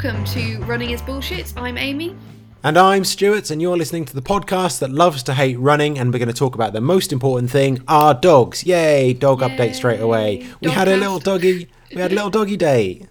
welcome 0.00 0.24
to 0.24 0.58
Running 0.60 0.90
is 0.90 1.02
Bullshit. 1.02 1.52
I'm 1.56 1.76
Amy. 1.76 2.14
And 2.62 2.78
I'm 2.78 3.04
Stuart, 3.04 3.50
and 3.50 3.60
you're 3.60 3.76
listening 3.76 4.04
to 4.04 4.14
the 4.14 4.22
podcast 4.22 4.78
that 4.78 4.92
loves 4.92 5.24
to 5.24 5.34
hate 5.34 5.58
running, 5.58 5.98
and 5.98 6.12
we're 6.12 6.20
going 6.20 6.28
to 6.28 6.34
talk 6.34 6.54
about 6.54 6.72
the 6.72 6.80
most 6.80 7.12
important 7.12 7.50
thing 7.50 7.82
our 7.88 8.14
dogs. 8.14 8.64
Yay! 8.64 9.12
Dog 9.12 9.40
Yay. 9.40 9.48
update 9.48 9.74
straight 9.74 9.98
away. 9.98 10.46
We 10.60 10.70
had 10.70 10.86
a 10.86 10.96
little 10.96 11.18
doggy. 11.18 11.68
We 11.92 12.00
had 12.00 12.12
a 12.12 12.14
little 12.14 12.30
doggy 12.30 12.56
day. 12.56 13.08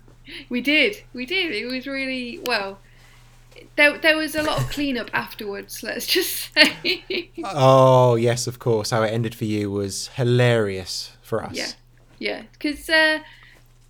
We 0.48 0.62
did, 0.62 1.04
we 1.12 1.26
did. 1.26 1.52
It 1.52 1.66
was 1.66 1.88
really 1.88 2.40
well. 2.46 2.80
There, 3.76 3.98
there 3.98 4.16
was 4.16 4.34
a 4.34 4.44
lot 4.44 4.62
of 4.62 4.70
cleanup 4.70 5.10
afterwards. 5.12 5.84
Let's 5.84 6.08
just 6.08 6.54
say. 6.54 7.32
Oh, 7.44 8.16
yes, 8.16 8.48
of 8.48 8.60
course. 8.60 8.92
How 8.92 9.04
it 9.04 9.10
ended 9.10 9.36
for 9.36 9.44
you 9.44 9.70
was 9.70 10.08
hilarious 10.16 11.18
for 11.22 11.44
us. 11.44 11.54
Yeah, 11.54 11.72
yeah, 12.18 12.44
because 12.54 12.90
uh, 12.90 13.20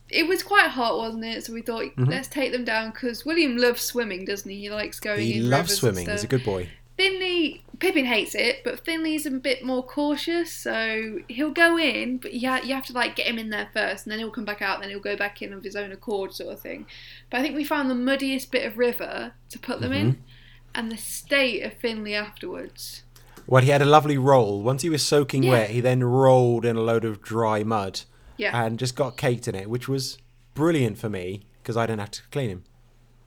it 0.09 0.27
was 0.27 0.43
quite 0.43 0.69
hot, 0.69 0.97
wasn't 0.97 1.25
it? 1.25 1.45
So 1.45 1.53
we 1.53 1.61
thought 1.61 1.85
let's 1.97 2.27
take 2.27 2.51
them 2.51 2.63
down 2.65 2.91
because 2.91 3.25
William 3.25 3.57
loves 3.57 3.81
swimming, 3.81 4.25
doesn't 4.25 4.49
he? 4.49 4.59
He 4.61 4.69
likes 4.69 4.99
going. 4.99 5.21
He 5.21 5.39
loves 5.39 5.75
swimming. 5.75 6.09
He's 6.09 6.23
a 6.23 6.27
good 6.27 6.43
boy. 6.43 6.69
Finley, 6.97 7.63
Pippin 7.77 8.05
hates 8.05 8.33
it, 8.33 8.63
but 8.63 8.83
Finley's 8.83 9.27
a 9.27 9.29
bit 9.31 9.63
more 9.63 9.83
cautious, 9.83 10.51
so 10.51 11.19
he'll 11.27 11.51
go 11.51 11.77
in, 11.77 12.17
but 12.17 12.33
you, 12.33 12.49
ha- 12.49 12.61
you 12.63 12.73
have 12.73 12.87
to 12.87 12.93
like 12.93 13.15
get 13.15 13.27
him 13.27 13.37
in 13.37 13.51
there 13.51 13.69
first, 13.71 14.05
and 14.05 14.11
then 14.11 14.17
he'll 14.17 14.31
come 14.31 14.45
back 14.45 14.63
out, 14.63 14.75
and 14.75 14.83
then 14.83 14.89
he'll 14.89 14.99
go 14.99 15.15
back 15.15 15.43
in 15.43 15.53
of 15.53 15.63
his 15.63 15.75
own 15.75 15.91
accord, 15.91 16.33
sort 16.33 16.51
of 16.51 16.59
thing. 16.59 16.87
But 17.29 17.39
I 17.39 17.43
think 17.43 17.55
we 17.55 17.63
found 17.63 17.91
the 17.91 17.95
muddiest 17.95 18.49
bit 18.51 18.65
of 18.65 18.79
river 18.79 19.33
to 19.49 19.59
put 19.59 19.79
them 19.79 19.91
Mm-hmm. 19.91 20.07
in, 20.09 20.23
and 20.73 20.91
the 20.91 20.97
state 20.97 21.61
of 21.63 21.73
Finley 21.73 22.15
afterwards. 22.15 23.03
Well, 23.45 23.61
he 23.61 23.69
had 23.69 23.83
a 23.83 23.85
lovely 23.85 24.17
roll. 24.17 24.63
Once 24.63 24.81
he 24.81 24.89
was 24.89 25.03
soaking 25.05 25.43
Yeah. 25.43 25.51
wet, 25.51 25.69
he 25.69 25.81
then 25.81 26.03
rolled 26.03 26.65
in 26.65 26.75
a 26.77 26.81
load 26.81 27.05
of 27.05 27.21
dry 27.21 27.63
mud 27.63 28.01
Yeah. 28.37 28.63
and 28.65 28.77
just 28.79 28.95
got 28.95 29.17
caked 29.17 29.47
in 29.47 29.55
it, 29.55 29.69
which 29.69 29.87
was 29.87 30.17
brilliant 30.53 30.97
for 30.97 31.09
me 31.09 31.43
because 31.61 31.75
I 31.77 31.85
didn't 31.85 31.99
have 32.01 32.11
to 32.11 32.21
clean 32.31 32.49
him. 32.49 32.63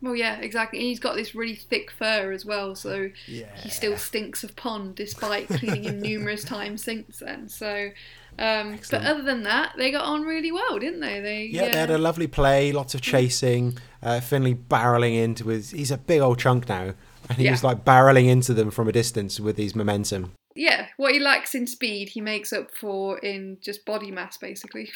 well, 0.02 0.16
yeah, 0.16 0.36
exactly. 0.40 0.78
And 0.78 0.88
he's 0.88 0.98
got 1.00 1.14
this 1.14 1.34
really 1.34 1.54
thick 1.54 1.90
fur 1.90 2.32
as 2.32 2.46
well, 2.46 2.74
so 2.74 3.10
Yeah. 3.26 3.54
he 3.62 3.68
still 3.68 3.98
stinks 3.98 4.42
of 4.42 4.56
pond 4.56 4.94
despite 4.94 5.46
cleaning 5.48 5.82
him 5.84 6.00
numerous 6.00 6.42
times 6.42 6.82
since 6.82 7.18
then. 7.18 7.48
So, 7.50 7.90
um, 8.38 8.78
but 8.90 9.04
other 9.04 9.20
than 9.22 9.42
that, 9.42 9.74
they 9.76 9.90
got 9.90 10.04
on 10.06 10.22
really 10.22 10.52
well, 10.52 10.78
didn't 10.78 11.00
they? 11.00 11.20
They 11.20 11.44
Yeah, 11.52 11.68
they 11.68 11.78
had 11.78 11.90
a 11.90 11.98
lovely 11.98 12.26
play, 12.26 12.72
lots 12.72 12.94
of 12.94 13.02
chasing. 13.02 13.76
Uh, 14.02 14.20
Finley 14.20 14.54
barreling 14.54 15.22
into 15.22 15.48
his. 15.48 15.72
He's 15.72 15.90
a 15.90 15.98
big 15.98 16.20
old 16.22 16.38
chunk 16.38 16.66
now, 16.70 16.94
and 17.28 17.36
he 17.36 17.44
Yeah. 17.44 17.50
was 17.50 17.62
like 17.62 17.84
barreling 17.84 18.26
into 18.26 18.54
them 18.54 18.70
from 18.70 18.88
a 18.88 18.92
distance 18.92 19.38
with 19.38 19.58
his 19.58 19.74
momentum. 19.76 20.32
Yeah, 20.60 20.88
what 20.98 21.14
he 21.14 21.18
lacks 21.20 21.54
in 21.54 21.66
speed, 21.66 22.10
he 22.10 22.20
makes 22.20 22.52
up 22.52 22.70
for 22.74 23.16
in 23.20 23.56
just 23.62 23.86
body 23.86 24.10
mass, 24.10 24.36
basically. 24.36 24.90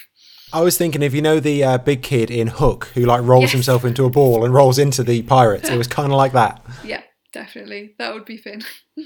I 0.53 0.61
was 0.61 0.77
thinking, 0.77 1.01
if 1.03 1.15
you 1.15 1.23
know 1.23 1.41
the 1.41 1.65
uh, 1.65 1.79
big 1.79 2.03
kid 2.03 2.31
in 2.31 2.48
Hook 2.48 2.91
who 2.95 3.07
like 3.07 3.23
rolls 3.23 3.45
Yes. 3.45 3.53
himself 3.53 3.83
into 3.85 4.05
a 4.05 4.11
ball 4.11 4.45
and 4.45 4.53
rolls 4.53 4.79
into 4.79 5.03
the 5.03 5.23
pirates, 5.23 5.70
it 5.70 5.79
was 5.79 5.87
kind 5.98 6.12
of 6.12 6.19
like 6.19 6.33
that. 6.33 6.62
Yeah, 6.85 7.01
definitely. 7.33 7.95
That 7.98 8.12
would 8.12 8.27
be 8.27 8.37
Finn. 8.37 8.62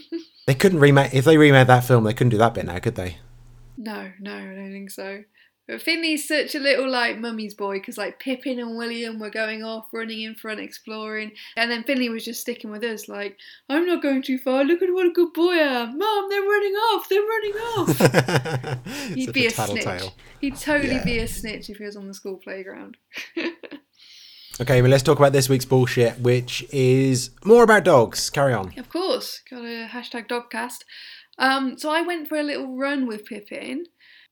They 0.47 0.55
couldn't 0.55 0.81
remake 0.81 1.13
if 1.13 1.27
they 1.27 1.37
remade 1.37 1.67
that 1.67 1.85
film. 1.85 2.05
They 2.05 2.15
couldn't 2.15 2.31
do 2.31 2.39
that 2.39 2.55
bit 2.55 2.65
now, 2.65 2.79
could 2.79 2.95
they? 2.95 3.19
no, 3.77 4.11
no, 4.19 4.35
I 4.35 4.55
don't 4.55 4.73
think 4.73 4.91
so. 4.91 5.23
But 5.69 5.83
Finley's 5.83 6.27
such 6.27 6.55
a 6.55 6.59
little 6.59 6.89
like 6.91 7.19
mummy's 7.19 7.53
boy 7.53 7.75
because 7.79 7.99
like 7.99 8.19
Pippin 8.19 8.59
and 8.59 8.79
William 8.79 9.19
were 9.21 9.29
going 9.31 9.63
off, 9.63 9.87
running 9.93 10.23
in 10.23 10.35
front, 10.35 10.61
exploring, 10.61 11.33
and 11.57 11.71
then 11.71 11.85
Finley 11.85 12.09
was 12.09 12.25
just 12.25 12.41
sticking 12.41 12.71
with 12.71 12.83
us. 12.83 13.07
Like, 13.07 13.37
I'm 13.69 13.85
not 13.87 14.03
going 14.03 14.23
too 14.23 14.39
far. 14.39 14.65
Look 14.65 14.81
at 14.81 14.93
what 14.93 15.07
a 15.07 15.11
good 15.11 15.35
boy 15.35 15.53
I 15.53 15.83
am, 15.83 15.99
Mom. 15.99 16.29
They're 16.31 16.41
running 16.41 16.73
off. 16.73 17.09
They're 17.09 17.23
running 17.23 17.53
off. 17.53 18.85
He'd 19.15 19.25
Such 19.27 19.35
be 19.35 19.45
a 19.45 19.49
a, 19.49 19.51
snitch. 19.51 20.03
He'd 20.41 20.57
totally 20.57 20.95
Yeah. 20.95 21.05
be 21.05 21.19
a 21.19 21.29
snitch 21.29 21.69
if 21.69 21.77
he 21.77 21.85
was 21.85 21.97
on 21.97 22.09
the 22.09 22.15
school 22.15 22.37
playground. 22.39 22.97
Okay, 24.61 24.83
well, 24.83 24.91
let's 24.91 25.05
talk 25.05 25.19
about 25.19 25.33
this 25.33 25.49
week's 25.49 25.65
bullshit, 25.65 26.19
which 26.19 26.65
is 26.73 27.31
more 27.45 27.63
about 27.63 27.85
dogs. 27.85 28.29
Carry 28.29 28.53
on. 28.53 28.77
Of 28.77 28.89
course, 28.89 29.41
got 29.49 29.61
a 29.65 29.87
hashtag 29.89 30.27
dogcast. 30.27 30.79
Um, 31.39 31.79
so 31.79 31.91
I 31.91 32.03
went 32.03 32.29
for 32.29 32.37
a 32.37 32.43
little 32.43 32.77
run 32.77 33.07
with 33.07 33.25
Pippin. 33.25 33.85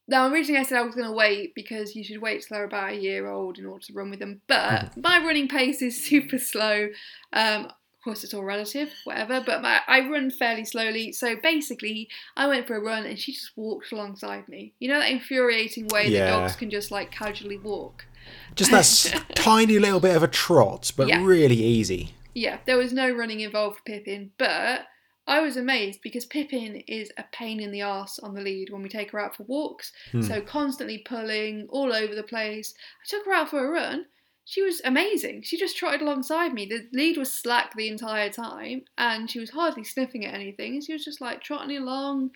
Now, 0.08 0.28
originally 0.28 0.60
I 0.60 0.62
said 0.62 0.78
I 0.78 0.82
was 0.82 0.94
going 0.94 1.06
to 1.08 1.12
wait 1.12 1.54
because 1.54 1.96
you 1.96 2.04
should 2.04 2.20
wait 2.22 2.42
till 2.42 2.56
they're 2.56 2.64
about 2.64 2.92
a 2.92 2.96
year 2.96 3.28
old 3.28 3.58
in 3.58 3.66
order 3.66 3.84
to 3.86 3.92
run 3.92 4.10
with 4.10 4.20
them. 4.20 4.40
But 4.46 4.96
my 4.96 5.18
running 5.18 5.48
pace 5.48 5.82
is 5.82 6.04
super 6.08 6.38
slow. 6.38 6.88
Um, 7.32 7.64
of 7.66 7.72
course, 8.04 8.22
it's 8.22 8.32
all 8.32 8.44
relative, 8.44 8.92
whatever. 9.02 9.42
But 9.44 9.62
my, 9.62 9.80
I 9.88 10.08
run 10.08 10.30
fairly 10.30 10.64
slowly. 10.64 11.12
So 11.12 11.34
basically, 11.42 12.08
I 12.36 12.46
went 12.46 12.68
for 12.68 12.76
a 12.76 12.80
run 12.80 13.04
and 13.04 13.18
she 13.18 13.32
just 13.32 13.50
walked 13.56 13.90
alongside 13.90 14.48
me. 14.48 14.74
You 14.78 14.88
know 14.88 15.00
that 15.00 15.10
infuriating 15.10 15.88
way 15.88 16.08
Yeah. 16.08 16.26
that 16.26 16.30
dogs 16.30 16.54
can 16.56 16.70
just 16.70 16.92
like 16.92 17.10
casually 17.10 17.58
walk. 17.58 18.06
Just 18.54 18.70
that 18.70 19.24
tiny 19.34 19.78
little 19.80 19.98
bit 20.00 20.14
of 20.14 20.22
a 20.22 20.28
trot, 20.28 20.92
but 20.96 21.08
Yeah. 21.08 21.24
really 21.24 21.56
easy. 21.56 22.14
Yeah, 22.32 22.58
there 22.66 22.76
was 22.76 22.92
no 22.92 23.10
running 23.10 23.40
involved 23.40 23.78
for 23.78 23.82
Pippin, 23.84 24.30
but 24.38 24.82
I 25.26 25.40
was 25.40 25.56
amazed 25.56 26.00
because 26.02 26.24
Pippin 26.24 26.82
is 26.86 27.10
a 27.18 27.24
pain 27.32 27.60
in 27.60 27.72
the 27.72 27.82
arse 27.82 28.18
on 28.20 28.34
the 28.34 28.40
lead 28.40 28.70
when 28.70 28.82
we 28.82 28.88
take 28.88 29.10
her 29.10 29.18
out 29.20 29.36
for 29.36 29.42
walks. 29.44 29.92
Hmm. 30.12 30.22
So 30.22 30.40
constantly 30.40 30.98
pulling 30.98 31.66
all 31.68 31.92
over 31.92 32.14
the 32.14 32.22
place. 32.22 32.74
I 33.02 33.08
took 33.08 33.26
her 33.26 33.32
out 33.32 33.50
for 33.50 33.66
a 33.66 33.70
run. 33.70 34.06
She 34.44 34.62
was 34.62 34.80
amazing. 34.84 35.42
She 35.42 35.58
just 35.58 35.76
trotted 35.76 36.02
alongside 36.02 36.54
me. 36.54 36.66
The 36.66 36.86
lead 36.96 37.16
was 37.16 37.32
slack 37.32 37.74
the 37.74 37.88
entire 37.88 38.30
time, 38.30 38.82
and 38.96 39.28
she 39.28 39.40
was 39.40 39.50
hardly 39.50 39.82
sniffing 39.82 40.24
at 40.24 40.34
anything. 40.34 40.80
She 40.80 40.92
was 40.92 41.04
just 41.04 41.20
like 41.20 41.42
trotting 41.42 41.76
along. 41.76 42.30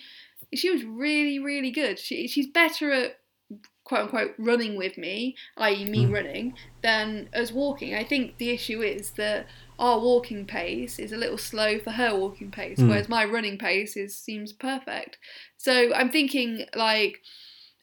She 0.53 0.71
was 0.71 0.85
really, 0.85 1.39
really 1.39 1.71
good. 1.71 2.01
She, 2.01 2.27
she's 2.27 2.49
better 2.49 2.91
at 2.91 3.20
quote 3.91 4.03
unquote 4.03 4.35
running 4.39 4.77
with 4.77 4.97
me, 4.97 5.35
i.e., 5.57 5.85
me 5.85 6.05
hmm. 6.05 6.13
running, 6.13 6.55
than 6.81 7.29
us 7.35 7.51
walking. 7.51 7.93
I 7.93 8.05
think 8.05 8.39
the 8.39 8.51
issue 8.51 8.83
is 8.83 9.11
that 9.13 9.47
our 9.81 9.99
walking 9.99 10.47
pace 10.47 11.01
is 11.01 11.11
a 11.11 11.17
little 11.17 11.37
slow 11.37 11.81
for 11.81 11.91
her 11.91 12.15
walking 12.15 12.53
pace, 12.53 12.79
hmm. 12.79 12.89
whereas 12.89 13.09
my 13.09 13.25
running 13.25 13.59
pace 13.59 13.97
is 13.97 14.17
seems 14.17 14.53
perfect. 14.53 15.19
So 15.57 15.93
I'm 15.93 16.09
thinking 16.09 16.67
like 16.77 17.21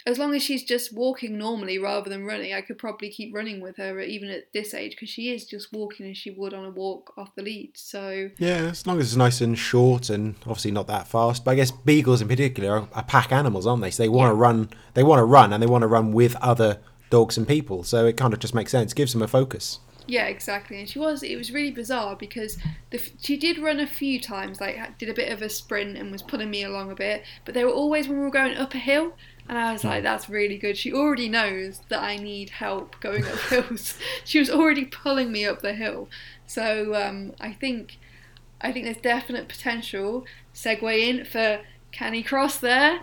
as 0.08 0.18
long 0.18 0.34
as 0.34 0.42
she's 0.42 0.64
just 0.64 0.94
walking 0.94 1.38
normally 1.38 1.78
rather 1.78 2.10
than 2.10 2.26
running, 2.26 2.54
I 2.54 2.62
could 2.62 2.78
probably 2.78 3.10
keep 3.10 3.36
running 3.36 3.60
with 3.62 3.76
her 3.78 4.00
even 4.00 4.30
at 4.30 4.52
this 4.54 4.74
age 4.74 4.92
because 4.92 5.10
she 5.10 5.32
is 5.34 5.46
just 5.46 5.74
walking 5.74 6.10
as 6.10 6.18
she 6.18 6.32
would 6.32 6.54
on 6.54 6.64
a 6.66 6.70
walk 6.70 7.14
off 7.18 7.36
the 7.36 7.42
lead. 7.44 7.72
So 7.76 8.30
Yeah, 8.38 8.70
as 8.72 8.88
long 8.88 9.00
as 9.00 9.08
it's 9.08 9.16
nice 9.18 9.42
and 9.42 9.58
short 9.58 10.10
and 10.10 10.36
obviously 10.42 10.72
not 10.72 10.88
that 10.88 11.08
fast. 11.08 11.44
But 11.44 11.52
I 11.52 11.56
guess 11.56 11.72
beagles 11.72 12.22
in 12.22 12.28
particular 12.30 12.88
are, 12.94 13.04
pack 13.04 13.32
animals, 13.34 13.68
aren't 13.68 13.82
they? 13.82 13.92
So 13.92 14.02
they 14.04 14.10
want 14.10 14.32
to 14.32 14.36
Yeah. 14.36 14.42
run. 14.42 14.70
They 14.94 15.04
want 15.04 15.20
to 15.20 15.26
run, 15.26 15.52
and 15.54 15.62
they 15.62 15.68
want 15.68 15.82
to 15.82 15.88
run 15.88 16.14
with 16.14 16.36
other 16.38 16.80
dogs 17.10 17.38
and 17.38 17.48
people. 17.48 17.84
So 17.84 18.06
it 18.06 18.16
kind 18.18 18.34
of 18.34 18.40
just 18.40 18.56
makes 18.56 18.72
sense. 18.72 18.94
Gives 18.94 19.12
them 19.14 19.22
a 19.22 19.28
focus. 19.28 19.80
Yeah, 20.10 20.28
exactly. 20.28 20.80
And 20.80 20.88
she 20.88 21.00
was. 21.00 21.22
It 21.22 21.36
was 21.36 21.52
really 21.52 21.72
bizarre 21.72 22.16
because 22.16 22.58
the, 22.92 23.02
she 23.22 23.36
did 23.36 23.58
run 23.60 23.82
a 23.82 23.86
few 23.88 24.22
times, 24.22 24.62
like 24.62 24.98
did 24.98 25.10
a 25.10 25.14
bit 25.14 25.34
of 25.34 25.42
a 25.42 25.50
sprint 25.50 25.98
and 25.98 26.14
was 26.14 26.22
pulling 26.22 26.50
me 26.50 26.64
along 26.64 26.92
a 26.92 26.96
bit. 26.96 27.24
But 27.44 27.54
they 27.56 27.66
were 27.66 27.72
always 27.72 28.08
when 28.08 28.18
we 28.18 28.24
were 28.24 28.32
going 28.32 28.56
up 28.56 28.74
a 28.74 28.78
hill, 28.78 29.14
and 29.50 29.58
I 29.58 29.72
was 29.72 29.84
like, 29.84 30.04
"That's 30.04 30.30
really 30.30 30.58
good." 30.58 30.78
She 30.78 30.94
already 30.94 31.30
knows 31.30 31.82
that 31.90 32.02
I 32.02 32.18
need 32.18 32.50
help 32.52 33.00
going 33.00 33.26
up 33.26 33.40
hills. 33.50 33.98
she 34.24 34.40
was 34.40 34.50
already 34.50 34.86
pulling 34.86 35.32
me 35.32 35.46
up 35.46 35.62
the 35.62 35.74
hill. 35.74 36.10
So 36.46 36.96
um, 36.96 37.34
I 37.40 37.52
think, 37.54 37.98
I 38.62 38.72
think 38.72 38.86
there's 38.86 38.98
definite 38.98 39.48
potential. 39.48 40.26
Segue 40.54 41.00
in 41.00 41.26
for 41.26 41.62
Canicross 41.94 42.60
there. 42.60 43.02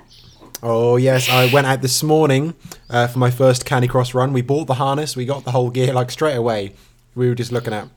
Oh 0.62 0.96
yes, 0.96 1.28
I 1.28 1.52
went 1.52 1.66
out 1.66 1.82
this 1.82 2.02
morning 2.02 2.54
uh, 2.88 3.06
for 3.06 3.18
my 3.18 3.30
first 3.30 3.64
Canicross 3.64 4.14
run. 4.14 4.32
We 4.32 4.42
bought 4.42 4.66
the 4.66 4.74
harness. 4.74 5.16
We 5.16 5.24
got 5.24 5.44
the 5.44 5.50
whole 5.50 5.70
gear 5.70 5.92
like 5.92 6.10
straight 6.10 6.36
away. 6.36 6.74
We 7.14 7.28
were 7.28 7.34
just 7.34 7.52
looking 7.52 7.72
at. 7.72 7.88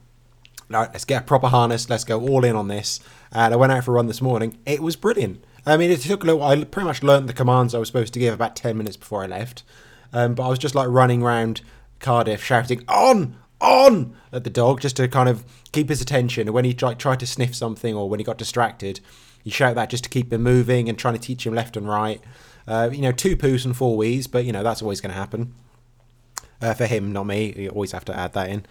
Right, 0.70 0.90
let's 0.92 1.06
get 1.06 1.24
a 1.24 1.26
proper 1.26 1.48
harness. 1.48 1.90
Let's 1.90 2.04
go 2.04 2.20
all 2.20 2.44
in 2.44 2.56
on 2.56 2.68
this. 2.68 3.00
And 3.32 3.54
I 3.54 3.58
went 3.58 3.72
out 3.72 3.86
for 3.86 3.92
a 3.92 3.94
run 3.94 4.08
this 4.08 4.22
morning. 4.22 4.58
It 4.66 4.82
was 4.82 4.98
brilliant. 4.98 5.42
I 5.68 5.78
mean, 5.78 5.92
it 5.92 6.02
took 6.02 6.24
a 6.24 6.26
little. 6.26 6.44
I 6.44 6.64
pretty 6.64 6.88
much 6.88 7.04
learned 7.04 7.28
the 7.28 7.34
commands 7.34 7.76
I 7.76 7.80
was 7.80 7.90
supposed 7.90 8.14
to 8.14 8.20
give 8.20 8.34
about 8.34 8.56
ten 8.56 8.78
minutes 8.78 8.98
before 8.98 9.24
I 9.24 9.28
left. 9.28 9.64
Um, 10.14 10.34
but 10.34 10.46
I 10.46 10.50
was 10.50 10.60
just 10.60 10.76
like 10.76 10.88
running 10.88 11.22
around 11.22 11.62
Cardiff, 12.00 12.44
shouting 12.44 12.84
"on, 12.88 13.36
on" 13.60 14.16
at 14.32 14.44
the 14.44 14.50
dog, 14.50 14.82
just 14.82 14.96
to 14.98 15.08
kind 15.08 15.28
of 15.28 15.44
keep 15.72 15.90
his 15.90 16.02
attention. 16.02 16.48
And 16.48 16.54
when 16.54 16.66
he 16.66 16.74
like, 16.74 16.98
tried 16.98 17.20
to 17.20 17.28
sniff 17.28 17.54
something 17.54 17.94
or 17.94 18.10
when 18.10 18.20
he 18.20 18.24
got 18.24 18.38
distracted, 18.38 19.02
you 19.44 19.52
shout 19.52 19.76
that 19.76 19.90
just 19.90 20.06
to 20.06 20.10
keep 20.10 20.32
him 20.32 20.44
moving 20.44 20.88
and 20.88 20.98
trying 20.98 21.16
to 21.16 21.20
teach 21.20 21.46
him 21.46 21.54
left 21.54 21.76
and 21.76 21.88
right. 21.88 22.22
Uh, 22.68 22.90
you 22.92 23.02
know, 23.02 23.12
two 23.12 23.36
poos 23.36 23.66
and 23.66 23.76
four 23.76 23.98
wees, 23.98 24.28
but 24.28 24.46
you 24.46 24.52
know 24.52 24.64
that's 24.64 24.82
always 24.82 25.02
going 25.02 25.12
to 25.12 25.20
happen 25.20 25.54
uh, 26.62 26.74
for 26.74 26.86
him, 26.86 27.12
not 27.12 27.26
me. 27.26 27.54
You 27.58 27.70
always 27.70 27.92
have 27.92 28.06
to 28.06 28.18
add 28.18 28.34
that 28.34 28.50
in. 28.50 28.66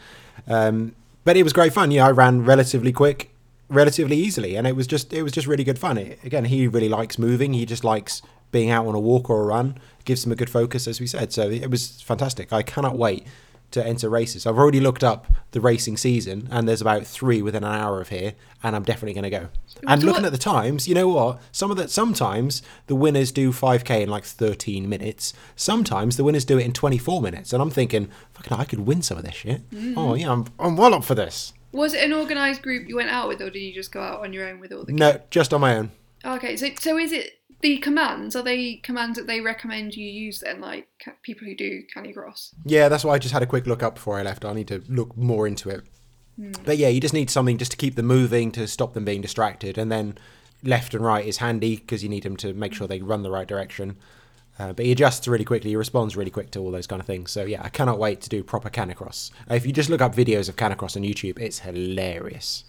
Um, 0.46 0.94
but 1.24 1.36
it 1.36 1.42
was 1.42 1.52
great 1.52 1.72
fun. 1.72 1.90
Yeah, 1.90 2.06
I 2.06 2.10
ran 2.10 2.44
relatively 2.44 2.92
quick, 2.92 3.30
relatively 3.68 4.16
easily, 4.16 4.56
and 4.56 4.66
it 4.66 4.76
was 4.76 4.86
just 4.86 5.12
it 5.12 5.22
was 5.22 5.32
just 5.32 5.46
really 5.46 5.64
good 5.64 5.78
fun. 5.78 5.98
It, 5.98 6.18
again, 6.24 6.46
he 6.46 6.66
really 6.68 6.88
likes 6.88 7.18
moving. 7.18 7.52
He 7.54 7.66
just 7.66 7.84
likes 7.84 8.22
being 8.52 8.70
out 8.70 8.86
on 8.86 8.94
a 8.94 9.00
walk 9.00 9.28
or 9.30 9.42
a 9.42 9.46
run. 9.46 9.78
Gives 10.04 10.24
him 10.24 10.32
a 10.32 10.36
good 10.36 10.50
focus, 10.50 10.86
as 10.86 11.00
we 11.00 11.06
said. 11.06 11.32
So 11.32 11.48
it 11.50 11.70
was 11.70 12.00
fantastic. 12.02 12.52
I 12.52 12.62
cannot 12.62 12.96
wait 12.96 13.26
to 13.72 13.84
enter 13.84 14.08
races. 14.08 14.46
I've 14.46 14.56
already 14.56 14.78
looked 14.78 15.02
up 15.02 15.26
the 15.50 15.60
racing 15.60 15.96
season, 15.96 16.46
and 16.52 16.68
there's 16.68 16.80
about 16.80 17.04
three 17.04 17.42
within 17.42 17.64
an 17.64 17.72
hour 17.74 18.00
of 18.00 18.10
here, 18.10 18.34
and 18.62 18.76
I'm 18.76 18.84
definitely 18.84 19.14
going 19.14 19.24
to 19.24 19.30
go. 19.30 19.48
And 19.88 20.04
looking 20.04 20.22
what- 20.22 20.26
at 20.26 20.32
the 20.32 20.38
times, 20.38 20.86
you 20.86 20.94
know 20.94 21.08
what? 21.08 21.40
Some 21.50 21.72
of 21.72 21.76
that 21.78 21.90
sometimes 21.90 22.62
the 22.86 22.94
winners 22.94 23.32
do 23.32 23.50
5k 23.50 24.02
in 24.02 24.08
like 24.08 24.24
13 24.24 24.88
minutes. 24.88 25.32
Sometimes 25.56 26.16
the 26.16 26.22
winners 26.22 26.44
do 26.44 26.58
it 26.58 26.64
in 26.64 26.72
24 26.72 27.20
minutes, 27.20 27.52
and 27.52 27.60
I'm 27.60 27.70
thinking, 27.70 28.08
fucking, 28.34 28.56
I 28.56 28.64
could 28.64 28.86
win 28.86 29.02
some 29.02 29.18
of 29.18 29.24
this 29.24 29.34
shit. 29.34 29.68
Mm-hmm. 29.70 29.98
Oh 29.98 30.14
yeah, 30.14 30.30
I'm 30.30 30.46
I'm 30.60 30.76
well 30.76 30.94
up 30.94 31.02
for 31.04 31.16
this. 31.16 31.52
Was 31.76 31.94
it 31.94 32.02
an 32.02 32.12
organised 32.12 32.62
group 32.62 32.88
you 32.88 32.96
went 32.96 33.10
out 33.10 33.28
with, 33.28 33.40
or 33.40 33.50
did 33.50 33.60
you 33.60 33.74
just 33.74 33.92
go 33.92 34.00
out 34.00 34.20
on 34.20 34.32
your 34.32 34.48
own 34.48 34.60
with 34.60 34.72
all 34.72 34.84
the? 34.84 34.92
No, 34.92 35.20
just 35.30 35.52
on 35.52 35.60
my 35.60 35.76
own. 35.76 35.90
Okay, 36.24 36.56
so 36.56 36.68
so 36.78 36.98
is 36.98 37.12
it 37.12 37.32
the 37.60 37.76
commands? 37.78 38.34
Are 38.34 38.42
they 38.42 38.76
commands 38.76 39.18
that 39.18 39.26
they 39.26 39.40
recommend 39.40 39.94
you 39.94 40.06
use 40.06 40.40
then, 40.40 40.60
like 40.60 40.88
people 41.22 41.46
who 41.46 41.54
do 41.54 41.82
Canicross? 41.94 42.52
Yeah, 42.64 42.88
that's 42.88 43.04
why 43.04 43.14
I 43.14 43.18
just 43.18 43.34
had 43.34 43.42
a 43.42 43.46
quick 43.46 43.66
look 43.66 43.82
up 43.82 43.96
before 43.96 44.18
I 44.18 44.22
left. 44.22 44.44
I 44.44 44.52
need 44.52 44.68
to 44.68 44.82
look 44.88 45.16
more 45.16 45.46
into 45.46 45.68
it. 45.68 45.82
Hmm. 46.36 46.52
But 46.64 46.78
yeah, 46.78 46.88
you 46.88 47.00
just 47.00 47.14
need 47.14 47.30
something 47.30 47.58
just 47.58 47.72
to 47.72 47.76
keep 47.76 47.94
them 47.94 48.06
moving, 48.06 48.52
to 48.52 48.66
stop 48.66 48.94
them 48.94 49.04
being 49.04 49.20
distracted, 49.20 49.78
and 49.78 49.92
then 49.92 50.16
left 50.62 50.94
and 50.94 51.04
right 51.04 51.24
is 51.24 51.38
handy 51.38 51.76
because 51.76 52.02
you 52.02 52.08
need 52.08 52.22
them 52.22 52.36
to 52.38 52.54
make 52.54 52.72
sure 52.72 52.86
they 52.88 53.00
run 53.00 53.22
the 53.22 53.30
right 53.30 53.46
direction. 53.46 53.96
Uh, 54.58 54.72
but 54.72 54.86
he 54.86 54.92
adjusts 54.92 55.28
really 55.28 55.44
quickly, 55.44 55.70
he 55.70 55.76
responds 55.76 56.16
really 56.16 56.30
quick 56.30 56.50
to 56.52 56.60
all 56.60 56.70
those 56.70 56.86
kind 56.86 57.00
of 57.00 57.06
things. 57.06 57.30
So 57.30 57.44
yeah, 57.44 57.62
I 57.62 57.68
cannot 57.68 57.98
wait 57.98 58.20
to 58.22 58.28
do 58.28 58.42
proper 58.42 58.70
Canicross. 58.70 59.30
Uh, 59.50 59.54
if 59.54 59.66
you 59.66 59.72
just 59.72 59.90
look 59.90 60.00
up 60.00 60.14
videos 60.14 60.48
of 60.48 60.56
Canicross 60.56 60.96
on 60.96 61.02
YouTube, 61.02 61.38
it's 61.38 61.60
hilarious. 61.60 62.64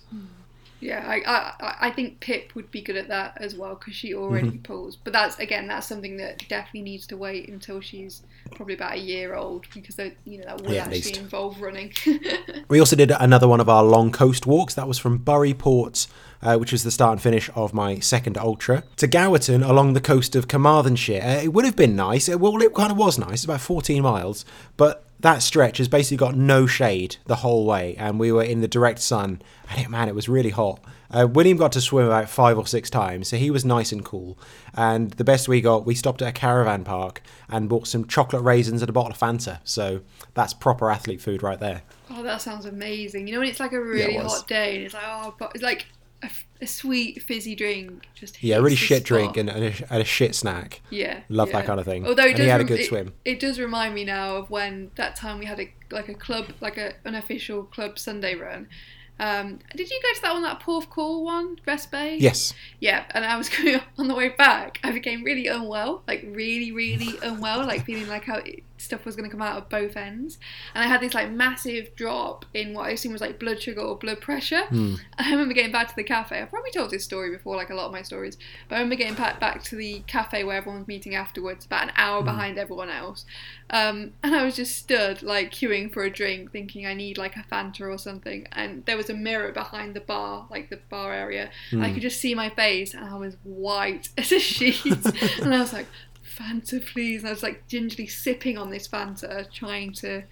Yeah, 0.80 1.04
I 1.08 1.22
I, 1.26 1.88
I 1.88 1.92
think 1.92 2.20
Pip 2.20 2.54
would 2.56 2.70
be 2.70 2.82
good 2.82 2.98
at 2.98 3.08
that 3.08 3.38
as 3.42 3.56
well 3.56 3.76
because 3.76 3.96
she 3.96 4.14
already 4.14 4.50
Mm-hmm. 4.50 4.62
pulls. 4.62 4.96
But 4.96 5.14
that's 5.14 5.40
again, 5.40 5.68
that's 5.68 5.88
something 5.88 6.18
that 6.18 6.48
definitely 6.50 6.84
needs 6.84 7.08
to 7.08 7.18
wait 7.18 7.50
until 7.50 7.82
she's 7.82 8.22
probably 8.56 8.76
about 8.76 8.94
a 8.94 9.00
year 9.00 9.36
old 9.36 9.66
because 9.74 9.96
they, 9.96 10.16
you 10.26 10.38
know 10.38 10.46
that 10.46 10.62
will 10.62 10.74
Yeah, 10.74 10.84
actually 10.84 11.18
involve 11.18 11.62
running. 11.62 11.94
We 12.70 12.80
also 12.80 12.96
did 12.96 13.12
another 13.12 13.48
one 13.48 13.60
of 13.62 13.70
our 13.70 13.84
long 13.84 14.12
coast 14.12 14.46
walks. 14.46 14.74
That 14.74 14.88
was 14.88 15.00
from 15.00 15.18
Burry 15.20 15.54
Port, 15.54 16.06
uh, 16.42 16.58
which 16.58 16.72
was 16.74 16.84
the 16.84 16.92
start 16.92 17.14
and 17.14 17.22
finish 17.22 17.50
of 17.56 17.74
my 17.74 18.00
second 18.00 18.38
ultra, 18.38 18.84
to 18.98 19.08
Gowerton 19.08 19.68
along 19.68 19.94
the 19.94 20.02
coast 20.02 20.36
of 20.36 20.48
Carmarthenshire. 20.50 21.22
Uh, 21.24 21.42
it 21.44 21.54
would 21.54 21.64
have 21.66 21.78
been 21.78 21.96
nice. 21.96 22.28
It, 22.28 22.40
well, 22.42 22.62
it 22.62 22.74
kind 22.74 22.92
of 22.92 22.98
was 22.98 23.18
nice. 23.18 23.36
It's 23.36 23.44
about 23.46 23.62
14 23.62 24.04
miles, 24.04 24.44
but 24.76 25.06
that 25.20 25.40
stretch 25.40 25.80
has 25.80 25.88
basically 25.88 26.18
got 26.18 26.36
no 26.36 26.68
shade 26.68 27.18
the 27.26 27.38
whole 27.38 27.66
way, 27.66 27.96
and 27.98 28.20
we 28.20 28.32
were 28.32 28.44
in 28.44 28.62
the 28.62 28.68
direct 28.68 29.00
sun. 29.00 29.42
And 29.70 29.82
it, 29.82 29.90
man, 29.90 30.08
it 30.08 30.16
was 30.16 30.30
really 30.30 30.52
hot. 30.52 30.80
Uh, 31.10 31.26
William 31.26 31.58
got 31.58 31.72
to 31.72 31.82
swim 31.82 32.06
about 32.06 32.30
five 32.30 32.58
or 32.58 32.68
six 32.68 32.90
times, 32.90 33.30
so 33.30 33.38
he 33.38 33.50
was 33.50 33.64
nice 33.64 33.92
and 33.92 34.04
cool. 34.04 34.38
And 34.74 35.12
the 35.12 35.24
best 35.24 35.48
we 35.48 35.62
got, 35.62 35.86
we 35.86 35.96
stopped 35.96 36.22
at 36.22 36.30
a 36.30 36.32
caravan 36.32 36.84
park 36.84 37.22
and 37.50 37.70
bought 37.70 37.88
some 37.88 38.06
chocolate 38.06 38.44
raisins 38.44 38.82
and 38.82 38.90
a 38.90 38.94
bottle 38.94 39.12
of 39.12 39.18
Fanta. 39.18 39.60
So 39.64 40.02
that's 40.34 40.54
proper 40.54 40.92
athlete 40.92 41.22
food 41.22 41.42
right 41.42 41.60
there. 41.60 41.84
oh, 42.10 42.24
that 42.24 42.42
sounds 42.42 42.66
amazing. 42.66 43.28
You 43.28 43.34
know 43.34 43.40
when 43.40 43.50
it's 43.50 43.60
like 43.60 43.74
a 43.74 43.82
really 43.82 44.18
was. 44.18 44.40
hot 44.40 44.48
day 44.48 44.76
and 44.76 44.86
it's 44.86 44.94
like 44.94 45.04
oh, 45.08 45.34
but 45.40 45.52
it's 45.56 45.64
like 45.64 45.88
a, 46.62 46.64
a 46.64 46.68
sweet 46.68 47.22
fizzy 47.24 47.56
drink. 47.56 48.08
Just 48.16 48.42
Yeah, 48.44 48.56
hits 48.56 48.64
really 48.64 48.76
shit 48.76 48.98
spot. 49.00 49.08
drink 49.08 49.38
and, 49.38 49.50
and, 49.50 49.64
a, 49.66 49.94
and 49.94 50.02
a 50.02 50.06
shit 50.06 50.36
snack. 50.36 50.82
Yeah, 50.90 51.22
Love 51.30 51.50
yeah. 51.50 51.60
that 51.60 51.66
kind 51.66 51.80
of 51.80 51.86
thing. 51.86 52.06
Although 52.08 52.24
it 52.24 52.30
and 52.30 52.38
does 52.38 52.44
he 52.46 52.50
had 52.50 52.62
a 52.62 52.66
good 52.66 52.80
it, 52.82 52.88
swim. 52.88 53.14
It 53.26 53.40
does 53.40 53.60
remind 53.60 53.94
me 53.96 54.04
now 54.04 54.36
of 54.38 54.50
when 54.50 54.92
that 54.96 55.16
time 55.16 55.40
we 55.40 55.46
had 55.46 55.60
a 55.60 55.72
like 55.92 56.10
a 56.10 56.14
club, 56.14 56.54
like 56.62 56.78
a 56.78 56.94
an 57.06 57.16
official 57.16 57.64
club 57.64 57.98
Sunday 58.00 58.36
run. 58.36 58.68
Um, 59.20 59.60
did 59.76 59.90
you 59.90 60.00
go 60.04 60.14
to 60.14 60.22
that 60.22 60.34
one, 60.34 60.44
that 60.44 60.60
Porthcawl 60.62 61.24
one, 61.24 61.58
Rest 61.66 61.90
Bay? 61.90 62.18
Yes. 62.20 62.54
Yeah, 62.80 63.04
and 63.12 63.26
I 63.26 63.36
was 63.36 63.50
going 63.58 63.80
on 63.98 64.08
the 64.08 64.14
way 64.14 64.30
back. 64.30 64.80
I 64.84 64.92
became 64.92 65.24
really 65.24 65.48
unwell, 65.48 66.04
like 66.08 66.24
really, 66.28 66.72
really 66.72 67.18
unwell, 67.24 67.66
like 67.66 67.84
feeling 67.86 68.08
like 68.08 68.26
how 68.26 68.36
it, 68.38 68.64
stuff 68.78 69.06
was 69.06 69.16
going 69.16 69.30
to 69.30 69.36
come 69.36 69.42
out 69.42 69.58
of 69.58 69.70
both 69.70 69.98
ends. 69.98 70.38
And 70.74 70.84
I 70.84 70.88
had 70.88 71.02
this 71.02 71.14
like 71.14 71.32
massive 71.32 71.96
drop 71.96 72.46
in 72.54 72.74
what 72.74 72.88
I 72.88 72.92
assume 72.92 73.12
was 73.12 73.22
like 73.22 73.40
blood 73.40 73.62
sugar 73.62 73.82
or 73.82 73.98
blood 73.98 74.22
pressure. 74.22 74.66
Hmm. 74.66 74.96
I 75.18 75.32
remember 75.32 75.54
getting 75.54 75.72
back 75.72 75.90
to 75.90 75.96
the 75.96 76.04
cafe. 76.04 76.42
I've 76.42 76.50
probably 76.50 76.72
told 76.72 76.92
this 76.92 77.04
story 77.04 77.32
before, 77.32 77.56
like 77.56 77.70
a 77.70 77.76
lot 77.76 77.88
of 77.88 77.92
my 77.92 78.02
stories. 78.02 78.38
But 78.70 78.76
I 78.76 78.80
remember 78.80 78.96
getting 78.96 79.16
back 79.16 79.40
back 79.40 79.64
to 79.64 79.76
the 79.76 80.04
cafe 80.08 80.44
where 80.44 80.58
everyone's 80.58 80.88
meeting 80.88 81.16
afterwards, 81.16 81.66
about 81.66 81.84
an 81.84 81.92
hour 81.96 82.24
behind 82.24 82.58
everyone 82.58 82.90
else. 82.90 83.26
Um, 83.70 84.14
and 84.24 84.34
I 84.34 84.46
was 84.46 84.56
just 84.56 84.78
stood, 84.78 85.22
like 85.22 85.52
queuing 85.52 85.92
for 85.92 86.04
a 86.04 86.10
drink, 86.10 86.52
thinking 86.52 86.86
I 86.86 86.94
need 86.94 87.18
like 87.18 87.36
a 87.36 87.44
Fanta 87.52 87.82
or 87.82 87.98
something. 87.98 88.48
And 88.54 88.86
there 88.86 88.96
was 88.96 89.10
a 89.10 89.14
mirror 89.14 89.52
behind 89.52 89.94
the 89.94 90.00
bar, 90.00 90.48
like 90.50 90.70
the 90.70 90.80
bar 90.90 91.14
area. 91.14 91.50
And 91.72 91.84
I 91.84 91.92
could 91.92 92.02
just 92.02 92.22
see 92.22 92.34
my 92.34 92.50
face, 92.50 92.94
and 92.94 93.04
I 93.04 93.16
was 93.16 93.36
white 93.44 94.10
as 94.18 94.32
a 94.32 94.40
sheet. 94.40 94.86
and 95.42 95.54
I 95.54 95.60
was 95.60 95.74
like, 95.74 95.88
Fanta, 96.38 96.86
please. 96.86 97.22
And 97.22 97.30
I 97.30 97.32
was 97.34 97.44
like 97.44 97.68
gingerly 97.68 98.08
sipping 98.08 98.58
on 98.58 98.70
this 98.70 98.88
Fanta, 98.88 99.52
trying 99.52 99.94
to, 99.94 100.24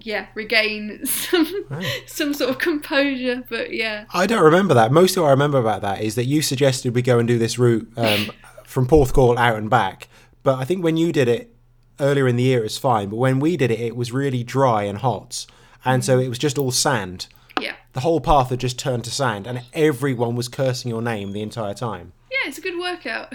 yeah, 0.00 0.26
regain 0.34 1.00
some 1.06 1.66
Right. 1.68 2.02
some 2.06 2.32
sort 2.34 2.50
of 2.50 2.58
composure. 2.58 3.44
But 3.48 3.72
yeah, 3.74 4.04
I 4.14 4.26
don't 4.26 4.42
remember 4.44 4.74
that. 4.74 4.92
Most 4.92 5.16
of 5.16 5.22
what 5.22 5.28
I 5.28 5.32
remember 5.32 5.58
about 5.58 5.82
that 5.82 6.00
is 6.02 6.14
that 6.14 6.24
you 6.24 6.42
suggested 6.42 6.94
we 6.94 7.02
go 7.02 7.18
and 7.18 7.28
do 7.28 7.38
this 7.38 7.58
route 7.58 7.90
um, 7.96 8.30
from 8.64 8.86
Porthcawl 8.86 9.36
out 9.36 9.56
and 9.56 9.68
back. 9.68 10.08
But 10.42 10.58
I 10.58 10.64
think 10.64 10.82
when 10.82 10.96
you 10.96 11.12
did 11.12 11.28
it 11.28 11.54
earlier 11.98 12.26
in 12.26 12.36
the 12.36 12.42
year, 12.44 12.60
it 12.60 12.64
was 12.64 12.78
fine. 12.78 13.10
But 13.10 13.16
when 13.16 13.40
we 13.40 13.56
did 13.56 13.70
it, 13.70 13.80
it 13.80 13.94
was 13.96 14.10
really 14.12 14.42
dry 14.42 14.84
and 14.84 14.98
hot. 14.98 15.44
And 15.84 16.04
so 16.04 16.18
it 16.18 16.28
was 16.28 16.38
just 16.38 16.56
all 16.58 16.70
sand. 16.70 17.26
yeah, 17.60 17.74
The 17.92 18.00
whole 18.00 18.20
path 18.20 18.50
had 18.50 18.60
just 18.60 18.78
turned 18.78 19.04
to 19.04 19.10
sand, 19.10 19.46
and 19.46 19.62
everyone 19.74 20.34
was 20.36 20.48
cursing 20.48 20.90
your 20.90 21.02
name 21.02 21.32
the 21.32 21.42
entire 21.42 21.74
time. 21.74 22.12
Yeah, 22.42 22.48
it's 22.48 22.58
a 22.58 22.60
good 22.60 22.78
workout. 22.78 23.34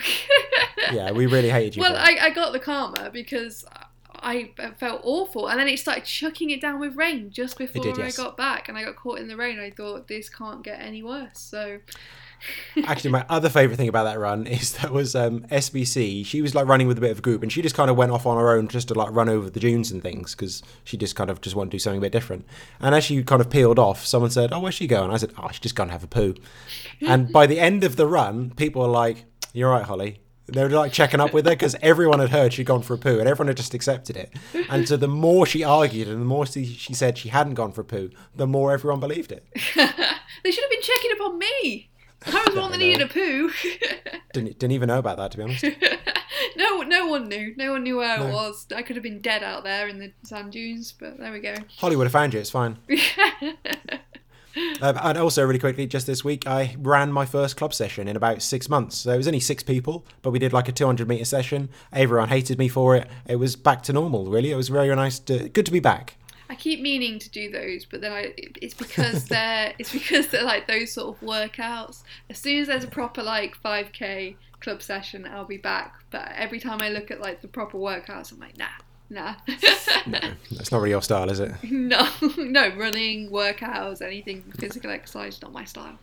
Yeah, 0.91 1.11
we 1.11 1.25
really 1.25 1.49
hated 1.49 1.75
you. 1.75 1.81
well. 1.81 1.95
I, 1.95 2.17
I 2.21 2.29
got 2.29 2.53
the 2.53 2.59
karma 2.59 3.09
because 3.11 3.65
I 4.13 4.51
felt 4.77 5.01
awful, 5.03 5.47
and 5.47 5.59
then 5.59 5.67
it 5.67 5.79
started 5.79 6.05
chucking 6.05 6.49
it 6.51 6.61
down 6.61 6.79
with 6.79 6.95
rain 6.95 7.31
just 7.31 7.57
before 7.57 7.83
did, 7.83 7.97
yes. 7.97 8.19
I 8.19 8.23
got 8.23 8.37
back, 8.37 8.69
and 8.69 8.77
I 8.77 8.83
got 8.83 8.95
caught 8.95 9.19
in 9.19 9.27
the 9.27 9.35
rain. 9.35 9.59
I 9.59 9.71
thought 9.71 10.07
this 10.07 10.29
can't 10.29 10.63
get 10.63 10.79
any 10.79 11.01
worse. 11.01 11.39
So 11.39 11.79
Actually, 12.85 13.11
my 13.11 13.25
other 13.29 13.49
favourite 13.49 13.77
thing 13.77 13.87
about 13.87 14.03
that 14.03 14.19
run 14.19 14.47
is 14.47 14.73
that 14.73 14.91
was 14.91 15.15
um, 15.15 15.41
SBC. 15.51 16.25
She 16.25 16.41
was 16.41 16.53
like 16.53 16.67
running 16.67 16.87
with 16.87 16.97
a 16.97 17.01
bit 17.01 17.11
of 17.11 17.19
a 17.19 17.21
group, 17.21 17.41
and 17.43 17.51
she 17.51 17.61
just 17.61 17.75
kind 17.75 17.89
of 17.89 17.97
went 17.97 18.11
off 18.11 18.25
on 18.25 18.37
her 18.37 18.55
own 18.55 18.67
just 18.67 18.89
to 18.89 18.93
like 18.93 19.11
run 19.11 19.29
over 19.29 19.49
the 19.49 19.59
dunes 19.59 19.91
and 19.91 20.01
things 20.01 20.35
because 20.35 20.61
she 20.83 20.97
just 20.97 21.15
kind 21.15 21.29
of 21.29 21.41
just 21.41 21.55
wanted 21.55 21.71
to 21.71 21.75
do 21.75 21.79
something 21.79 21.99
a 21.99 22.01
bit 22.01 22.11
different. 22.11 22.45
And 22.79 22.93
as 22.93 23.03
she 23.03 23.23
kind 23.23 23.41
of 23.41 23.49
peeled 23.49 23.79
off, 23.79 24.05
someone 24.05 24.31
said, 24.31 24.51
"Oh, 24.51 24.59
where's 24.59 24.75
she 24.75 24.87
going?" 24.87 25.11
I 25.11 25.17
said, 25.17 25.33
"Oh, 25.37 25.47
she's 25.49 25.59
just 25.59 25.75
gone 25.75 25.87
to 25.87 25.93
have 25.93 26.03
a 26.03 26.07
poo." 26.07 26.35
and 27.01 27.31
by 27.31 27.45
the 27.45 27.59
end 27.59 27.83
of 27.83 27.95
the 27.95 28.07
run, 28.07 28.51
people 28.51 28.81
were 28.81 28.87
like, 28.87 29.25
"You're 29.53 29.71
right, 29.71 29.83
Holly." 29.83 30.19
They 30.47 30.61
were 30.61 30.69
like 30.69 30.93
checking 30.93 31.19
up 31.19 31.33
with 31.33 31.45
her 31.45 31.51
because 31.51 31.75
everyone 31.81 32.19
had 32.19 32.29
heard 32.29 32.53
she'd 32.53 32.67
gone 32.67 32.83
for 32.83 32.93
a 32.93 32.97
poo, 32.99 33.19
and 33.19 33.27
everyone 33.27 33.47
had 33.47 33.57
just 33.57 33.73
accepted 33.73 34.15
it. 34.15 34.31
And 34.69 34.87
so 34.87 34.95
the 34.95 35.07
more 35.07 35.47
she 35.47 35.63
argued, 35.63 36.07
and 36.07 36.21
the 36.21 36.25
more 36.25 36.45
she, 36.45 36.65
she 36.65 36.93
said 36.93 37.17
she 37.17 37.29
hadn't 37.29 37.55
gone 37.55 37.71
for 37.71 37.81
a 37.81 37.85
poo, 37.85 38.11
the 38.35 38.45
more 38.45 38.71
everyone 38.71 38.99
believed 38.99 39.31
it. 39.31 39.47
they 39.53 40.51
should 40.51 40.63
have 40.63 40.69
been 40.69 40.81
checking 40.81 41.11
up 41.13 41.21
on 41.21 41.39
me. 41.39 41.89
I 42.27 42.43
was 42.45 42.55
the 42.55 42.61
one 42.61 42.71
that 42.71 42.77
needed 42.77 43.01
a 43.01 43.07
poo. 43.07 43.51
Didn't 44.33 44.59
didn't 44.59 44.71
even 44.71 44.87
know 44.87 44.99
about 44.99 45.17
that 45.17 45.31
to 45.31 45.37
be 45.37 45.43
honest. 45.43 45.63
no, 46.57 46.81
no 46.81 47.07
one 47.07 47.29
knew. 47.29 47.53
No 47.57 47.71
one 47.71 47.83
knew 47.83 47.97
where 47.97 48.19
No. 48.19 48.27
it 48.27 48.31
was. 48.33 48.67
I 48.75 48.81
could 48.81 48.95
have 48.95 49.03
been 49.03 49.21
dead 49.21 49.43
out 49.43 49.63
there 49.63 49.87
in 49.87 49.99
the 49.99 50.11
sand 50.23 50.51
dunes, 50.51 50.91
but 50.91 51.17
there 51.17 51.31
we 51.31 51.39
go. 51.39 51.55
Holly 51.77 51.95
would 51.95 52.05
have 52.05 52.11
found 52.11 52.33
you. 52.33 52.39
It's 52.41 52.49
fine. 52.49 52.77
Um, 54.81 54.97
and 55.01 55.17
also, 55.17 55.43
really 55.45 55.59
quickly, 55.59 55.87
just 55.87 56.07
this 56.07 56.23
week, 56.23 56.45
I 56.47 56.75
ran 56.79 57.11
my 57.11 57.25
first 57.25 57.55
club 57.57 57.73
session 57.73 58.07
in 58.07 58.15
about 58.15 58.41
six 58.41 58.67
months. 58.69 58.97
So 58.97 59.11
it 59.13 59.17
was 59.17 59.27
only 59.27 59.39
six 59.39 59.63
people, 59.63 60.05
but 60.21 60.31
we 60.31 60.39
did 60.39 60.51
like 60.53 60.67
a 60.67 60.71
200 60.73 61.07
meter 61.07 61.25
session. 61.25 61.69
Everyone 61.93 62.29
hated 62.29 62.57
me 62.57 62.67
for 62.67 62.95
it. 62.95 63.07
It 63.25 63.37
was 63.37 63.55
back 63.55 63.83
to 63.83 63.93
normal, 63.93 64.25
really. 64.25 64.51
It 64.51 64.55
was 64.55 64.69
very 64.69 64.93
nice 64.95 65.19
to, 65.19 65.47
good 65.49 65.65
to 65.65 65.71
be 65.71 65.79
back. 65.79 66.17
I 66.49 66.55
keep 66.55 66.81
meaning 66.81 67.19
to 67.19 67.29
do 67.29 67.49
those, 67.49 67.85
but 67.85 68.01
then 68.01 68.11
I 68.11 68.33
it's 68.37 68.73
because 68.73 69.25
they're 69.29 69.73
it's 69.79 69.91
because 69.91 70.27
they're 70.27 70.43
like 70.43 70.67
those 70.67 70.91
sort 70.91 71.15
of 71.15 71.27
workouts. 71.27 72.03
As 72.29 72.37
soon 72.37 72.61
as 72.61 72.67
there's 72.67 72.83
a 72.83 72.87
proper 72.87 73.23
like 73.23 73.57
5k 73.61 74.35
club 74.59 74.81
session, 74.81 75.27
I'll 75.27 75.45
be 75.45 75.57
back. 75.57 75.95
But 76.11 76.31
every 76.35 76.59
time 76.59 76.81
I 76.81 76.89
look 76.89 77.11
at 77.11 77.21
like 77.21 77.41
the 77.41 77.47
proper 77.47 77.77
workouts, 77.77 78.31
I'm 78.31 78.39
like, 78.39 78.57
nah, 78.57 78.65
nah, 79.09 79.35
No, 80.07 80.19
that's 80.51 80.71
not 80.71 80.79
really 80.79 80.91
your 80.91 81.01
style, 81.01 81.29
is 81.29 81.39
it? 81.39 81.51
no, 81.63 82.07
no, 82.37 82.75
running, 82.75 83.29
workouts, 83.31 84.01
anything 84.01 84.43
physical 84.57 84.91
exercise, 84.91 85.41
not 85.41 85.51
my 85.51 85.65
style. 85.65 85.97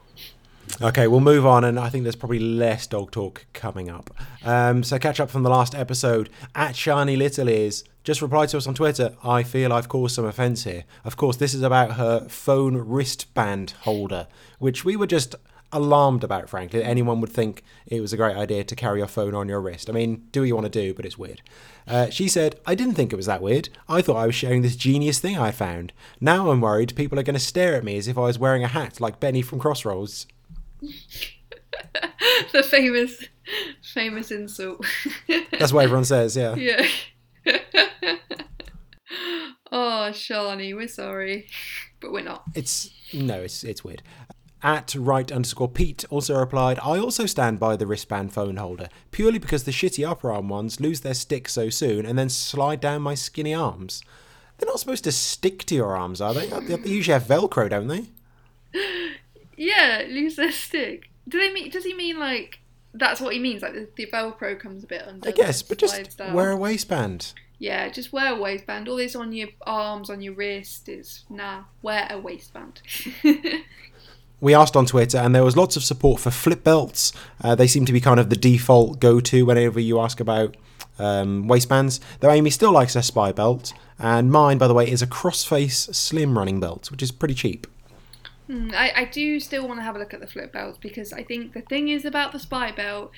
Okay, 0.81 1.07
we'll 1.07 1.21
move 1.21 1.45
on, 1.45 1.65
and 1.65 1.79
I 1.79 1.89
think 1.89 2.05
there's 2.05 2.17
probably 2.17 2.39
less 2.39 2.87
dog 2.87 3.11
talk 3.11 3.45
coming 3.53 3.91
up. 3.91 4.11
Um, 4.45 4.83
so, 4.83 4.99
catch 4.99 5.21
up 5.21 5.29
from 5.29 5.43
the 5.43 5.51
last 5.51 5.75
episode. 5.75 6.31
At 6.55 6.77
Shiny 6.77 7.17
Little 7.17 7.49
Ears 7.49 7.85
just 8.05 8.23
replied 8.23 8.49
to 8.51 8.57
us 8.57 8.67
on 8.67 8.75
Twitter. 8.75 9.15
I 9.23 9.43
feel 9.43 9.73
I've 9.73 9.89
caused 9.89 10.15
some 10.15 10.25
offence 10.25 10.65
here. 10.65 10.85
Of 11.05 11.17
course, 11.17 11.37
this 11.37 11.55
is 11.55 11.63
about 11.63 11.93
her 11.93 12.29
phone 12.29 12.77
wristband 12.77 13.73
holder, 13.83 14.27
which 14.59 14.85
we 14.85 14.97
were 14.97 15.07
just 15.07 15.35
alarmed 15.73 16.23
about, 16.23 16.49
frankly. 16.49 16.83
Anyone 16.83 17.21
would 17.21 17.31
think 17.31 17.63
it 17.87 18.01
was 18.01 18.13
a 18.13 18.17
great 18.17 18.37
idea 18.37 18.63
to 18.65 18.77
carry 18.77 18.99
your 18.99 19.09
phone 19.09 19.35
on 19.35 19.49
your 19.49 19.61
wrist. 19.61 19.89
I 19.89 19.93
mean, 19.93 20.27
do 20.31 20.41
what 20.41 20.47
you 20.47 20.55
want 20.55 20.71
to 20.71 20.71
do, 20.71 20.93
but 20.95 21.07
it's 21.07 21.19
weird. 21.19 21.41
Uh, 21.87 22.11
she 22.11 22.29
said, 22.29 22.61
I 22.67 22.75
didn't 22.75 22.95
think 22.95 23.13
it 23.13 23.17
was 23.17 23.27
that 23.27 23.43
weird. 23.43 23.71
I 23.89 24.03
thought 24.03 24.17
I 24.17 24.27
was 24.27 24.35
sharing 24.35 24.63
this 24.63 24.77
genius 24.77 25.19
thing 25.19 25.39
I 25.39 25.51
found. 25.51 25.93
Now 26.21 26.51
I'm 26.51 26.61
worried 26.61 26.95
people 26.95 27.19
are 27.19 27.25
going 27.25 27.35
to 27.35 27.41
stare 27.41 27.75
at 27.75 27.85
me 27.85 27.97
as 27.97 28.07
if 28.07 28.19
I 28.19 28.23
was 28.23 28.39
wearing 28.39 28.63
a 28.63 28.69
hat 28.69 29.01
like 29.01 29.21
Benny 29.21 29.43
from 29.43 29.59
Crossroads. 29.59 30.27
the 32.53 32.63
famous, 32.63 33.25
famous 33.83 34.31
insult. 34.31 34.85
That's 35.59 35.73
what 35.73 35.85
everyone 35.85 36.05
says, 36.05 36.37
yeah. 36.37 36.55
yeah. 36.57 36.87
oh 39.73 40.11
Shani, 40.13 40.75
we're 40.75 40.89
sorry, 40.89 41.47
but 42.01 42.13
we're 42.13 42.25
not. 42.25 42.45
It's 42.55 42.91
no, 43.13 43.41
it's 43.43 43.65
it's 43.65 43.85
weird. 43.85 44.03
At 44.65 44.95
right 44.95 45.31
underscore 45.33 45.69
Pete 45.69 46.05
also 46.09 46.39
replied, 46.39 46.79
I 46.79 46.97
also 46.99 47.27
stand 47.27 47.59
by 47.59 47.75
the 47.75 47.87
wristband 47.87 48.33
phone 48.33 48.59
holder, 48.59 48.89
purely 49.11 49.41
because 49.41 49.65
the 49.65 49.73
shitty 49.73 50.09
upper 50.09 50.31
arm 50.31 50.49
ones 50.49 50.79
lose 50.81 51.01
their 51.01 51.15
stick 51.15 51.49
so 51.49 51.69
soon 51.69 52.07
and 52.07 52.17
then 52.17 52.29
slide 52.29 52.81
down 52.81 53.03
my 53.03 53.15
skinny 53.15 53.53
arms. 53.53 54.05
They're 54.59 54.69
not 54.69 54.79
supposed 54.79 55.03
to 55.05 55.13
stick 55.13 55.65
to 55.65 55.75
your 55.75 55.97
arms, 55.97 56.21
are 56.21 56.33
they? 56.33 56.47
They 56.47 56.89
usually 56.89 57.15
have 57.15 57.25
Velcro, 57.25 57.69
don't 57.69 57.89
they? 57.89 58.05
Yeah, 59.57 60.03
lose 60.09 60.37
their 60.37 60.51
stick. 60.51 61.11
Do 61.29 61.39
they 61.39 61.53
mean? 61.53 61.71
Does 61.71 61.85
he 61.85 61.95
mean 61.95 62.19
like 62.19 62.59
that's 62.95 63.21
what 63.21 63.33
he 63.33 63.39
means? 63.39 63.63
Like 63.63 63.75
the, 63.75 63.89
the 63.97 64.07
Velcro 64.07 64.59
comes 64.59 64.85
a 64.85 64.87
bit 64.87 65.07
under. 65.07 65.29
I 65.29 65.33
guess, 65.33 65.63
but 65.63 65.79
just 65.79 66.19
wear 66.33 66.51
a 66.51 66.57
waistband. 66.57 67.33
Yeah, 67.59 67.89
just 67.89 68.13
wear 68.13 68.35
a 68.35 68.39
waistband. 68.39 68.89
All 68.89 68.97
this 68.97 69.15
on 69.15 69.33
your 69.33 69.49
arms, 69.67 70.11
on 70.11 70.21
your 70.21 70.35
wrist 70.35 70.89
is 70.89 71.25
nah. 71.31 71.65
Wear 71.81 72.07
a 72.11 72.19
waistband. 72.19 72.83
we 74.41 74.55
asked 74.55 74.77
on 74.77 74.85
Twitter, 74.85 75.19
and 75.19 75.35
there 75.35 75.45
was 75.45 75.57
lots 75.57 75.77
of 75.77 75.85
support 75.85 76.21
for 76.21 76.31
flip 76.31 76.65
belts. 76.65 77.13
Uh, 77.43 77.55
they 77.55 77.67
seem 77.67 77.85
to 77.85 77.93
be 77.93 78.01
kind 78.01 78.19
of 78.19 78.31
the 78.31 78.37
default 78.37 78.99
go-to 79.01 79.47
whenever 79.47 79.79
you 79.79 80.01
ask 80.01 80.19
about 80.19 80.57
um, 80.99 81.47
waistbands. 81.47 82.01
Though 82.21 82.31
Amy 82.31 82.51
still 82.51 82.73
likes 82.73 82.95
her 82.95 83.01
SPIbelt, 83.01 83.73
and 83.99 84.31
mine, 84.33 84.59
by 84.59 84.67
the 84.67 84.75
way, 84.75 84.91
is 84.91 85.01
a 85.01 85.07
crossface 85.07 85.95
slim 85.95 86.37
running 86.37 86.59
belt, 86.59 86.91
which 86.91 87.03
is 87.03 87.13
pretty 87.13 87.35
cheap. 87.35 87.67
Hmm, 88.53 88.71
I, 88.75 88.93
I 88.97 89.05
do 89.07 89.41
still 89.41 89.67
want 89.67 89.79
to 89.81 89.85
have 89.85 89.97
a 89.97 89.99
look 89.99 90.13
at 90.13 90.21
the 90.21 90.27
flip 90.27 90.53
belts 90.53 90.77
because 90.79 91.13
I 91.13 91.23
think 91.23 91.55
the 91.55 91.63
thing 91.63 91.89
is 91.89 92.05
about 92.05 92.33
the 92.33 92.39
SPIbelt 92.39 93.11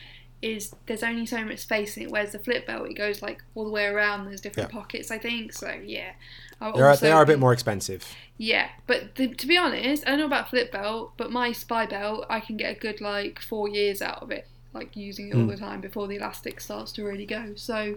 is 0.43 0.75
there's 0.87 1.03
only 1.03 1.27
so 1.27 1.45
much 1.45 1.59
space 1.59 1.97
in 1.97 2.05
it. 2.05 2.11
Whereas 2.11 2.33
the 2.33 2.39
flip 2.39 2.67
belt, 2.67 2.89
it 2.89 2.95
goes 2.95 3.23
like 3.23 3.43
all 3.55 3.65
the 3.65 3.71
way 3.71 3.87
around. 3.87 4.27
There's 4.27 4.41
different 4.41 4.71
Yeah. 4.73 4.81
pockets. 4.81 5.11
I 5.11 5.19
think 5.19 5.53
so. 5.53 5.73
Yeah. 5.85 6.13
They 6.61 6.81
are, 6.81 6.97
they 6.97 7.11
are 7.11 7.23
a 7.23 7.27
bit 7.27 7.39
more 7.39 7.53
expensive. 7.53 8.07
Yeah, 8.39 8.69
but 8.87 9.15
th- 9.17 9.37
to 9.39 9.47
be 9.47 9.57
honest, 9.59 10.07
I 10.07 10.11
don't 10.11 10.21
know 10.21 10.27
about 10.27 10.49
flip 10.51 10.71
belt, 10.73 11.13
but 11.17 11.31
my 11.31 11.51
SPIbelt, 11.51 12.27
I 12.31 12.41
can 12.41 12.57
get 12.57 12.77
a 12.77 12.79
good 12.79 13.01
like 13.01 13.41
four 13.41 13.69
years 13.69 14.01
out 14.01 14.23
of 14.23 14.31
it, 14.31 14.47
like 14.73 14.97
using 14.97 15.29
it 15.31 15.35
all 15.35 15.43
Hmm. 15.43 15.49
the 15.49 15.57
time 15.57 15.81
before 15.81 16.07
the 16.09 16.17
elastic 16.17 16.61
starts 16.61 16.93
to 16.93 17.05
really 17.05 17.27
go. 17.27 17.53
So, 17.57 17.97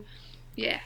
yeah. 0.56 0.80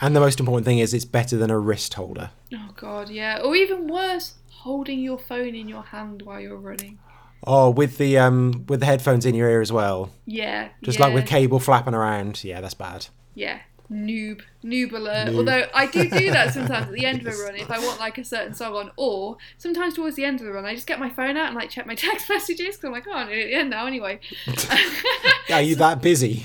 And 0.00 0.14
the 0.14 0.20
most 0.20 0.38
important 0.38 0.64
thing 0.66 0.78
is 0.80 0.92
it's 0.92 1.04
better 1.04 1.36
than 1.36 1.50
a 1.50 1.58
wrist 1.58 1.94
holder. 1.94 2.30
Oh 2.52 2.70
god, 2.76 3.08
yeah. 3.10 3.40
Or 3.42 3.54
even 3.56 3.86
worse, 3.88 4.34
holding 4.62 5.00
your 5.00 5.18
phone 5.18 5.54
in 5.54 5.68
your 5.68 5.82
hand 5.82 6.22
while 6.22 6.40
you're 6.40 6.56
running. 6.56 6.98
Oh, 7.46 7.70
with 7.70 7.98
the 7.98 8.18
um 8.18 8.64
with 8.68 8.80
the 8.80 8.86
headphones 8.86 9.24
in 9.24 9.34
your 9.34 9.48
ear 9.48 9.60
as 9.60 9.72
well, 9.72 10.10
Yeah. 10.26 10.68
just 10.82 10.98
yeah, 10.98 11.06
like 11.06 11.14
with 11.14 11.26
cable 11.26 11.60
flapping 11.60 11.94
around. 11.94 12.42
Yeah, 12.42 12.60
that's 12.60 12.74
bad. 12.74 13.06
Yeah. 13.34 13.60
Noob, 13.90 14.42
noob 14.62 14.92
alert. 14.92 15.28
Noob. 15.28 15.36
Although 15.38 15.66
I 15.72 15.86
do 15.86 16.10
do 16.10 16.30
that 16.32 16.52
sometimes 16.54 16.88
at 16.88 16.92
the 16.92 17.06
end 17.06 17.20
of 17.20 17.26
a 17.32 17.36
run 17.42 17.54
if 17.56 17.70
I 17.70 17.78
want 17.78 17.98
like 17.98 18.18
a 18.18 18.24
certain 18.24 18.52
song 18.54 18.74
on, 18.74 18.90
or 18.96 19.38
sometimes 19.56 19.94
towards 19.94 20.14
the 20.16 20.24
end 20.26 20.40
of 20.40 20.46
the 20.46 20.52
run 20.52 20.66
I 20.66 20.74
just 20.74 20.86
get 20.86 20.98
my 21.00 21.08
phone 21.08 21.38
out 21.38 21.46
and 21.46 21.54
like 21.56 21.70
check 21.70 21.86
my 21.86 21.94
text 22.06 22.28
messages 22.28 22.76
because 22.76 22.84
I'm 22.84 22.92
like, 22.92 23.06
oh, 23.08 23.12
I'm 23.14 23.28
nearly 23.28 23.44
at 23.44 23.46
the 23.48 23.54
end 23.54 23.70
now 23.70 23.86
anyway. 23.86 24.20
Are 25.50 25.62
you 25.62 25.76
that 25.76 26.02
busy? 26.02 26.44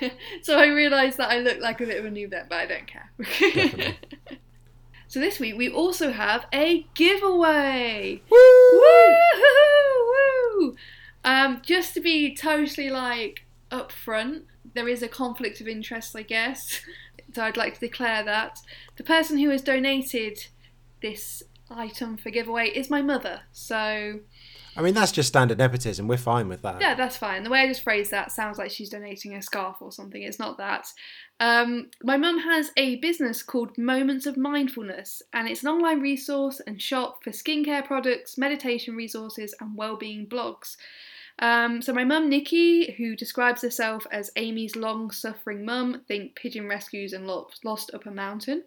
yeah. 0.00 0.10
So 0.42 0.56
I 0.58 0.68
realised 0.68 1.18
that 1.18 1.28
I 1.30 1.40
look 1.40 1.58
like 1.60 1.80
a 1.82 1.86
bit 1.86 1.98
of 1.98 2.06
a 2.06 2.08
noob 2.10 2.30
then, 2.30 2.46
but 2.48 2.58
I 2.58 2.66
don't 2.66 2.86
care. 2.86 3.10
Definitely. 3.18 3.98
So 5.08 5.18
this 5.20 5.40
week 5.40 5.56
we 5.56 5.68
also 5.68 6.12
have 6.12 6.46
a 6.52 6.86
giveaway. 6.94 8.22
Woo! 8.30 8.38
Woo! 10.58 10.76
Um, 11.24 11.60
just 11.64 11.94
to 11.94 12.00
be 12.00 12.34
totally 12.34 12.90
like 12.90 13.44
upfront, 13.70 14.42
there 14.74 14.88
is 14.88 15.02
a 15.02 15.08
conflict 15.08 15.60
of 15.60 15.68
interest, 15.68 16.14
I 16.16 16.22
guess. 16.22 16.80
So 17.34 17.44
I'd 17.44 17.58
like 17.58 17.74
to 17.74 17.80
declare 17.80 18.24
that 18.24 18.58
the 18.96 19.04
person 19.04 19.36
who 19.36 19.50
has 19.50 19.60
donated 19.60 20.46
this 21.02 21.42
item 21.70 22.16
for 22.16 22.30
giveaway 22.30 22.68
is 22.68 22.88
my 22.88 23.02
mother. 23.02 23.42
So 23.52 24.20
I 24.74 24.80
mean, 24.80 24.94
that's 24.94 25.12
just 25.12 25.28
standard 25.28 25.58
nepotism. 25.58 26.08
We're 26.08 26.16
fine 26.16 26.48
with 26.48 26.62
that. 26.62 26.80
yeah, 26.80 26.94
that's 26.94 27.18
fine. 27.18 27.42
The 27.42 27.50
way 27.50 27.60
I 27.60 27.68
just 27.68 27.82
phrased 27.82 28.12
that 28.12 28.32
sounds 28.32 28.56
like 28.56 28.70
she's 28.70 28.88
donating 28.88 29.34
a 29.34 29.42
scarf 29.42 29.76
or 29.80 29.92
something. 29.92 30.22
It's 30.22 30.38
not 30.38 30.56
that. 30.56 30.86
Um, 31.40 31.90
my 32.02 32.16
mum 32.16 32.40
has 32.40 32.72
a 32.76 32.96
business 32.96 33.42
called 33.42 33.78
Moments 33.78 34.26
of 34.26 34.36
Mindfulness, 34.36 35.22
and 35.32 35.48
it's 35.48 35.62
an 35.62 35.68
online 35.68 36.00
resource 36.00 36.60
and 36.66 36.82
shop 36.82 37.22
for 37.22 37.30
skincare 37.30 37.84
products, 37.84 38.36
meditation 38.36 38.96
resources, 38.96 39.54
and 39.60 39.76
well-being 39.76 40.26
blogs. 40.26 40.76
Um, 41.38 41.80
so 41.80 41.92
my 41.92 42.02
mum 42.02 42.28
Nikki, 42.28 42.92
who 42.92 43.14
describes 43.14 43.62
herself 43.62 44.06
as 44.10 44.30
Amy's 44.34 44.74
long-suffering 44.74 45.64
mum, 45.64 46.02
think 46.08 46.34
pigeon 46.34 46.68
rescues 46.68 47.12
and 47.12 47.26
lo- 47.26 47.48
lost 47.62 47.92
up 47.94 48.06
a 48.06 48.10
mountain. 48.10 48.64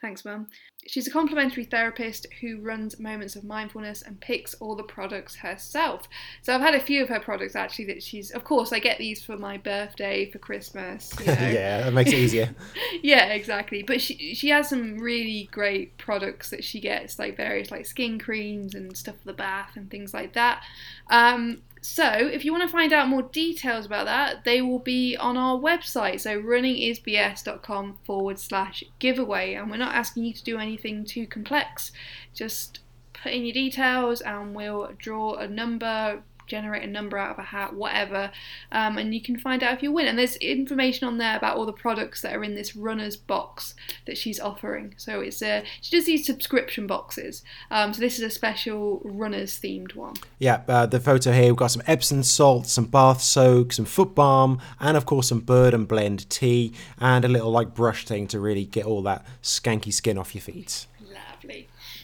Thanks, 0.00 0.24
mum. 0.24 0.48
She's 0.86 1.06
a 1.06 1.10
complementary 1.10 1.64
therapist 1.64 2.26
who 2.40 2.60
runs 2.60 2.98
moments 2.98 3.36
of 3.36 3.44
mindfulness 3.44 4.02
and 4.02 4.20
picks 4.20 4.54
all 4.54 4.76
the 4.76 4.82
products 4.82 5.36
herself. 5.36 6.08
So 6.42 6.54
I've 6.54 6.60
had 6.60 6.74
a 6.74 6.80
few 6.80 7.02
of 7.02 7.08
her 7.08 7.20
products 7.20 7.56
actually 7.56 7.86
that 7.86 8.02
she's. 8.02 8.30
Of 8.30 8.44
course, 8.44 8.72
I 8.72 8.78
get 8.78 8.98
these 8.98 9.22
for 9.22 9.36
my 9.36 9.56
birthday, 9.56 10.30
for 10.30 10.38
Christmas. 10.38 11.12
You 11.20 11.26
know. 11.26 11.32
yeah, 11.32 11.82
that 11.82 11.92
makes 11.92 12.10
it 12.10 12.18
easier. 12.18 12.54
yeah, 13.02 13.26
exactly. 13.26 13.82
But 13.82 14.00
she 14.00 14.34
she 14.34 14.50
has 14.50 14.68
some 14.68 14.98
really 14.98 15.48
great 15.52 15.96
products 15.96 16.50
that 16.50 16.64
she 16.64 16.80
gets, 16.80 17.18
like 17.18 17.36
various 17.36 17.70
like 17.70 17.86
skin 17.86 18.18
creams 18.18 18.74
and 18.74 18.96
stuff 18.96 19.16
for 19.18 19.26
the 19.26 19.32
bath 19.32 19.72
and 19.76 19.90
things 19.90 20.12
like 20.12 20.34
that. 20.34 20.62
Um, 21.08 21.62
so 21.84 22.06
if 22.06 22.46
you 22.46 22.52
want 22.52 22.64
to 22.64 22.72
find 22.72 22.94
out 22.94 23.08
more 23.08 23.20
details 23.20 23.84
about 23.84 24.06
that, 24.06 24.44
they 24.44 24.62
will 24.62 24.78
be 24.78 25.18
on 25.18 25.36
our 25.36 25.58
website. 25.58 26.18
So 26.22 26.40
runningisbs.com 26.40 27.98
forward 28.06 28.38
slash 28.38 28.82
giveaway. 28.98 29.52
And 29.52 29.70
we're 29.70 29.76
not 29.76 29.94
asking 29.94 30.24
you 30.24 30.32
to 30.32 30.42
do 30.42 30.58
anything 30.74 31.04
too 31.04 31.26
complex. 31.26 31.92
Just 32.34 32.80
put 33.12 33.32
in 33.32 33.44
your 33.44 33.54
details 33.54 34.20
and 34.20 34.54
we'll 34.54 34.90
draw 34.98 35.34
a 35.36 35.46
number, 35.46 36.22
generate 36.46 36.82
a 36.82 36.86
number 36.86 37.18
out 37.18 37.32
of 37.32 37.38
a 37.38 37.42
hat, 37.42 37.74
whatever, 37.74 38.30
um, 38.72 38.98
and 38.98 39.14
you 39.14 39.20
can 39.20 39.38
find 39.38 39.62
out 39.62 39.74
if 39.74 39.82
you 39.82 39.92
win. 39.92 40.06
And 40.06 40.18
there's 40.18 40.36
information 40.36 41.06
on 41.06 41.18
there 41.18 41.36
about 41.36 41.56
all 41.56 41.66
the 41.66 41.72
products 41.72 42.22
that 42.22 42.34
are 42.34 42.44
in 42.44 42.54
this 42.54 42.76
runner's 42.76 43.16
box 43.16 43.74
that 44.06 44.18
she's 44.18 44.40
offering. 44.40 44.94
So 44.96 45.20
it's 45.20 45.42
a 45.42 45.64
she 45.80 45.96
does 45.96 46.06
these 46.06 46.26
subscription 46.26 46.86
boxes. 46.86 47.42
Um, 47.70 47.92
so 47.94 48.00
this 48.00 48.18
is 48.18 48.24
a 48.24 48.30
special 48.30 49.00
runners 49.04 49.58
themed 49.60 49.94
one. 49.94 50.14
Yeah, 50.38 50.62
uh, 50.68 50.86
the 50.86 51.00
photo 51.00 51.32
here, 51.32 51.46
we've 51.46 51.56
got 51.56 51.70
some 51.70 51.82
Epsom 51.86 52.22
salt, 52.22 52.66
some 52.66 52.86
bath 52.86 53.20
soak, 53.20 53.72
some 53.72 53.84
foot 53.84 54.14
balm, 54.14 54.60
and 54.80 54.96
of 54.96 55.06
course 55.06 55.28
some 55.28 55.40
bird 55.40 55.74
and 55.74 55.86
blend 55.88 56.28
tea, 56.30 56.72
and 56.98 57.24
a 57.24 57.28
little 57.28 57.50
like 57.50 57.74
brush 57.74 58.04
thing 58.04 58.26
to 58.28 58.40
really 58.40 58.64
get 58.64 58.84
all 58.84 59.02
that 59.02 59.24
skanky 59.42 59.92
skin 59.92 60.18
off 60.18 60.34
your 60.34 60.42
feet. 60.42 60.86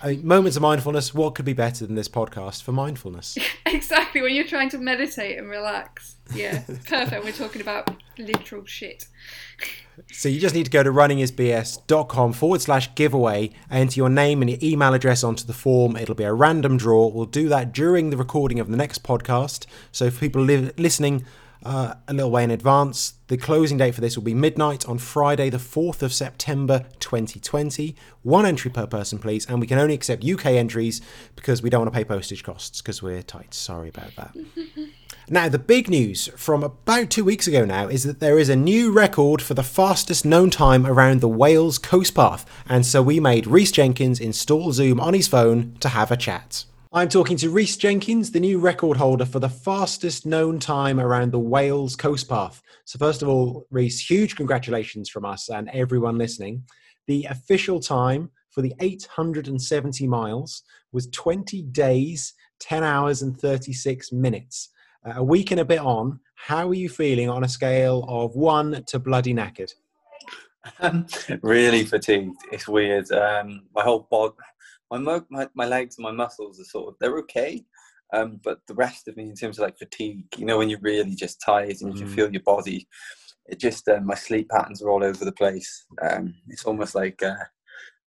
I 0.03 0.09
mean, 0.09 0.27
moments 0.27 0.57
of 0.57 0.63
mindfulness, 0.63 1.13
what 1.13 1.35
could 1.35 1.45
be 1.45 1.53
better 1.53 1.87
than 1.87 1.95
this 1.95 2.09
podcast 2.09 2.63
for 2.63 2.73
mindfulness? 2.73 3.37
Exactly 3.73 4.21
when 4.21 4.35
you're 4.35 4.47
trying 4.47 4.69
to 4.71 4.79
meditate 4.79 5.39
and 5.39 5.49
relax. 5.49 6.17
Yeah, 6.35 6.63
perfect. 6.89 7.25
We're 7.25 7.31
talking 7.31 7.61
about 7.61 7.89
literal 8.19 8.65
shit. 8.67 9.07
So 10.13 10.29
you 10.29 10.41
just 10.41 10.57
need 10.57 10.65
to 10.65 10.71
go 10.71 10.83
to 10.83 10.91
runningisbs.com 10.91 12.33
forward 12.33 12.61
slash 12.61 12.93
giveaway, 12.97 13.51
enter 13.71 13.97
your 13.97 14.09
name 14.09 14.43
and 14.43 14.51
your 14.51 14.59
email 14.61 14.93
address 14.93 15.23
onto 15.23 15.45
the 15.45 15.53
form. 15.53 15.97
It'll 15.97 16.17
be 16.17 16.25
a 16.25 16.33
random 16.33 16.77
draw. 16.79 17.07
We'll 17.09 17.27
do 17.27 17.49
that 17.49 17.73
during 17.73 18.11
the 18.11 18.17
recording 18.17 18.59
of 18.59 18.69
the 18.69 18.77
next 18.77 19.05
podcast. 19.05 19.67
So 19.93 20.11
for 20.11 20.19
people 20.19 20.43
li- 20.43 20.73
listening 20.77 21.25
uh, 21.65 21.95
a 22.09 22.15
little 22.15 22.31
way 22.31 22.45
in 22.45 22.51
advance, 22.51 23.15
the 23.29 23.37
closing 23.37 23.79
date 23.79 23.95
for 23.95 24.01
this 24.01 24.17
will 24.17 24.25
be 24.25 24.35
midnight 24.35 24.89
on 24.89 24.99
Friday, 24.99 25.51
the 25.51 25.59
4th 25.59 26.03
of 26.03 26.13
September 26.13 26.87
2020. 27.01 27.95
One 28.23 28.47
entry 28.47 28.71
per 28.71 28.87
person, 28.87 29.19
please. 29.19 29.47
And 29.47 29.61
we 29.61 29.67
can 29.67 29.79
only 29.79 29.95
accept 29.95 30.25
UK 30.25 30.47
entries 30.47 31.01
because 31.37 31.63
we 31.63 31.71
don't 31.71 31.83
want 31.83 31.93
to 31.93 31.99
pay 31.99 32.05
postage 32.05 32.43
costs 32.43 32.81
because 32.81 33.03
we're 33.03 33.23
tight. 33.23 33.55
Sorry 33.55 33.89
about 33.89 34.17
that. 34.17 34.37
Now, 35.33 35.49
the 35.49 35.61
big 35.61 35.89
news 35.89 36.29
from 36.35 36.65
about 36.65 37.09
two 37.09 37.23
weeks 37.23 37.47
ago 37.47 37.65
now 37.65 37.87
is 37.87 38.03
that 38.03 38.19
there 38.19 38.37
is 38.37 38.49
a 38.49 38.57
new 38.57 38.91
record 38.91 39.41
for 39.41 39.55
the 39.55 39.63
fastest 39.63 40.25
known 40.25 40.51
time 40.51 40.85
around 40.85 41.21
the 41.21 41.29
Wales 41.29 41.79
coast 41.79 42.17
path, 42.17 42.45
and 42.69 42.85
so 42.85 43.01
we 43.01 43.21
made 43.21 43.47
Rhys 43.47 43.71
Jenkins 43.71 44.19
install 44.19 44.73
Zoom 44.73 44.99
on 44.99 45.15
his 45.15 45.29
phone 45.29 45.77
to 45.79 45.91
have 45.91 46.11
a 46.11 46.17
chat. 46.17 46.65
I'm 46.93 47.09
talking 47.09 47.37
to 47.37 47.51
Rhys 47.51 47.77
Jenkins, 47.77 48.33
the 48.33 48.41
new 48.41 48.59
record 48.59 48.97
holder 48.97 49.25
for 49.25 49.39
the 49.39 49.49
fastest 49.49 50.27
known 50.27 50.59
time 50.59 50.99
around 50.99 51.31
the 51.31 51.39
Wales 51.39 51.95
coast 51.95 52.29
path. 52.29 52.61
So, 52.85 52.99
first 52.99 53.23
of 53.23 53.29
all, 53.29 53.65
Rhys, 53.71 54.01
huge 54.01 54.35
congratulations 54.35 55.09
from 55.09 55.25
us 55.25 55.51
and 55.51 55.71
everyone 55.73 56.19
listening. 56.19 56.65
The 57.07 57.29
official 57.31 57.79
time 57.79 58.29
for 58.51 58.61
the 58.61 58.75
870 58.81 60.09
miles 60.09 60.65
was 60.91 61.07
20 61.11 61.63
days, 61.63 62.35
10 62.59 62.83
hours, 62.83 63.23
and 63.23 63.39
36 63.39 64.11
minutes. 64.11 64.71
Uh, 65.07 65.13
a 65.19 65.23
week 65.23 65.53
and 65.53 65.61
a 65.61 65.65
bit 65.65 65.79
on, 65.79 66.19
how 66.35 66.69
are 66.69 66.75
you 66.75 66.89
feeling 66.89 67.31
on 67.31 67.45
a 67.45 67.49
scale 67.49 68.05
of 68.09 68.35
one 68.35 68.83
to 68.89 68.99
bloody 68.99 69.33
knackered? 69.33 69.73
Um, 70.81 71.07
really 71.43 71.85
fatigued. 71.85 72.37
It's 72.51 72.67
weird. 72.67 73.13
Um, 73.13 73.63
my 73.73 73.83
whole 73.83 74.09
body, 74.11 74.35
my, 74.91 74.99
mo- 74.99 75.27
my 75.31 75.49
my 75.55 75.67
legs, 75.67 75.97
and 75.97 76.05
my 76.05 76.13
muscles 76.13 76.61
are 76.61 76.65
sort 76.65 76.89
of 76.89 76.95
they're 77.01 77.19
okay, 77.19 77.65
um, 78.13 78.41
but 78.43 78.61
the 78.67 78.75
rest 78.75 79.09
of 79.09 79.17
me, 79.17 79.25
in 79.25 79.35
terms 79.35 79.59
of 79.59 79.65
like 79.65 79.79
fatigue, 79.79 80.27
you 80.37 80.45
know, 80.45 80.59
when 80.59 80.69
you're 80.69 80.81
really 80.81 81.15
just 81.15 81.41
tired 81.41 81.77
and 81.81 81.93
you 81.93 82.01
can 82.01 82.09
Mhm. 82.09 82.15
feel 82.15 82.33
your 82.33 82.43
body, 82.43 82.89
it 83.49 83.59
just 83.59 83.89
um, 83.89 84.07
my 84.07 84.15
sleep 84.15 84.49
patterns 84.49 84.83
are 84.83 84.91
all 84.91 85.05
over 85.05 85.25
the 85.25 85.33
place. 85.33 85.87
Um, 86.03 86.35
it's 86.49 86.65
almost 86.65 86.95
like 86.95 87.23
uh, 87.23 87.45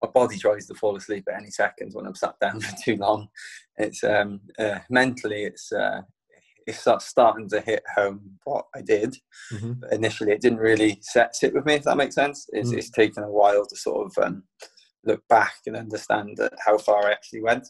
my 0.02 0.10
body 0.10 0.38
tries 0.38 0.66
to 0.66 0.74
fall 0.74 0.96
asleep 0.96 1.28
at 1.28 1.40
any 1.40 1.50
second 1.50 1.92
when 1.92 2.06
I'm 2.06 2.14
sat 2.14 2.38
down 2.40 2.60
for 2.60 2.76
too 2.84 2.96
long. 2.96 3.28
It's 3.76 4.02
um, 4.04 4.40
uh, 4.58 4.80
mentally, 4.90 5.44
it's 5.44 5.72
uh, 5.72 6.02
it's 6.66 6.86
starting 7.04 7.48
to 7.48 7.60
hit 7.60 7.82
home 7.94 8.38
what 8.44 8.66
I 8.74 8.82
did. 8.82 9.16
Mm-hmm. 9.52 9.92
Initially, 9.92 10.32
it 10.32 10.40
didn't 10.40 10.58
really 10.58 10.98
set, 11.02 11.34
sit 11.34 11.54
with 11.54 11.66
me, 11.66 11.74
if 11.74 11.84
that 11.84 11.96
makes 11.96 12.14
sense. 12.14 12.48
It's, 12.52 12.70
mm. 12.70 12.78
it's 12.78 12.90
taken 12.90 13.24
a 13.24 13.30
while 13.30 13.66
to 13.66 13.76
sort 13.76 14.06
of 14.06 14.24
um, 14.24 14.44
look 15.04 15.26
back 15.28 15.54
and 15.66 15.76
understand 15.76 16.38
how 16.64 16.78
far 16.78 17.06
I 17.06 17.12
actually 17.12 17.42
went. 17.42 17.68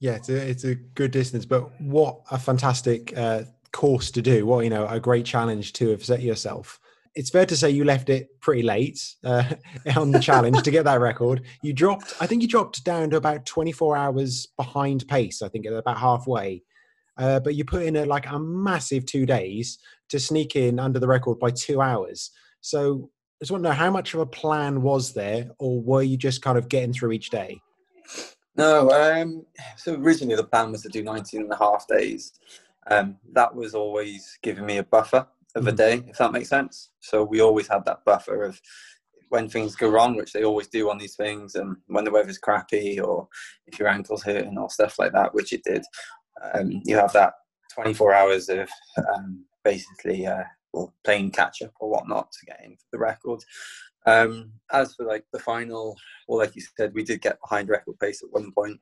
Yeah, 0.00 0.12
it's 0.12 0.28
a, 0.28 0.36
it's 0.36 0.64
a 0.64 0.74
good 0.74 1.10
distance, 1.10 1.44
but 1.44 1.78
what 1.80 2.20
a 2.30 2.38
fantastic 2.38 3.16
uh, 3.16 3.42
course 3.72 4.10
to 4.12 4.22
do. 4.22 4.46
What, 4.46 4.64
you 4.64 4.70
know, 4.70 4.86
a 4.86 4.98
great 4.98 5.26
challenge 5.26 5.74
to 5.74 5.90
have 5.90 6.04
set 6.04 6.22
yourself 6.22 6.80
it's 7.14 7.30
fair 7.30 7.46
to 7.46 7.56
say 7.56 7.70
you 7.70 7.84
left 7.84 8.08
it 8.08 8.28
pretty 8.40 8.62
late 8.62 9.00
uh, 9.24 9.44
on 9.96 10.10
the 10.10 10.20
challenge 10.20 10.62
to 10.62 10.70
get 10.70 10.84
that 10.84 11.00
record. 11.00 11.42
You 11.62 11.72
dropped, 11.72 12.14
I 12.20 12.26
think 12.26 12.42
you 12.42 12.48
dropped 12.48 12.84
down 12.84 13.10
to 13.10 13.16
about 13.16 13.46
24 13.46 13.96
hours 13.96 14.48
behind 14.56 15.06
pace, 15.08 15.42
I 15.42 15.48
think 15.48 15.66
at 15.66 15.72
about 15.72 15.98
halfway. 15.98 16.62
Uh, 17.18 17.40
but 17.40 17.54
you 17.54 17.64
put 17.64 17.82
in 17.82 17.96
a, 17.96 18.06
like 18.06 18.26
a 18.26 18.38
massive 18.38 19.04
two 19.06 19.26
days 19.26 19.78
to 20.08 20.18
sneak 20.18 20.56
in 20.56 20.78
under 20.78 20.98
the 20.98 21.08
record 21.08 21.38
by 21.38 21.50
two 21.50 21.80
hours. 21.80 22.30
So 22.60 23.10
just 23.40 23.50
want 23.50 23.64
to 23.64 23.70
know 23.70 23.74
how 23.74 23.90
much 23.90 24.14
of 24.14 24.20
a 24.20 24.26
plan 24.26 24.82
was 24.82 25.12
there, 25.12 25.50
or 25.58 25.80
were 25.80 26.02
you 26.02 26.16
just 26.16 26.42
kind 26.42 26.58
of 26.58 26.68
getting 26.68 26.92
through 26.92 27.12
each 27.12 27.30
day? 27.30 27.60
No, 28.56 28.90
um, 28.90 29.46
so 29.76 29.94
originally 29.94 30.36
the 30.36 30.44
plan 30.44 30.72
was 30.72 30.82
to 30.82 30.88
do 30.88 31.02
19 31.02 31.42
and 31.42 31.52
a 31.52 31.56
half 31.56 31.86
days. 31.88 32.32
Um, 32.90 33.16
that 33.32 33.54
was 33.54 33.74
always 33.74 34.38
giving 34.42 34.66
me 34.66 34.78
a 34.78 34.82
buffer 34.82 35.26
of 35.54 35.66
a 35.66 35.72
mm. 35.72 35.76
day, 35.76 36.02
if 36.06 36.18
that 36.18 36.32
makes 36.32 36.48
sense. 36.48 36.90
So 37.00 37.24
we 37.24 37.40
always 37.40 37.68
had 37.68 37.84
that 37.86 38.04
buffer 38.04 38.44
of 38.44 38.60
when 39.30 39.48
things 39.48 39.76
go 39.76 39.88
wrong, 39.88 40.16
which 40.16 40.32
they 40.32 40.44
always 40.44 40.66
do 40.66 40.90
on 40.90 40.98
these 40.98 41.16
things, 41.16 41.54
and 41.54 41.76
when 41.86 42.04
the 42.04 42.10
weather's 42.10 42.38
crappy 42.38 43.00
or 43.00 43.28
if 43.66 43.78
your 43.78 43.88
ankle's 43.88 44.22
hurting 44.22 44.58
or 44.58 44.68
stuff 44.68 44.98
like 44.98 45.12
that, 45.12 45.32
which 45.32 45.52
it 45.52 45.62
did, 45.64 45.84
um, 46.52 46.82
you 46.84 46.96
have 46.96 47.12
that 47.12 47.34
24 47.72 48.12
hours 48.12 48.48
of 48.48 48.68
um, 48.98 49.44
basically 49.64 50.26
uh, 50.26 50.42
well, 50.72 50.94
playing 51.04 51.30
catch 51.30 51.62
up 51.62 51.72
or 51.80 51.90
whatnot 51.90 52.30
to 52.32 52.46
get 52.46 52.60
into 52.64 52.84
the 52.92 52.98
record. 52.98 53.40
Um, 54.06 54.52
as 54.72 54.94
for 54.94 55.04
like 55.04 55.24
the 55.32 55.38
final, 55.38 55.96
well, 56.26 56.38
like 56.38 56.56
you 56.56 56.62
said, 56.76 56.94
we 56.94 57.04
did 57.04 57.20
get 57.20 57.40
behind 57.40 57.68
record 57.68 57.98
pace 57.98 58.22
at 58.22 58.32
one 58.32 58.52
point, 58.52 58.80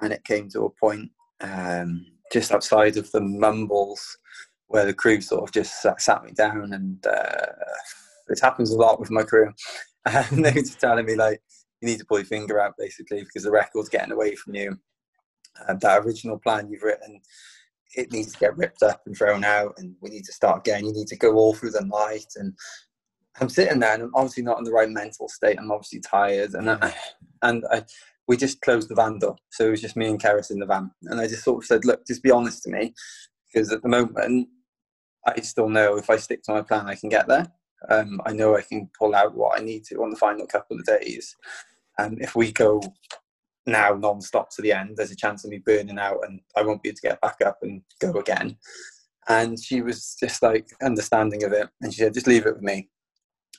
and 0.00 0.12
it 0.12 0.24
came 0.24 0.48
to 0.50 0.64
a 0.64 0.70
point 0.70 1.10
um, 1.40 2.06
just 2.32 2.52
outside 2.52 2.96
of 2.96 3.10
the 3.12 3.20
mumbles 3.20 4.18
where 4.68 4.86
the 4.86 4.94
crew 4.94 5.20
sort 5.20 5.42
of 5.42 5.52
just 5.52 5.82
sat, 5.82 6.00
sat 6.00 6.24
me 6.24 6.32
down, 6.32 6.72
and 6.72 7.06
uh, 7.06 7.46
it 8.28 8.40
happens 8.40 8.70
a 8.70 8.76
lot 8.76 8.98
with 8.98 9.10
my 9.10 9.22
crew, 9.22 9.52
and 10.06 10.44
they 10.44 10.52
were 10.52 10.60
just 10.60 10.80
telling 10.80 11.06
me 11.06 11.14
like, 11.14 11.40
you 11.80 11.88
need 11.88 11.98
to 11.98 12.06
pull 12.06 12.18
your 12.18 12.26
finger 12.26 12.60
out 12.60 12.74
basically 12.78 13.22
because 13.22 13.42
the 13.42 13.50
record's 13.50 13.88
getting 13.88 14.12
away 14.12 14.34
from 14.34 14.54
you. 14.54 14.78
And 15.68 15.80
that 15.80 16.04
original 16.04 16.38
plan 16.38 16.68
you've 16.70 16.82
written, 16.82 17.20
it 17.96 18.12
needs 18.12 18.32
to 18.32 18.38
get 18.38 18.56
ripped 18.56 18.82
up 18.82 19.02
and 19.06 19.16
thrown 19.16 19.44
out, 19.44 19.74
and 19.78 19.96
we 20.00 20.10
need 20.10 20.24
to 20.24 20.32
start 20.32 20.66
again. 20.66 20.86
You 20.86 20.92
need 20.92 21.08
to 21.08 21.16
go 21.16 21.34
all 21.34 21.54
through 21.54 21.72
the 21.72 21.84
night, 21.84 22.32
and 22.36 22.54
I'm 23.40 23.48
sitting 23.48 23.80
there, 23.80 23.94
and 23.94 24.04
I'm 24.04 24.14
obviously 24.14 24.42
not 24.42 24.58
in 24.58 24.64
the 24.64 24.72
right 24.72 24.88
mental 24.88 25.28
state. 25.28 25.58
I'm 25.58 25.72
obviously 25.72 26.00
tired, 26.00 26.54
and 26.54 26.70
I, 26.70 26.94
and 27.42 27.64
I, 27.70 27.84
we 28.28 28.36
just 28.36 28.60
closed 28.60 28.88
the 28.88 28.94
van 28.94 29.18
door, 29.18 29.36
so 29.50 29.66
it 29.66 29.70
was 29.70 29.80
just 29.80 29.96
me 29.96 30.08
and 30.08 30.22
Keris 30.22 30.50
in 30.50 30.58
the 30.58 30.66
van, 30.66 30.90
and 31.04 31.20
I 31.20 31.26
just 31.26 31.44
sort 31.44 31.62
of 31.62 31.66
said, 31.66 31.84
"Look, 31.84 32.06
just 32.06 32.22
be 32.22 32.30
honest 32.30 32.62
to 32.64 32.70
me, 32.70 32.94
because 33.52 33.72
at 33.72 33.82
the 33.82 33.88
moment 33.88 34.48
I 35.26 35.40
still 35.40 35.68
know 35.68 35.96
if 35.96 36.08
I 36.08 36.16
stick 36.16 36.42
to 36.44 36.52
my 36.52 36.62
plan, 36.62 36.86
I 36.86 36.94
can 36.94 37.08
get 37.08 37.26
there. 37.26 37.46
Um, 37.88 38.20
I 38.24 38.32
know 38.32 38.56
I 38.56 38.62
can 38.62 38.88
pull 38.98 39.14
out 39.14 39.34
what 39.34 39.58
I 39.58 39.64
need 39.64 39.84
to 39.86 40.02
on 40.02 40.10
the 40.10 40.16
final 40.16 40.46
couple 40.46 40.78
of 40.78 40.84
days. 40.84 41.36
And 41.98 42.20
if 42.20 42.34
we 42.34 42.52
go 42.52 42.80
now 43.66 43.94
non-stop 43.94 44.50
to 44.50 44.62
the 44.62 44.72
end, 44.72 44.96
there's 44.96 45.10
a 45.10 45.16
chance 45.16 45.44
of 45.44 45.50
me 45.50 45.58
burning 45.58 45.98
out 45.98 46.18
and 46.26 46.40
I 46.56 46.62
won't 46.62 46.82
be 46.82 46.90
able 46.90 46.96
to 46.96 47.08
get 47.08 47.20
back 47.20 47.36
up 47.44 47.58
and 47.62 47.82
go 48.00 48.12
again. 48.12 48.56
And 49.28 49.58
she 49.62 49.82
was 49.82 50.16
just 50.18 50.42
like 50.42 50.68
understanding 50.82 51.42
of 51.44 51.52
it. 51.52 51.68
And 51.80 51.92
she 51.92 52.00
said, 52.00 52.14
just 52.14 52.28
leave 52.28 52.46
it 52.46 52.54
with 52.54 52.62
me. 52.62 52.88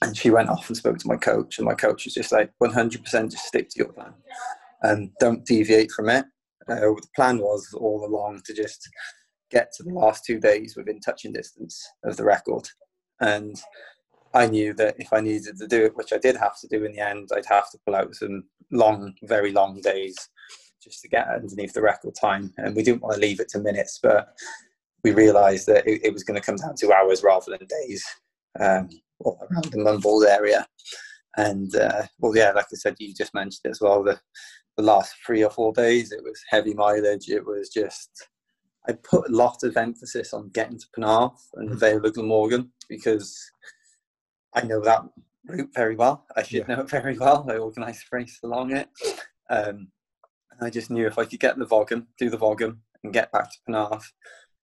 And 0.01 0.15
she 0.15 0.29
went 0.29 0.49
off 0.49 0.67
and 0.67 0.77
spoke 0.77 0.97
to 0.99 1.07
my 1.07 1.17
coach. 1.17 1.57
And 1.57 1.65
my 1.65 1.73
coach 1.73 2.05
was 2.05 2.13
just 2.13 2.31
like, 2.31 2.51
100% 2.63 3.31
just 3.31 3.45
stick 3.45 3.69
to 3.69 3.79
your 3.79 3.91
plan 3.91 4.13
and 4.83 5.11
don't 5.19 5.45
deviate 5.45 5.91
from 5.91 6.09
it. 6.09 6.25
Uh, 6.69 6.75
the 6.75 7.07
plan 7.15 7.39
was 7.39 7.67
all 7.73 8.05
along 8.05 8.41
to 8.45 8.53
just 8.53 8.87
get 9.49 9.71
to 9.73 9.83
the 9.83 9.93
last 9.93 10.23
two 10.25 10.39
days 10.39 10.75
within 10.75 10.99
touching 10.99 11.33
distance 11.33 11.85
of 12.03 12.17
the 12.17 12.23
record. 12.23 12.67
And 13.19 13.55
I 14.33 14.47
knew 14.47 14.73
that 14.73 14.95
if 14.99 15.11
I 15.13 15.19
needed 15.19 15.57
to 15.57 15.67
do 15.67 15.85
it, 15.85 15.95
which 15.95 16.13
I 16.13 16.17
did 16.17 16.35
have 16.35 16.59
to 16.59 16.67
do 16.67 16.85
in 16.85 16.93
the 16.93 16.99
end, 16.99 17.29
I'd 17.35 17.45
have 17.47 17.69
to 17.71 17.79
pull 17.85 17.95
out 17.95 18.15
some 18.15 18.43
long, 18.71 19.13
very 19.23 19.51
long 19.51 19.79
days 19.81 20.15
just 20.83 21.01
to 21.01 21.09
get 21.09 21.27
underneath 21.27 21.73
the 21.73 21.81
record 21.81 22.15
time. 22.19 22.53
And 22.57 22.75
we 22.75 22.83
didn't 22.83 23.01
want 23.01 23.15
to 23.15 23.21
leave 23.21 23.39
it 23.39 23.49
to 23.49 23.59
minutes, 23.59 23.99
but 24.01 24.33
we 25.03 25.11
realised 25.11 25.67
that 25.67 25.87
it, 25.87 26.01
it, 26.05 26.13
was 26.13 26.23
going 26.23 26.39
to 26.39 26.45
come 26.45 26.55
down 26.55 26.75
to 26.75 26.93
hours 26.93 27.23
rather 27.23 27.57
than 27.57 27.67
days 27.67 28.05
um, 28.59 28.89
around 29.25 29.65
the 29.71 29.79
Mumbles 29.83 30.25
area. 30.25 30.67
And 31.37 31.75
uh, 31.75 32.03
well, 32.19 32.35
yeah, 32.35 32.51
like 32.51 32.65
I 32.71 32.75
said, 32.75 32.95
you 32.99 33.13
just 33.13 33.33
mentioned 33.33 33.69
as 33.69 33.81
well. 33.81 34.03
The, 34.03 34.19
the 34.75 34.83
last 34.83 35.13
three 35.25 35.43
or 35.43 35.49
four 35.49 35.73
days, 35.73 36.11
it 36.11 36.23
was 36.23 36.41
heavy 36.49 36.73
mileage. 36.73 37.29
It 37.29 37.45
was 37.45 37.69
just 37.69 38.27
I 38.87 38.93
put 38.93 39.29
a 39.29 39.35
lot 39.35 39.63
of 39.63 39.75
emphasis 39.75 40.33
on 40.33 40.49
getting 40.49 40.79
to 40.79 40.85
Penarth 40.97 41.39
and 41.55 41.69
the 41.69 41.75
mm. 41.75 41.79
Vale 41.79 42.05
of 42.05 42.13
Glamorgan 42.13 42.71
because 42.87 43.37
I 44.57 44.65
know 44.65 44.81
that 44.81 45.03
route 45.45 45.69
very 45.73 45.95
well. 45.95 46.25
I 46.35 46.41
should 46.43 46.65
yeah. 46.67 46.75
know 46.75 46.81
it 46.81 46.89
very 46.89 47.17
well. 47.17 47.45
I 47.49 47.57
organised 47.57 48.05
a 48.11 48.15
race 48.15 48.39
along 48.43 48.75
it. 48.75 48.89
Um, 49.49 49.89
and 50.51 50.67
I 50.67 50.69
just 50.71 50.89
knew 50.89 51.05
if 51.05 51.19
I 51.19 51.25
could 51.25 51.39
get 51.39 51.57
the 51.57 51.65
Vogham, 51.65 52.07
do 52.17 52.29
the 52.29 52.37
Vogham, 52.37 52.77
and 53.03 53.13
get 53.13 53.31
back 53.31 53.51
to 53.51 53.57
Penarth, 53.69 54.05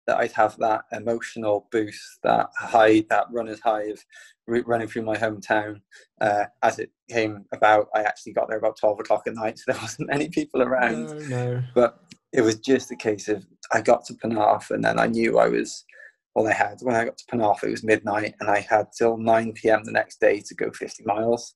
that 0.06 0.18
I'd 0.18 0.32
have 0.32 0.58
that 0.58 0.82
emotional 0.92 1.68
boost, 1.70 2.18
that 2.24 2.48
high, 2.58 3.04
that 3.08 3.26
runner's 3.30 3.60
high 3.60 3.84
of 3.84 4.04
running 4.46 4.88
through 4.88 5.02
my 5.02 5.16
hometown. 5.16 5.80
Uh, 6.20 6.46
as 6.62 6.80
it 6.80 6.90
came 7.08 7.44
about, 7.52 7.88
I 7.94 8.02
actually 8.02 8.32
got 8.32 8.48
there 8.48 8.58
about 8.58 8.78
12 8.78 9.00
o'clock 9.00 9.22
at 9.26 9.34
night, 9.34 9.58
so 9.58 9.72
there 9.72 9.80
wasn't 9.80 10.08
many 10.08 10.28
people 10.28 10.60
around. 10.60 11.06
No, 11.06 11.52
no. 11.52 11.62
But 11.74 12.00
it 12.32 12.40
was 12.40 12.56
just 12.56 12.90
a 12.90 12.96
case 12.96 13.28
of 13.28 13.46
I 13.72 13.80
got 13.80 14.04
to 14.06 14.14
Penarth 14.14 14.70
and 14.70 14.84
then 14.84 14.98
I 14.98 15.06
knew 15.06 15.38
I 15.38 15.46
was 15.46 15.84
all 16.34 16.48
I 16.48 16.52
had 16.52 16.78
when 16.80 16.96
I 16.96 17.04
got 17.04 17.16
to 17.18 17.24
Penarth 17.26 17.62
it 17.62 17.70
was 17.70 17.84
midnight 17.84 18.34
and 18.40 18.50
I 18.50 18.60
had 18.60 18.88
till 18.96 19.16
9 19.16 19.52
p.m. 19.52 19.84
the 19.84 19.92
next 19.92 20.20
day 20.20 20.40
to 20.40 20.54
go 20.54 20.70
50 20.70 21.04
miles 21.04 21.54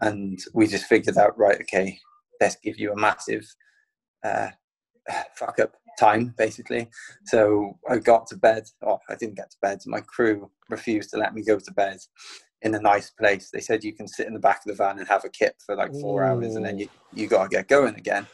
and 0.00 0.38
we 0.54 0.66
just 0.66 0.86
figured 0.86 1.18
out 1.18 1.38
right 1.38 1.60
okay 1.62 1.98
let's 2.40 2.56
give 2.62 2.78
you 2.78 2.92
a 2.92 2.96
massive 2.96 3.44
uh, 4.24 4.48
fuck 5.36 5.58
up 5.58 5.72
time 5.98 6.34
basically 6.38 6.88
so 7.26 7.78
I 7.88 7.98
got 7.98 8.26
to 8.28 8.36
bed 8.36 8.64
oh 8.86 8.98
I 9.08 9.16
didn't 9.16 9.36
get 9.36 9.50
to 9.50 9.56
bed 9.60 9.80
my 9.86 10.00
crew 10.00 10.50
refused 10.68 11.10
to 11.10 11.18
let 11.18 11.34
me 11.34 11.42
go 11.42 11.58
to 11.58 11.72
bed 11.72 11.98
in 12.62 12.74
a 12.74 12.80
nice 12.80 13.10
place 13.10 13.50
they 13.52 13.60
said 13.60 13.84
you 13.84 13.94
can 13.94 14.06
sit 14.06 14.26
in 14.26 14.34
the 14.34 14.40
back 14.40 14.58
of 14.58 14.64
the 14.66 14.74
van 14.74 14.98
and 14.98 15.08
have 15.08 15.24
a 15.24 15.30
kip 15.30 15.56
for 15.64 15.76
like 15.76 15.92
four 16.00 16.22
Ooh. 16.22 16.26
hours 16.26 16.54
and 16.54 16.64
then 16.64 16.78
you, 16.78 16.88
you 17.12 17.26
got 17.26 17.44
to 17.44 17.48
get 17.48 17.68
going 17.68 17.96
again 17.96 18.26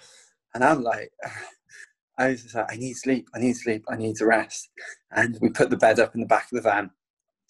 and 0.55 0.63
I'm 0.63 0.83
like 0.83 1.11
I 2.19 2.29
was 2.29 2.43
just 2.43 2.55
like, 2.55 2.73
I 2.73 2.77
need 2.77 2.95
sleep, 2.95 3.29
I 3.35 3.39
need 3.39 3.57
sleep, 3.57 3.85
I 3.89 3.97
need 3.97 4.17
to 4.17 4.27
rest. 4.27 4.71
And 5.15 5.39
we 5.41 5.51
put 5.51 5.71
the 5.71 5.77
bed 5.77 6.01
up 6.01 6.15
in 6.15 6.21
the 6.21 6.27
back 6.27 6.45
of 6.45 6.57
the 6.57 6.63
van. 6.63 6.91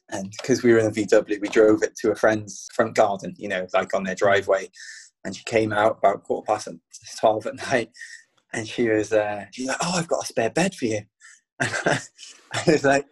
And 0.08 0.30
because 0.30 0.62
we 0.62 0.72
were 0.72 0.78
in 0.78 0.86
a 0.86 0.90
VW, 0.90 1.40
we 1.40 1.48
drove 1.48 1.82
it 1.82 1.96
to 1.96 2.12
a 2.12 2.16
friend's 2.16 2.68
front 2.74 2.94
garden, 2.94 3.34
you 3.38 3.48
know, 3.48 3.66
like 3.74 3.94
on 3.94 4.04
their 4.04 4.14
driveway. 4.14 4.70
And 5.24 5.34
she 5.34 5.42
came 5.44 5.72
out 5.72 5.98
about 5.98 6.22
quarter 6.22 6.46
past 6.46 6.68
12 7.20 7.46
at 7.46 7.56
night. 7.70 7.90
And 8.52 8.66
she 8.66 8.88
was, 8.88 9.12
uh, 9.12 9.46
she's 9.52 9.66
like, 9.66 9.78
Oh, 9.82 9.94
I've 9.96 10.08
got 10.08 10.22
a 10.22 10.26
spare 10.26 10.50
bed 10.50 10.74
for 10.74 10.86
you. 10.86 11.00
And 12.52 12.68
I 12.68 12.72
was 12.72 12.84
like, 12.84 13.06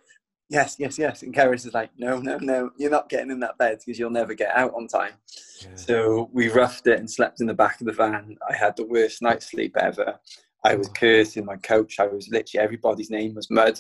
Yes, 0.49 0.77
yes, 0.79 0.99
yes. 0.99 1.23
And 1.23 1.35
Keris 1.35 1.67
is 1.67 1.75
like, 1.75 1.91
No, 1.99 2.19
no, 2.19 2.39
no, 2.39 2.71
you're 2.79 2.91
not 2.91 3.09
getting 3.09 3.31
in 3.31 3.41
that 3.41 3.59
bed 3.59 3.79
because 3.85 3.99
you'll 3.99 4.11
never 4.11 4.35
get 4.35 4.55
out 4.55 4.73
on 4.75 4.87
time. 4.87 5.15
Yeah. 5.61 5.75
So 5.75 6.31
we 6.33 6.49
roughed 6.49 6.87
it 6.87 6.99
and 6.99 7.11
slept 7.11 7.41
in 7.41 7.47
the 7.47 7.55
back 7.55 7.81
of 7.81 7.87
the 7.87 7.93
van. 7.93 8.37
I 8.49 8.55
had 8.55 8.77
the 8.77 8.87
worst 8.87 9.23
night's 9.23 9.51
sleep 9.51 9.77
ever. 9.77 10.21
I 10.65 10.75
was 10.75 10.89
cursing 10.89 11.45
my 11.45 11.57
coach. 11.57 12.01
I 12.01 12.07
was 12.07 12.29
literally 12.31 12.65
everybody's 12.65 13.11
name 13.11 13.35
was 13.35 13.51
mud. 13.51 13.79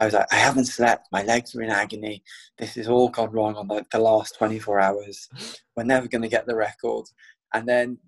I 0.00 0.06
was 0.06 0.14
like, 0.14 0.26
I 0.32 0.36
haven't 0.36 0.66
slept. 0.66 1.08
My 1.12 1.22
legs 1.22 1.54
were 1.54 1.62
in 1.62 1.70
agony. 1.70 2.24
This 2.58 2.74
has 2.74 2.88
all 2.88 3.08
gone 3.08 3.30
wrong 3.30 3.54
on 3.54 3.68
like 3.68 3.88
the 3.90 4.00
last 4.00 4.36
24 4.36 4.80
hours. 4.80 5.28
We're 5.76 5.84
never 5.84 6.08
going 6.08 6.22
to 6.22 6.28
get 6.28 6.46
the 6.46 6.56
record. 6.56 7.06
And 7.54 7.68
then 7.68 7.98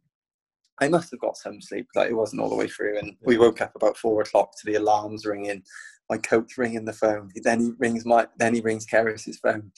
I 0.81 0.89
must 0.89 1.13
have 1.13 1.21
got 1.21 1.37
some 1.37 1.61
sleep. 1.61 1.87
Like 1.95 2.11
it 2.11 2.17
wasn't 2.17 2.43
all 2.43 2.51
the 2.51 2.57
way 2.57 2.67
through. 2.67 2.99
And 2.99 3.17
we 3.23 3.39
woke 3.39 3.61
up 3.61 3.73
about 3.77 3.97
four 3.97 4.21
o'clock 4.23 4.51
to 4.59 4.67
the 4.67 4.75
alarms 4.75 5.25
ringing. 5.25 5.63
My 6.11 6.19
coach 6.19 6.59
ringing 6.59 6.85
the 6.85 6.93
phone. 6.93 7.31
Then 7.43 7.61
he 7.61 7.71
rings 7.79 8.05
my. 8.05 8.27
Then 8.39 8.55
he 8.55 8.61
rings 8.61 8.87
Keris's 8.87 9.39
phone, 9.39 9.73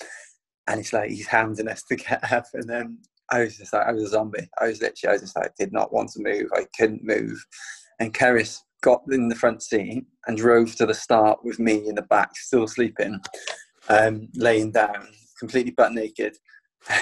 and 0.66 0.78
it's 0.78 0.92
like 0.92 1.08
he's 1.08 1.26
handing 1.26 1.68
us 1.68 1.82
to 1.84 1.96
get 1.96 2.30
up. 2.30 2.44
And 2.52 2.68
then 2.68 2.98
I 3.30 3.40
was 3.40 3.56
just 3.56 3.72
like, 3.72 3.86
I 3.86 3.92
was 3.92 4.02
a 4.02 4.08
zombie. 4.08 4.46
I 4.60 4.66
was 4.66 4.82
literally, 4.82 5.10
I 5.10 5.12
was 5.12 5.22
just 5.22 5.36
like, 5.36 5.54
did 5.56 5.72
not 5.72 5.90
want 5.90 6.10
to 6.10 6.22
move. 6.22 6.50
I 6.54 6.66
couldn't 6.76 7.02
move 7.02 7.42
and 7.98 8.14
Keris 8.14 8.60
got 8.82 9.02
in 9.10 9.28
the 9.28 9.34
front 9.34 9.62
seat 9.62 10.04
and 10.26 10.36
drove 10.36 10.74
to 10.76 10.86
the 10.86 10.94
start 10.94 11.40
with 11.42 11.58
me 11.58 11.88
in 11.88 11.94
the 11.94 12.02
back, 12.02 12.36
still 12.36 12.66
sleeping, 12.66 13.20
um, 13.88 14.28
laying 14.34 14.70
down, 14.70 15.08
completely 15.38 15.72
butt 15.72 15.92
naked. 15.92 16.36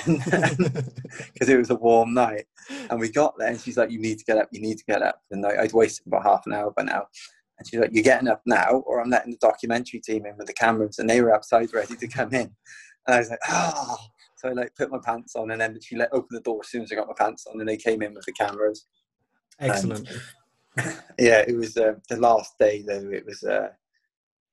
because 0.07 1.49
it 1.49 1.59
was 1.59 1.71
a 1.71 1.75
warm 1.75 2.15
night. 2.15 2.47
And 2.91 2.99
we 2.99 3.11
got 3.11 3.35
there, 3.39 3.49
and 3.49 3.61
she's 3.61 3.77
like, 3.77 3.91
"You 3.91 4.01
need 4.01 4.19
to 4.19 4.25
get 4.25 4.39
up. 4.39 4.49
You 4.51 4.61
need 4.61 4.79
to 4.79 4.85
get 4.85 5.03
up." 5.03 5.21
And 5.31 5.45
I, 5.45 5.63
I'd 5.63 5.73
wasted 5.73 6.07
about 6.07 6.25
half 6.25 6.47
an 6.47 6.55
hour 6.55 6.73
by 6.75 6.83
now. 6.83 7.07
And 7.59 7.69
she's 7.69 7.79
like, 7.79 7.91
"You're 7.93 8.03
getting 8.03 8.29
up 8.29 8.43
now, 8.47 8.83
or 8.87 9.01
I'm 9.01 9.11
letting 9.11 9.33
the 9.33 9.39
documentary 9.39 10.01
team 10.01 10.27
in 10.27 10.37
with 10.37 10.47
the 10.47 10.55
cameras." 10.55 10.99
And 10.99 11.09
they 11.09 11.21
were 11.21 11.35
outside 11.35 11.73
ready 11.73 11.95
to 11.95 12.09
come 12.09 12.33
in. 12.33 12.51
And 13.07 13.15
I 13.15 13.19
was 13.19 13.31
like, 13.31 13.39
"Oh." 13.49 13.99
So 14.37 14.49
I 14.49 14.53
like 14.53 14.75
put 14.77 14.91
my 14.91 14.99
pants 15.05 15.37
on, 15.37 15.51
and 15.51 15.61
then 15.61 15.79
she 15.81 15.97
let 15.97 16.13
open 16.13 16.29
the 16.31 16.41
door 16.41 16.61
as 16.63 16.69
soon 16.69 16.83
as 16.83 16.93
I 16.93 16.97
got 16.97 17.09
my 17.09 17.15
pants 17.17 17.47
on, 17.47 17.61
and 17.61 17.69
they 17.69 17.77
came 17.77 18.03
in 18.03 18.15
with 18.15 18.25
the 18.25 18.33
cameras. 18.33 18.87
Excellent. 19.61 20.09
And, 20.09 20.21
yeah, 21.19 21.45
it 21.47 21.57
was 21.57 21.77
uh, 21.77 21.95
the 22.09 22.17
last 22.17 22.59
day 22.59 22.83
though. 22.87 23.11
It 23.11 23.25
was. 23.25 23.43
Uh, 23.43 23.69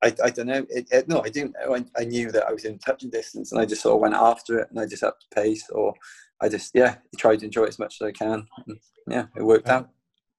I, 0.04 0.14
I 0.22 0.30
don't 0.32 0.48
know. 0.48 0.66
It, 0.70 0.88
it, 0.92 1.08
no, 1.08 1.22
I 1.22 1.30
didn't 1.30 1.56
know. 1.60 1.76
I, 1.76 1.86
I 1.98 2.04
knew 2.04 2.30
that 2.32 2.46
I 2.46 2.52
was 2.52 2.66
in 2.66 2.78
touching 2.80 3.10
distance, 3.10 3.52
and 3.52 3.62
I 3.62 3.66
just 3.66 3.82
sort 3.82 3.96
of 3.96 4.02
went 4.02 4.16
after 4.16 4.60
it, 4.60 4.68
and 4.70 4.80
I 4.80 4.86
just 4.86 5.04
upped 5.04 5.26
the 5.30 5.42
pace, 5.42 5.70
or 5.70 5.94
I 6.42 6.50
just 6.50 6.72
yeah, 6.74 6.96
tried 7.18 7.40
to 7.40 7.46
enjoy 7.46 7.64
it 7.64 7.70
as 7.70 7.80
much 7.80 8.02
as 8.02 8.08
I 8.08 8.12
can. 8.12 8.46
And, 8.68 8.80
yeah, 9.08 9.26
it 9.36 9.44
worked 9.44 9.70
out. 9.70 9.90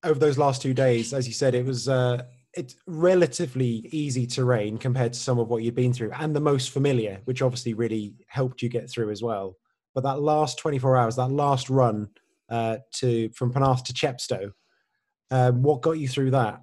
Over 0.02 0.18
those 0.18 0.38
last 0.38 0.60
two 0.60 0.74
days, 0.74 1.14
as 1.14 1.26
you 1.26 1.32
said, 1.32 1.54
it 1.54 1.64
was 1.64 1.88
uh, 1.88 2.24
it's 2.52 2.76
relatively 2.86 3.88
easy 3.90 4.26
terrain 4.26 4.78
compared 4.78 5.14
to 5.14 5.18
some 5.18 5.38
of 5.38 5.48
what 5.48 5.62
you've 5.62 5.74
been 5.74 5.92
through, 5.92 6.12
and 6.12 6.36
the 6.36 6.40
most 6.40 6.70
familiar, 6.70 7.20
which 7.24 7.42
obviously 7.42 7.74
really 7.74 8.14
helped 8.28 8.62
you 8.62 8.68
get 8.68 8.90
through 8.90 9.10
as 9.10 9.22
well. 9.22 9.56
But 9.94 10.04
that 10.04 10.20
last 10.20 10.58
24 10.58 10.96
hours, 10.96 11.16
that 11.16 11.30
last 11.30 11.70
run 11.70 12.08
uh, 12.48 12.78
to 12.96 13.30
from 13.30 13.52
Penarth 13.52 13.84
to 13.84 13.94
Chepstow, 13.94 14.52
um, 15.30 15.62
what 15.62 15.82
got 15.82 15.92
you 15.92 16.08
through 16.08 16.30
that? 16.32 16.62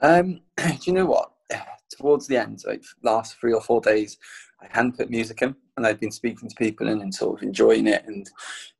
Um, 0.00 0.40
do 0.56 0.78
you 0.84 0.92
know 0.92 1.06
what? 1.06 1.30
Towards 1.98 2.26
the 2.26 2.36
end, 2.36 2.62
like 2.66 2.82
last 3.02 3.36
three 3.38 3.52
or 3.52 3.60
four 3.60 3.80
days, 3.80 4.18
I 4.60 4.66
hadn't 4.70 4.96
put 4.96 5.10
music 5.10 5.42
in, 5.42 5.54
and 5.76 5.86
I'd 5.86 6.00
been 6.00 6.10
speaking 6.10 6.48
to 6.48 6.54
people 6.56 6.88
and, 6.88 7.02
and 7.02 7.14
sort 7.14 7.38
of 7.38 7.46
enjoying 7.46 7.86
it, 7.86 8.04
and 8.06 8.28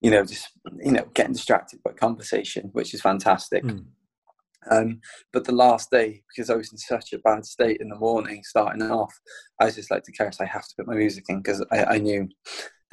you 0.01 0.11
know, 0.11 0.25
just 0.25 0.49
you 0.83 0.93
know, 0.93 1.07
getting 1.15 1.35
distracted 1.35 1.83
by 1.85 1.93
conversation, 1.93 2.71
which 2.73 2.95
is 2.95 3.01
fantastic. 3.01 3.63
Mm. 3.63 3.85
Um, 4.71 5.01
but 5.33 5.45
the 5.45 5.53
last 5.53 5.91
day, 5.91 6.23
because 6.29 6.51
I 6.51 6.57
was 6.57 6.73
in 6.73 6.79
such 6.79 7.13
a 7.13 7.19
bad 7.19 7.45
state 7.45 7.79
in 7.81 7.89
the 7.89 7.97
morning, 7.97 8.43
starting 8.45 8.83
off, 8.83 9.13
I 9.61 9.67
was 9.67 9.75
just 9.75 9.91
like 9.91 10.05
to 10.05 10.13
Karis, 10.13 10.41
I 10.41 10.47
have 10.47 10.67
to 10.67 10.75
put 10.79 10.87
my 10.87 10.95
music 10.95 11.25
in 11.29 11.43
because 11.43 11.65
I, 11.71 11.85
I, 11.85 11.99
knew 11.99 12.29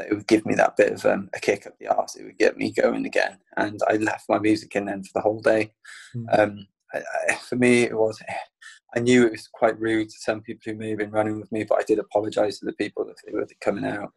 that 0.02 0.12
it 0.12 0.16
would 0.16 0.28
give 0.28 0.46
me 0.46 0.56
that 0.56 0.76
bit 0.78 0.94
of 0.94 1.06
um, 1.06 1.30
a 1.36 1.40
kick 1.40 1.68
up 1.68 1.78
the 1.80 1.88
arse. 1.88 2.16
It 2.16 2.24
would 2.24 2.38
get 2.38 2.58
me 2.58 2.72
going 2.72 3.06
again. 3.06 3.38
And 3.58 3.80
I 3.88 3.98
left 3.98 4.28
my 4.28 4.40
music 4.40 4.76
in 4.76 4.86
then 4.86 5.04
for 5.04 5.12
the 5.14 5.22
whole 5.22 5.40
day. 5.40 5.74
Mm. 6.16 6.40
Um, 6.40 6.68
I, 6.94 7.02
I, 7.30 7.36
for 7.36 7.56
me, 7.56 7.84
it 7.84 7.98
was 7.98 8.22
I 8.96 9.00
knew 9.00 9.26
it 9.26 9.32
was 9.32 9.48
quite 9.48 9.80
rude 9.80 10.10
to 10.10 10.20
some 10.20 10.42
people 10.42 10.62
who 10.66 10.78
may 10.78 10.90
have 10.90 10.98
been 10.98 11.12
running 11.12 11.40
with 11.40 11.52
me, 11.52 11.64
but 11.64 11.80
I 11.80 11.84
did 11.84 12.00
apologise 12.00 12.60
to 12.60 12.66
the 12.66 12.74
people 12.74 13.06
that 13.06 13.16
they 13.26 13.32
were 13.32 13.48
coming 13.62 13.86
out. 13.86 14.12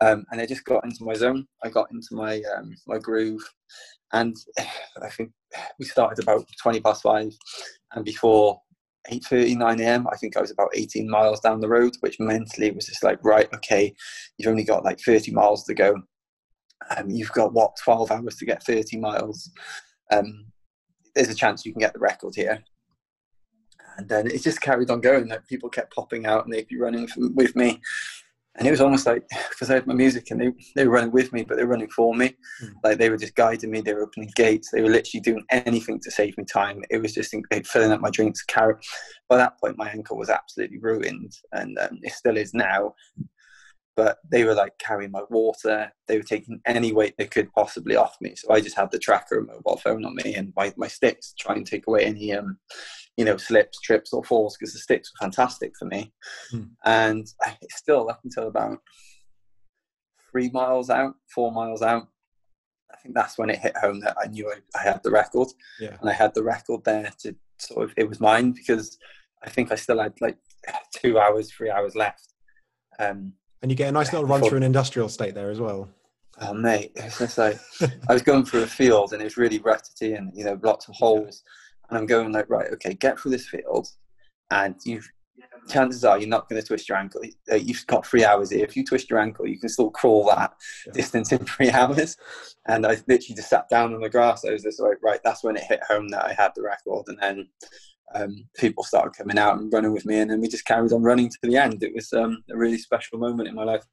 Um, 0.00 0.24
and 0.30 0.40
I 0.40 0.46
just 0.46 0.64
got 0.64 0.84
into 0.84 1.04
my 1.04 1.14
zone. 1.14 1.46
I 1.62 1.68
got 1.68 1.90
into 1.92 2.08
my 2.14 2.42
um, 2.56 2.74
my 2.86 2.98
groove, 2.98 3.42
and 4.12 4.34
I 5.02 5.08
think 5.10 5.32
we 5.78 5.84
started 5.84 6.22
about 6.22 6.46
twenty 6.62 6.80
past 6.80 7.02
five, 7.02 7.32
and 7.92 8.04
before 8.04 8.60
8.30, 9.10 9.56
9 9.56 9.80
a.m., 9.80 10.06
I 10.10 10.16
think 10.16 10.36
I 10.36 10.40
was 10.40 10.50
about 10.50 10.70
18 10.74 11.08
miles 11.08 11.40
down 11.40 11.60
the 11.60 11.68
road, 11.68 11.96
which 12.00 12.20
mentally 12.20 12.70
was 12.70 12.86
just 12.86 13.02
like, 13.02 13.18
right, 13.22 13.48
okay, 13.54 13.94
you've 14.38 14.50
only 14.50 14.64
got 14.64 14.84
like 14.84 15.00
30 15.00 15.32
miles 15.32 15.64
to 15.64 15.74
go. 15.74 15.94
Um, 16.96 17.10
you've 17.10 17.32
got 17.32 17.52
what 17.52 17.76
12 17.82 18.10
hours 18.10 18.36
to 18.36 18.46
get 18.46 18.62
30 18.62 18.98
miles. 18.98 19.50
Um, 20.10 20.46
there's 21.14 21.28
a 21.28 21.34
chance 21.34 21.64
you 21.64 21.72
can 21.72 21.80
get 21.80 21.92
the 21.92 22.00
record 22.00 22.34
here 22.34 22.64
and 23.96 24.08
then 24.08 24.26
it 24.26 24.42
just 24.42 24.60
carried 24.60 24.90
on 24.90 25.00
going. 25.00 25.28
Like 25.28 25.46
people 25.46 25.68
kept 25.68 25.94
popping 25.94 26.26
out 26.26 26.44
and 26.44 26.52
they'd 26.52 26.68
be 26.68 26.78
running 26.78 27.08
with 27.16 27.54
me, 27.56 27.80
and 28.56 28.68
it 28.68 28.70
was 28.70 28.80
almost 28.80 29.06
like 29.06 29.28
because 29.50 29.70
I 29.70 29.74
had 29.74 29.86
my 29.86 29.94
music 29.94 30.30
and 30.30 30.40
they 30.40 30.52
they 30.76 30.86
were 30.86 30.94
running 30.94 31.10
with 31.10 31.32
me, 31.32 31.44
but 31.44 31.56
they 31.56 31.64
were 31.64 31.70
running 31.70 31.90
for 31.90 32.14
me. 32.14 32.36
Mm. 32.62 32.72
Like 32.82 32.98
they 32.98 33.10
were 33.10 33.16
just 33.16 33.34
guiding 33.34 33.70
me. 33.70 33.80
They 33.80 33.94
were 33.94 34.02
opening 34.02 34.30
gates. 34.36 34.70
They 34.70 34.82
were 34.82 34.90
literally 34.90 35.20
doing 35.20 35.44
anything 35.50 36.00
to 36.00 36.10
save 36.10 36.36
me 36.38 36.44
time. 36.44 36.82
It 36.90 36.98
was 36.98 37.14
just 37.14 37.34
they 37.50 37.62
filling 37.62 37.92
up 37.92 38.00
my 38.00 38.10
drinks. 38.10 38.42
Carry. 38.42 38.74
By 39.28 39.38
that 39.38 39.58
point, 39.58 39.78
my 39.78 39.88
ankle 39.88 40.18
was 40.18 40.30
absolutely 40.30 40.78
ruined, 40.78 41.32
and 41.52 41.78
um, 41.78 41.98
it 42.02 42.12
still 42.12 42.36
is 42.36 42.54
now. 42.54 42.94
But 43.96 44.18
they 44.28 44.42
were 44.42 44.54
like 44.54 44.76
carrying 44.78 45.12
my 45.12 45.22
water. 45.30 45.92
They 46.08 46.16
were 46.16 46.24
taking 46.24 46.60
any 46.66 46.92
weight 46.92 47.14
they 47.16 47.26
could 47.26 47.52
possibly 47.52 47.94
off 47.94 48.16
me. 48.20 48.34
So 48.34 48.52
I 48.52 48.60
just 48.60 48.76
had 48.76 48.90
the 48.90 48.98
tracker 48.98 49.38
and 49.38 49.46
mobile 49.46 49.76
phone 49.76 50.04
on 50.04 50.16
me 50.16 50.34
and 50.34 50.52
my, 50.56 50.74
my 50.76 50.88
sticks 50.88 51.32
trying 51.38 51.62
to 51.62 51.70
take 51.70 51.86
away 51.86 52.04
any 52.04 52.32
um, 52.32 52.58
you 53.16 53.24
know, 53.24 53.36
slips, 53.36 53.80
trips, 53.80 54.12
or 54.12 54.24
falls 54.24 54.56
because 54.56 54.72
the 54.72 54.78
sticks 54.78 55.10
were 55.12 55.24
fantastic 55.24 55.72
for 55.78 55.84
me. 55.86 56.12
Mm. 56.52 56.70
And 56.84 57.26
still, 57.70 58.10
up 58.10 58.20
until 58.24 58.48
about 58.48 58.78
three 60.30 60.50
miles 60.50 60.90
out, 60.90 61.14
four 61.32 61.52
miles 61.52 61.82
out, 61.82 62.08
I 62.92 62.96
think 62.96 63.14
that's 63.14 63.38
when 63.38 63.50
it 63.50 63.58
hit 63.58 63.76
home 63.76 64.00
that 64.00 64.16
I 64.22 64.26
knew 64.28 64.50
I, 64.50 64.78
I 64.78 64.82
had 64.82 65.00
the 65.02 65.10
record. 65.10 65.48
Yeah. 65.80 65.96
And 66.00 66.08
I 66.08 66.12
had 66.12 66.34
the 66.34 66.42
record 66.42 66.84
there 66.84 67.10
to 67.20 67.34
sort 67.58 67.84
of, 67.84 67.94
it 67.96 68.08
was 68.08 68.20
mine 68.20 68.52
because 68.52 68.98
I 69.44 69.50
think 69.50 69.70
I 69.70 69.76
still 69.76 70.00
had 70.00 70.14
like 70.20 70.36
two 70.94 71.18
hours, 71.18 71.52
three 71.52 71.70
hours 71.70 71.94
left. 71.94 72.34
Um, 72.98 73.34
and 73.62 73.70
you 73.70 73.76
get 73.76 73.88
a 73.88 73.92
nice 73.92 74.12
little 74.12 74.28
run 74.28 74.42
through 74.42 74.58
an 74.58 74.62
industrial 74.62 75.08
state 75.08 75.34
there 75.34 75.50
as 75.50 75.60
well. 75.60 75.88
Oh 76.40 76.52
mate, 76.52 76.92
it's 76.96 77.18
just 77.18 77.38
like 77.38 77.58
I 78.08 78.12
was 78.12 78.22
going 78.22 78.44
through 78.44 78.64
a 78.64 78.66
field 78.66 79.12
and 79.12 79.22
it 79.22 79.24
was 79.24 79.36
really 79.36 79.60
rutty 79.60 80.14
and 80.14 80.32
you 80.34 80.44
know 80.44 80.58
lots 80.62 80.88
of 80.88 80.94
holes 80.98 81.42
and 81.88 81.98
I'm 81.98 82.06
going 82.06 82.32
like, 82.32 82.48
right, 82.48 82.72
okay, 82.72 82.94
get 82.94 83.18
through 83.18 83.32
this 83.32 83.48
field, 83.48 83.88
and 84.50 84.76
you've 84.84 85.08
chances 85.68 86.04
are 86.04 86.18
you're 86.18 86.28
not 86.28 86.48
going 86.48 86.60
to 86.60 86.66
twist 86.66 86.88
your 86.88 86.98
ankle. 86.98 87.22
Uh, 87.50 87.56
you've 87.56 87.86
got 87.86 88.06
three 88.06 88.24
hours 88.24 88.50
here. 88.50 88.64
If 88.64 88.76
you 88.76 88.84
twist 88.84 89.10
your 89.10 89.18
ankle, 89.18 89.46
you 89.46 89.58
can 89.58 89.68
still 89.68 89.90
crawl 89.90 90.26
that 90.26 90.54
yeah. 90.86 90.92
distance 90.92 91.32
in 91.32 91.38
three 91.44 91.70
hours. 91.70 92.16
And 92.66 92.86
I 92.86 92.90
literally 93.08 93.36
just 93.36 93.50
sat 93.50 93.68
down 93.68 93.94
on 93.94 94.00
the 94.00 94.10
grass. 94.10 94.44
I 94.44 94.52
was 94.52 94.62
just 94.62 94.80
like, 94.80 94.98
right, 95.02 95.20
that's 95.24 95.44
when 95.44 95.56
it 95.56 95.64
hit 95.64 95.80
home 95.88 96.08
that 96.08 96.24
I 96.24 96.32
had 96.32 96.52
the 96.54 96.62
record. 96.62 97.06
And 97.08 97.18
then 97.20 97.48
um, 98.14 98.44
people 98.56 98.84
started 98.84 99.16
coming 99.16 99.38
out 99.38 99.58
and 99.58 99.72
running 99.72 99.92
with 99.92 100.06
me, 100.06 100.18
and 100.18 100.30
then 100.30 100.40
we 100.40 100.48
just 100.48 100.66
carried 100.66 100.92
on 100.92 101.02
running 101.02 101.28
to 101.28 101.38
the 101.42 101.56
end. 101.56 101.82
It 101.82 101.94
was 101.94 102.12
um, 102.12 102.44
a 102.50 102.56
really 102.56 102.78
special 102.78 103.18
moment 103.18 103.48
in 103.48 103.54
my 103.54 103.64
life. 103.64 103.84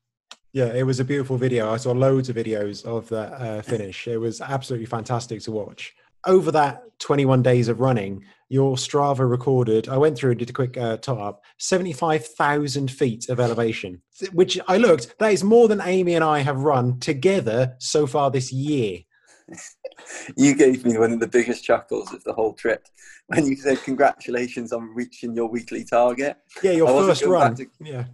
Yeah, 0.53 0.73
it 0.73 0.83
was 0.83 0.99
a 0.99 1.05
beautiful 1.05 1.37
video. 1.37 1.71
I 1.71 1.77
saw 1.77 1.93
loads 1.93 2.27
of 2.27 2.35
videos 2.35 2.83
of 2.85 3.07
that 3.09 3.33
uh, 3.33 3.61
finish. 3.61 4.07
It 4.07 4.17
was 4.17 4.41
absolutely 4.41 4.85
fantastic 4.85 5.41
to 5.43 5.51
watch 5.51 5.95
over 6.25 6.51
that 6.51 6.83
21 6.99 7.41
days 7.43 7.67
of 7.67 7.79
running, 7.79 8.23
your 8.49 8.75
Strava 8.75 9.29
recorded, 9.29 9.87
I 9.87 9.97
went 9.97 10.17
through 10.17 10.31
and 10.31 10.39
did 10.39 10.49
a 10.49 10.53
quick 10.53 10.77
uh, 10.77 10.97
top 10.97 11.19
up, 11.19 11.43
75,000 11.57 12.91
feet 12.91 13.29
of 13.29 13.39
elevation, 13.39 14.01
which 14.33 14.59
I 14.67 14.77
looked, 14.77 15.17
that 15.19 15.31
is 15.31 15.43
more 15.43 15.67
than 15.67 15.81
Amy 15.81 16.15
and 16.15 16.23
I 16.23 16.39
have 16.39 16.63
run 16.63 16.99
together 16.99 17.75
so 17.79 18.05
far 18.05 18.29
this 18.29 18.51
year. 18.51 18.99
you 20.37 20.55
gave 20.55 20.85
me 20.85 20.97
one 20.97 21.11
of 21.13 21.19
the 21.19 21.27
biggest 21.27 21.63
chuckles 21.63 22.13
of 22.13 22.23
the 22.23 22.33
whole 22.33 22.53
trip 22.53 22.87
when 23.27 23.45
you 23.47 23.55
said, 23.55 23.81
Congratulations 23.83 24.73
on 24.73 24.93
reaching 24.93 25.35
your 25.35 25.47
weekly 25.47 25.83
target. 25.83 26.37
Yeah, 26.61 26.71
your 26.71 26.87
first 26.87 27.23
run. 27.23 27.55
To... 27.55 27.65
Yeah. 27.79 28.05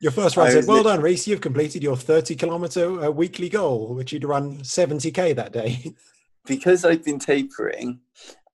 Your 0.00 0.12
first 0.12 0.36
run 0.38 0.50
said, 0.50 0.66
"Well 0.66 0.82
done, 0.82 1.00
Rhys. 1.00 1.26
You've 1.26 1.40
completed 1.40 1.82
your 1.82 1.96
30 1.96 2.34
kilometer 2.36 3.04
uh, 3.04 3.10
weekly 3.10 3.48
goal, 3.48 3.94
which 3.94 4.12
you'd 4.12 4.24
run 4.24 4.58
70k 4.58 5.34
that 5.36 5.52
day." 5.52 5.94
because 6.46 6.84
I've 6.84 7.04
been 7.04 7.18
tapering, 7.18 8.00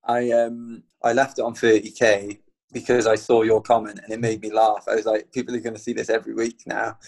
I 0.05 0.31
um 0.33 0.83
I 1.03 1.13
left 1.13 1.39
it 1.39 1.43
on 1.43 1.55
30k 1.55 2.39
because 2.73 3.07
I 3.07 3.17
saw 3.17 3.43
your 3.43 3.61
comment 3.61 4.01
and 4.03 4.13
it 4.13 4.21
made 4.21 4.41
me 4.41 4.51
laugh. 4.51 4.85
I 4.89 4.95
was 4.95 5.05
like, 5.05 5.31
people 5.33 5.55
are 5.55 5.61
going 5.61 5.75
to 5.75 5.81
see 5.81 5.93
this 5.93 6.09
every 6.09 6.35
week 6.35 6.63
now, 6.67 6.99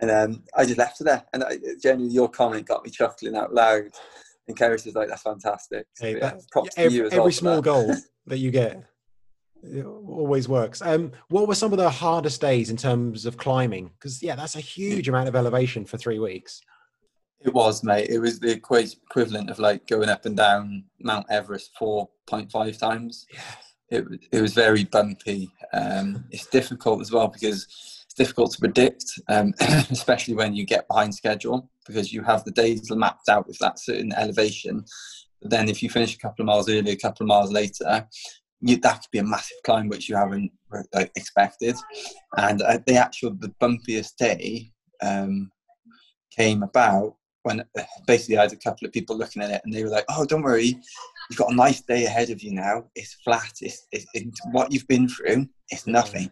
and 0.00 0.10
um, 0.10 0.42
I 0.54 0.66
just 0.66 0.78
left 0.78 1.00
it 1.00 1.04
there. 1.04 1.24
And 1.32 1.42
I, 1.42 1.56
genuinely, 1.80 2.14
your 2.14 2.28
comment 2.28 2.66
got 2.66 2.84
me 2.84 2.90
chuckling 2.90 3.36
out 3.36 3.54
loud. 3.54 3.88
And 4.48 4.56
Karis 4.56 4.84
was 4.84 4.94
like, 4.94 5.08
"That's 5.08 5.22
fantastic." 5.22 5.86
Hey, 5.98 6.18
yeah, 6.18 6.34
props 6.52 6.70
every, 6.76 6.90
to 6.90 6.96
you 6.96 7.06
as 7.06 7.12
every 7.12 7.22
well 7.22 7.32
small 7.32 7.62
goal 7.62 7.94
that 8.26 8.38
you 8.38 8.50
get 8.50 8.84
it 9.72 9.84
always 9.84 10.48
works. 10.48 10.82
Um, 10.82 11.12
what 11.28 11.48
were 11.48 11.54
some 11.54 11.72
of 11.72 11.78
the 11.78 11.90
hardest 11.90 12.40
days 12.40 12.70
in 12.70 12.76
terms 12.76 13.26
of 13.26 13.36
climbing? 13.36 13.90
Because 13.98 14.22
yeah, 14.22 14.36
that's 14.36 14.56
a 14.56 14.60
huge 14.60 15.08
amount 15.08 15.28
of 15.28 15.36
elevation 15.36 15.84
for 15.84 15.96
three 15.98 16.18
weeks. 16.18 16.60
It 17.40 17.52
was, 17.52 17.84
mate. 17.84 18.08
It 18.08 18.18
was 18.18 18.40
the 18.40 18.50
equivalent 18.50 19.50
of 19.50 19.58
like 19.58 19.86
going 19.86 20.08
up 20.08 20.24
and 20.26 20.36
down 20.36 20.84
Mount 21.00 21.26
Everest 21.30 21.72
4.5 21.80 22.78
times. 22.78 23.26
Yeah. 23.32 23.40
It, 23.88 24.04
it 24.32 24.42
was 24.42 24.52
very 24.52 24.84
bumpy. 24.84 25.50
Um, 25.72 26.24
it's 26.30 26.46
difficult 26.46 27.00
as 27.00 27.12
well 27.12 27.28
because 27.28 27.64
it's 28.04 28.14
difficult 28.14 28.52
to 28.52 28.58
predict, 28.58 29.04
um, 29.28 29.54
especially 29.90 30.34
when 30.34 30.54
you 30.54 30.64
get 30.64 30.88
behind 30.88 31.14
schedule 31.14 31.70
because 31.86 32.12
you 32.12 32.22
have 32.22 32.44
the 32.44 32.50
days 32.50 32.90
mapped 32.90 33.28
out 33.28 33.46
with 33.46 33.58
that 33.58 33.78
certain 33.78 34.12
elevation. 34.14 34.84
But 35.40 35.50
then 35.50 35.68
if 35.68 35.82
you 35.82 35.90
finish 35.90 36.14
a 36.14 36.18
couple 36.18 36.42
of 36.42 36.46
miles 36.46 36.68
early, 36.68 36.90
a 36.90 36.96
couple 36.96 37.24
of 37.24 37.28
miles 37.28 37.52
later, 37.52 38.08
you, 38.60 38.78
that 38.78 39.02
could 39.02 39.10
be 39.12 39.18
a 39.18 39.24
massive 39.24 39.58
climb 39.64 39.88
which 39.88 40.08
you 40.08 40.16
haven't 40.16 40.50
like, 40.92 41.12
expected. 41.14 41.76
And 42.36 42.62
uh, 42.62 42.78
the 42.86 42.96
actual, 42.96 43.34
the 43.34 43.54
bumpiest 43.60 44.16
day 44.16 44.72
um, 45.02 45.52
came 46.34 46.62
about 46.62 47.16
when 47.46 47.64
basically 48.06 48.36
I 48.36 48.42
had 48.42 48.52
a 48.52 48.56
couple 48.56 48.86
of 48.86 48.92
people 48.92 49.16
looking 49.16 49.42
at 49.42 49.50
it 49.50 49.62
and 49.64 49.72
they 49.72 49.82
were 49.82 49.90
like, 49.90 50.04
"Oh, 50.10 50.24
don't 50.24 50.42
worry, 50.42 50.78
you've 51.30 51.38
got 51.38 51.52
a 51.52 51.54
nice 51.54 51.80
day 51.80 52.04
ahead 52.04 52.30
of 52.30 52.42
you 52.42 52.52
now. 52.52 52.84
It's 52.94 53.14
flat. 53.24 53.52
It's, 53.60 53.86
it's, 53.92 54.06
it's 54.12 54.40
what 54.52 54.72
you've 54.72 54.88
been 54.88 55.08
through. 55.08 55.48
It's 55.70 55.86
nothing." 55.86 56.30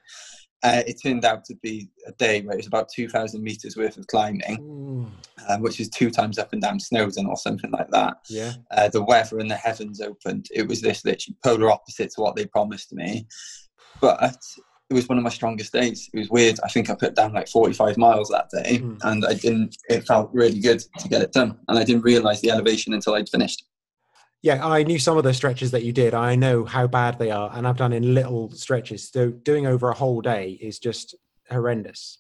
uh, 0.65 0.83
it 0.87 1.01
turned 1.01 1.27
out 1.27 1.45
to 1.45 1.55
be 1.57 1.91
a 2.07 2.13
day 2.13 2.41
where 2.41 2.55
it 2.55 2.57
was 2.57 2.67
about 2.67 2.89
2,000 2.89 3.43
meters 3.43 3.77
worth 3.77 3.99
of 3.99 4.07
climbing, 4.07 4.57
um, 5.49 5.61
which 5.61 5.79
is 5.79 5.91
two 5.91 6.11
times 6.11 6.39
up 6.39 6.55
and 6.55 6.63
down 6.63 6.81
Snowdon 6.81 7.27
or 7.27 7.37
something 7.37 7.71
like 7.71 7.91
that. 7.91 8.17
yeah. 8.31 8.53
Uh, 8.71 8.89
the 8.89 9.05
weather 9.05 9.39
and 9.39 9.51
the 9.51 9.57
heavens 9.57 10.01
opened. 10.01 10.47
It 10.51 10.67
was 10.67 10.81
this 10.81 11.05
literally 11.05 11.37
polar 11.45 11.71
opposite 11.71 12.13
to 12.13 12.23
what 12.23 12.35
they 12.35 12.47
promised 12.47 12.95
me. 12.95 13.27
But 14.01 14.35
it 14.91 14.95
was 14.95 15.09
one 15.09 15.17
of 15.19 15.25
my 15.25 15.31
strongest 15.31 15.73
days. 15.73 16.11
It 16.13 16.19
was 16.19 16.29
weird. 16.31 16.59
I 16.63 16.69
think 16.69 16.91
I 16.91 16.95
put 16.95 17.15
down 17.15 17.33
like 17.33 17.49
45 17.49 17.97
miles 17.97 18.29
that 18.29 18.51
day 18.51 18.79
Mm. 18.79 18.99
and 19.05 19.25
I 19.25 19.35
didn't, 19.35 19.77
it 19.89 20.07
felt 20.07 20.31
really 20.33 20.61
good 20.61 20.83
to 20.99 21.09
get 21.09 21.23
it 21.23 21.33
done. 21.33 21.59
And 21.69 21.79
I 21.79 21.85
didn't 21.85 22.03
realize 22.03 22.41
the 22.41 22.51
elevation 22.51 22.93
until 22.93 23.15
I'd 23.15 23.29
finished. 23.29 23.65
Yeah, 24.43 24.67
I 24.67 24.83
knew 24.83 24.99
some 24.99 25.17
of 25.17 25.25
the 25.25 25.33
stretches 25.33 25.71
that 25.71 25.85
you 25.85 25.93
did. 25.93 26.13
I 26.13 26.35
know 26.37 26.65
how 26.67 26.87
bad 26.87 27.19
they 27.19 27.31
are, 27.31 27.51
and 27.55 27.67
I've 27.67 27.79
done 27.79 27.95
in 27.95 28.13
little 28.13 28.51
stretches. 28.51 29.09
So 29.11 29.31
doing 29.31 29.67
over 29.67 29.89
a 29.89 29.95
whole 29.95 30.21
day 30.21 30.59
is 30.61 30.79
just 30.79 31.15
horrendous. 31.51 32.19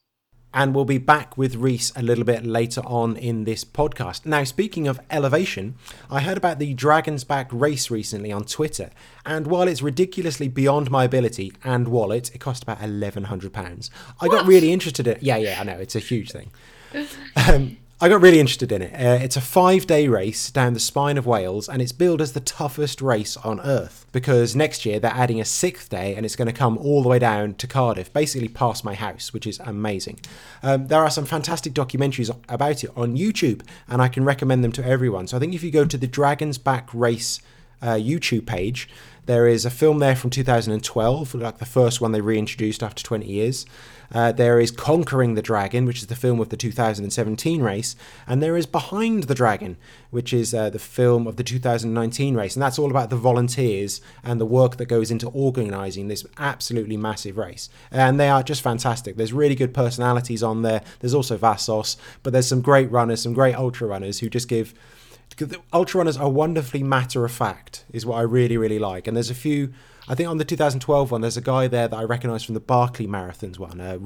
And 0.54 0.74
we'll 0.74 0.84
be 0.84 0.98
back 0.98 1.36
with 1.36 1.56
Rhys 1.56 1.92
a 1.96 2.02
little 2.02 2.22
bit 2.24 2.46
later 2.46 2.80
on 2.86 3.16
in 3.16 3.42
this 3.42 3.64
podcast. 3.64 4.24
Now, 4.24 4.44
speaking 4.44 4.86
of 4.86 5.00
elevation, 5.10 5.74
I 6.08 6.20
heard 6.20 6.36
about 6.36 6.60
the 6.60 6.72
Dragon's 6.74 7.24
Back 7.24 7.50
race 7.52 7.90
recently 7.90 8.30
on 8.30 8.44
Twitter, 8.44 8.90
and 9.26 9.48
while 9.48 9.66
it's 9.66 9.82
ridiculously 9.82 10.46
beyond 10.46 10.92
my 10.92 11.02
ability 11.04 11.52
and 11.64 11.88
wallet, 11.88 12.32
it 12.34 12.38
cost 12.38 12.62
about 12.62 12.80
eleven 12.80 13.24
hundred 13.24 13.52
pounds. 13.52 13.90
I 14.20 14.28
got 14.28 14.46
really 14.46 14.72
interested 14.72 15.08
in. 15.08 15.18
Yeah, 15.20 15.36
yeah, 15.38 15.60
I 15.60 15.64
know 15.64 15.76
it's 15.76 15.96
a 15.96 16.00
huge 16.00 16.30
thing. 16.30 16.50
Um, 17.36 17.76
I 18.00 18.08
got 18.08 18.20
really 18.20 18.40
interested 18.40 18.72
in 18.72 18.82
it. 18.82 18.92
Uh, 18.92 19.22
it's 19.22 19.36
a 19.36 19.40
five 19.40 19.86
day 19.86 20.08
race 20.08 20.50
down 20.50 20.74
the 20.74 20.80
spine 20.80 21.16
of 21.16 21.26
Wales, 21.26 21.68
and 21.68 21.80
it's 21.80 21.92
billed 21.92 22.20
as 22.20 22.32
the 22.32 22.40
toughest 22.40 23.00
race 23.00 23.36
on 23.38 23.60
earth 23.60 24.04
because 24.10 24.56
next 24.56 24.84
year 24.84 24.98
they're 24.98 25.12
adding 25.12 25.40
a 25.40 25.44
sixth 25.44 25.90
day 25.90 26.14
and 26.14 26.26
it's 26.26 26.34
going 26.34 26.46
to 26.46 26.52
come 26.52 26.76
all 26.76 27.02
the 27.02 27.08
way 27.08 27.20
down 27.20 27.54
to 27.54 27.68
Cardiff, 27.68 28.12
basically 28.12 28.48
past 28.48 28.84
my 28.84 28.94
house, 28.94 29.32
which 29.32 29.46
is 29.46 29.60
amazing. 29.60 30.18
Um, 30.62 30.88
there 30.88 31.02
are 31.02 31.10
some 31.10 31.24
fantastic 31.24 31.72
documentaries 31.72 32.36
about 32.48 32.82
it 32.82 32.90
on 32.96 33.16
YouTube, 33.16 33.62
and 33.88 34.02
I 34.02 34.08
can 34.08 34.24
recommend 34.24 34.64
them 34.64 34.72
to 34.72 34.84
everyone. 34.84 35.28
So 35.28 35.36
I 35.36 35.40
think 35.40 35.54
if 35.54 35.62
you 35.62 35.70
go 35.70 35.84
to 35.84 35.96
the 35.96 36.08
Dragon's 36.08 36.58
Back 36.58 36.88
Race 36.92 37.40
uh, 37.84 37.96
YouTube 37.96 38.46
page. 38.46 38.88
There 39.26 39.46
is 39.46 39.64
a 39.64 39.70
film 39.70 39.98
there 39.98 40.16
from 40.16 40.30
2012, 40.30 41.34
like 41.34 41.58
the 41.58 41.66
first 41.66 42.00
one 42.00 42.12
they 42.12 42.20
reintroduced 42.20 42.82
after 42.82 43.02
20 43.02 43.26
years. 43.26 43.66
Uh, 44.12 44.32
there 44.32 44.60
is 44.60 44.70
Conquering 44.70 45.34
the 45.34 45.42
Dragon, 45.42 45.84
which 45.86 45.98
is 45.98 46.06
the 46.06 46.16
film 46.16 46.40
of 46.40 46.48
the 46.48 46.56
2017 46.56 47.62
race. 47.62 47.96
And 48.26 48.42
there 48.42 48.56
is 48.56 48.66
Behind 48.66 49.24
the 49.24 49.34
Dragon, 49.34 49.76
which 50.10 50.32
is 50.32 50.54
uh, 50.54 50.70
the 50.70 50.78
film 50.78 51.26
of 51.26 51.36
the 51.36 51.44
2019 51.44 52.34
race. 52.34 52.54
And 52.56 52.62
that's 52.62 52.78
all 52.78 52.90
about 52.90 53.10
the 53.10 53.16
volunteers 53.16 54.00
and 54.22 54.40
the 54.40 54.46
work 54.46 54.76
that 54.76 54.86
goes 54.86 55.10
into 55.10 55.28
organising 55.28 56.08
this 56.08 56.24
absolutely 56.38 56.96
massive 56.96 57.36
race. 57.36 57.68
And 57.90 58.18
they 58.18 58.28
are 58.28 58.42
just 58.42 58.62
fantastic. 58.62 59.16
There's 59.16 59.32
really 59.32 59.54
good 59.54 59.74
personalities 59.74 60.42
on 60.42 60.62
there. 60.62 60.82
There's 61.00 61.14
also 61.14 61.36
Vassos, 61.36 61.96
but 62.22 62.32
there's 62.32 62.48
some 62.48 62.60
great 62.60 62.90
runners, 62.90 63.22
some 63.22 63.34
great 63.34 63.54
ultra 63.54 63.86
runners 63.86 64.20
who 64.20 64.28
just 64.28 64.48
give 64.48 64.74
ultra 65.72 65.98
runners 65.98 66.16
are 66.16 66.30
wonderfully 66.30 66.82
matter 66.82 67.24
of 67.24 67.32
fact 67.32 67.84
is 67.92 68.06
what 68.06 68.16
i 68.16 68.20
really 68.20 68.56
really 68.56 68.78
like 68.78 69.08
and 69.08 69.16
there's 69.16 69.30
a 69.30 69.34
few 69.34 69.72
i 70.08 70.14
think 70.14 70.28
on 70.28 70.36
the 70.38 70.44
2012 70.44 71.10
one 71.10 71.20
there's 71.20 71.36
a 71.36 71.40
guy 71.40 71.66
there 71.68 71.88
that 71.88 71.96
i 71.96 72.02
recognize 72.02 72.42
from 72.44 72.54
the 72.54 72.60
barkley 72.60 73.06
marathons 73.06 73.58
one 73.58 73.80
uh, 73.80 73.98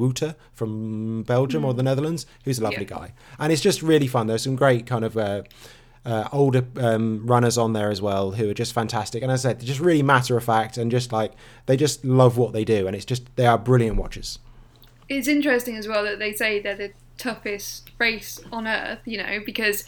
from 0.52 1.22
belgium 1.24 1.64
or 1.64 1.74
the 1.74 1.82
netherlands. 1.82 2.26
Who's 2.44 2.58
a 2.58 2.62
lovely 2.64 2.80
Yeah. 2.90 2.98
guy. 2.98 3.12
And 3.38 3.52
it's 3.52 3.62
just 3.62 3.82
really 3.82 4.06
fun. 4.06 4.26
There's 4.26 4.42
some 4.42 4.56
great 4.56 4.86
kind 4.86 5.04
of 5.04 5.16
uh, 5.16 5.42
uh, 6.04 6.28
older 6.32 6.64
um, 6.78 7.26
runners 7.26 7.58
on 7.58 7.72
there 7.72 7.90
as 7.90 8.00
well 8.00 8.32
who 8.32 8.48
are 8.50 8.54
just 8.54 8.72
fantastic. 8.72 9.22
And 9.22 9.30
as 9.30 9.44
i 9.44 9.50
said 9.50 9.60
they're 9.60 9.66
just 9.66 9.80
really 9.80 10.02
matter 10.02 10.36
of 10.36 10.44
fact 10.44 10.78
and 10.78 10.90
just 10.90 11.12
like 11.12 11.32
they 11.66 11.76
just 11.76 12.04
love 12.04 12.36
what 12.38 12.52
they 12.52 12.64
do. 12.64 12.86
And 12.86 12.96
it's 12.96 13.04
just 13.04 13.24
they 13.36 13.46
are 13.46 13.58
brilliant 13.58 13.96
watchers. 13.96 14.38
It's 15.08 15.28
interesting 15.28 15.76
as 15.76 15.86
well 15.88 16.04
that 16.04 16.18
they 16.18 16.32
say 16.32 16.60
they're 16.60 16.76
the 16.76 16.92
toughest 17.18 17.90
race 17.98 18.40
on 18.52 18.66
earth, 18.66 19.00
you 19.04 19.18
know, 19.18 19.40
because 19.44 19.84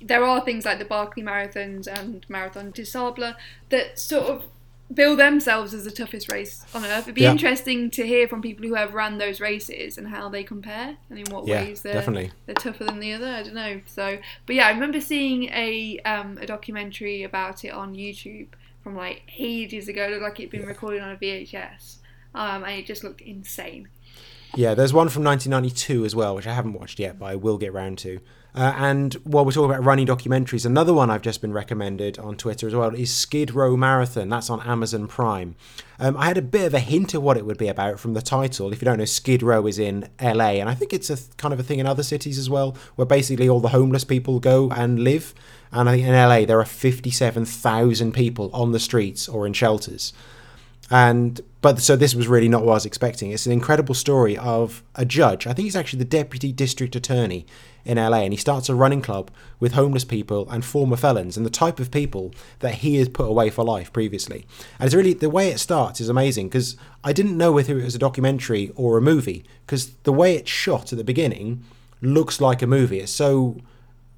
there 0.00 0.24
are 0.24 0.40
things 0.44 0.64
like 0.64 0.78
the 0.78 0.84
Barkley 0.84 1.22
Marathons 1.22 1.86
and 1.86 2.24
Marathon 2.28 2.70
des 2.70 2.84
Sables 2.84 3.34
that 3.70 3.98
sort 3.98 4.24
of 4.24 4.44
bill 4.94 5.16
themselves 5.16 5.72
as 5.74 5.84
the 5.84 5.90
toughest 5.90 6.30
race 6.30 6.64
on 6.74 6.84
earth. 6.84 7.02
It'd 7.04 7.14
be 7.14 7.22
Yeah. 7.22 7.32
interesting 7.32 7.90
to 7.92 8.06
hear 8.06 8.28
from 8.28 8.42
people 8.42 8.66
who 8.66 8.74
have 8.74 8.94
ran 8.94 9.18
those 9.18 9.40
races 9.40 9.96
and 9.98 10.08
how 10.08 10.28
they 10.28 10.42
compare 10.44 10.96
and 11.10 11.18
in 11.18 11.24
what 11.32 11.46
Yeah, 11.46 11.62
ways 11.64 11.82
they're 11.82 11.94
definitely. 11.94 12.30
they're 12.46 12.54
tougher 12.54 12.84
than 12.84 13.00
the 13.00 13.12
other. 13.12 13.26
I 13.28 13.42
don't 13.42 13.54
know. 13.54 13.80
So, 13.86 14.18
but 14.46 14.56
yeah, 14.56 14.66
I 14.66 14.70
remember 14.72 15.00
seeing 15.00 15.44
a 15.44 15.98
um, 16.04 16.38
a 16.40 16.46
documentary 16.46 17.22
about 17.22 17.64
it 17.64 17.70
on 17.70 17.94
YouTube 17.94 18.48
from 18.82 18.96
like 18.96 19.22
ages 19.38 19.88
ago. 19.88 20.04
It 20.04 20.10
looked 20.10 20.22
like 20.22 20.40
it'd 20.40 20.50
been 20.50 20.66
recorded 20.66 21.02
on 21.02 21.10
a 21.10 21.16
VHS, 21.16 21.98
um, 22.34 22.64
and 22.64 22.72
it 22.78 22.86
just 22.86 23.04
looked 23.04 23.20
insane. 23.20 23.88
Yeah, 24.54 24.74
there's 24.74 24.92
one 24.92 25.08
from 25.08 25.24
1992 25.24 26.04
as 26.04 26.14
well, 26.14 26.34
which 26.34 26.46
I 26.46 26.52
haven't 26.52 26.74
watched 26.74 26.98
yet, 26.98 27.18
but 27.18 27.26
I 27.26 27.36
will 27.36 27.56
get 27.56 27.72
round 27.72 27.96
to. 28.00 28.20
Uh, 28.54 28.74
and 28.76 29.14
while 29.24 29.46
we're 29.46 29.52
talking 29.52 29.70
about 29.70 29.84
running 29.84 30.06
documentaries, 30.06 30.66
another 30.66 30.92
one 30.92 31.08
I've 31.08 31.22
just 31.22 31.40
been 31.40 31.54
recommended 31.54 32.18
on 32.18 32.36
Twitter 32.36 32.66
as 32.66 32.74
well 32.74 32.94
is 32.94 33.14
Skid 33.14 33.54
Row 33.54 33.76
Marathon. 33.78 34.28
That's 34.28 34.50
on 34.50 34.60
Amazon 34.60 35.06
Prime. 35.06 35.56
Um, 35.98 36.16
I 36.18 36.26
had 36.26 36.36
a 36.36 36.42
bit 36.42 36.66
of 36.66 36.74
a 36.74 36.80
hint 36.80 37.14
of 37.14 37.22
what 37.22 37.38
it 37.38 37.46
would 37.46 37.56
be 37.56 37.68
about 37.68 37.98
from 37.98 38.12
the 38.12 38.20
title. 38.20 38.70
If 38.70 38.82
you 38.82 38.84
don't 38.84 38.98
know, 38.98 39.06
Skid 39.06 39.42
Row 39.42 39.66
is 39.66 39.78
in 39.78 40.08
LA, 40.20 40.60
and 40.60 40.68
I 40.68 40.74
think 40.74 40.92
it's 40.92 41.08
a 41.08 41.16
th- 41.16 41.34
kind 41.38 41.54
of 41.54 41.60
a 41.60 41.62
thing 41.62 41.78
in 41.78 41.86
other 41.86 42.02
cities 42.02 42.38
as 42.38 42.50
well, 42.50 42.76
where 42.96 43.06
basically 43.06 43.48
all 43.48 43.60
the 43.60 43.68
homeless 43.68 44.04
people 44.04 44.38
go 44.38 44.70
and 44.70 45.00
live. 45.00 45.34
And 45.70 45.88
I 45.88 45.94
think 45.96 46.08
in 46.08 46.14
LA 46.14 46.44
there 46.44 46.60
are 46.60 46.66
57,000 46.66 48.12
people 48.12 48.50
on 48.52 48.72
the 48.72 48.80
streets 48.80 49.28
or 49.28 49.46
in 49.46 49.54
shelters 49.54 50.12
and 50.90 51.40
but 51.62 51.80
so 51.80 51.96
this 51.96 52.14
was 52.14 52.28
really 52.28 52.48
not 52.48 52.64
what 52.64 52.72
I 52.72 52.74
was 52.74 52.86
expecting. 52.86 53.30
It's 53.30 53.46
an 53.46 53.52
incredible 53.52 53.94
story 53.94 54.36
of 54.36 54.82
a 54.94 55.06
judge. 55.06 55.46
I 55.46 55.54
think 55.54 55.64
he's 55.64 55.76
actually 55.76 56.00
the 56.00 56.04
deputy 56.04 56.52
district 56.52 56.94
attorney 56.94 57.46
in 57.84 57.96
LA, 57.96 58.22
and 58.22 58.32
he 58.32 58.36
starts 58.36 58.68
a 58.68 58.74
running 58.74 59.02
club 59.02 59.30
with 59.60 59.72
homeless 59.72 60.04
people 60.04 60.48
and 60.50 60.64
former 60.64 60.96
felons, 60.96 61.36
and 61.36 61.44
the 61.44 61.50
type 61.50 61.80
of 61.80 61.90
people 61.90 62.32
that 62.60 62.76
he 62.76 62.96
has 62.96 63.08
put 63.08 63.28
away 63.28 63.50
for 63.50 63.64
life 63.64 63.92
previously. 63.92 64.46
And 64.78 64.86
it's 64.86 64.94
really 64.94 65.14
the 65.14 65.30
way 65.30 65.48
it 65.48 65.58
starts 65.58 66.00
is 66.00 66.08
amazing 66.08 66.48
because 66.48 66.76
I 67.04 67.12
didn't 67.12 67.36
know 67.36 67.52
whether 67.52 67.78
it 67.78 67.84
was 67.84 67.94
a 67.94 67.98
documentary 67.98 68.72
or 68.76 68.96
a 68.96 69.02
movie 69.02 69.44
because 69.66 69.94
the 70.04 70.12
way 70.12 70.36
it's 70.36 70.50
shot 70.50 70.92
at 70.92 70.98
the 70.98 71.04
beginning 71.04 71.64
looks 72.00 72.40
like 72.40 72.62
a 72.62 72.66
movie. 72.66 73.00
It's 73.00 73.12
so 73.12 73.56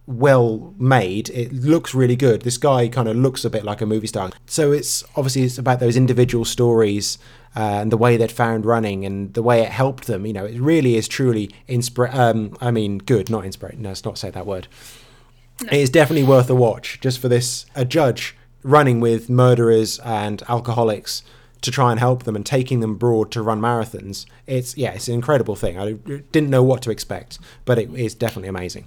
well 0.07 0.75
made. 0.79 1.31
It 1.31 1.53
looks 1.53 1.95
really 1.95 2.17
good. 2.17 2.43
This 2.43 2.59
guy 2.59 2.89
kind 2.89 3.09
of 3.09 3.17
looks 3.17 3.45
a 3.45 3.51
bit 3.51 3.65
like 3.65 3.81
a 3.81 3.87
movie 3.87 4.07
star. 4.07 4.31
So 4.47 4.73
it's 4.73 5.03
obviously 5.17 5.43
it's 5.43 5.59
about 5.59 5.81
those 5.81 5.97
individual 5.97 6.45
stories 6.45 7.19
uh, 7.57 7.61
and 7.83 7.93
the 7.93 7.97
way 7.97 8.17
they'd 8.17 8.33
found 8.33 8.67
running 8.67 9.05
and 9.05 9.33
the 9.35 9.43
way 9.43 9.61
it 9.61 9.69
helped 9.71 10.07
them. 10.07 10.27
You 10.27 10.33
know, 10.33 10.45
it 10.45 10.59
really 10.61 10.97
is 10.97 11.09
truly 11.09 11.51
inspira- 11.69 12.15
Um, 12.15 12.57
I 12.61 12.71
mean, 12.71 12.99
good, 12.99 13.31
not 13.31 13.45
inspiring. 13.45 13.83
No, 13.83 13.91
let's 13.91 14.05
not 14.05 14.19
say 14.19 14.31
that 14.31 14.47
word. 14.47 14.69
It 15.63 15.73
is 15.79 15.91
definitely 15.91 16.25
worth 16.25 16.51
a 16.51 16.55
watch 16.55 16.99
just 17.01 17.21
for 17.21 17.29
this. 17.29 17.67
A 17.75 17.85
judge 17.85 18.37
running 18.63 18.99
with 18.99 19.31
murderers 19.31 19.99
and 20.01 20.43
alcoholics 20.49 21.23
to 21.61 21.71
try 21.71 21.91
and 21.91 22.01
help 22.01 22.25
them 22.25 22.37
and 22.37 22.45
taking 22.45 22.81
them 22.81 22.93
abroad 22.93 23.31
to 23.33 23.43
run 23.43 23.61
marathons. 23.61 24.27
It's 24.47 24.77
yeah, 24.77 24.93
it's 24.93 25.09
an 25.09 25.15
incredible 25.15 25.55
thing. 25.55 25.79
I 25.79 25.93
didn't 25.93 26.51
know 26.51 26.63
what 26.63 26.83
to 26.83 26.91
expect, 26.91 27.39
but 27.65 27.79
it 27.79 27.93
is 27.95 28.15
definitely 28.15 28.49
amazing. 28.49 28.87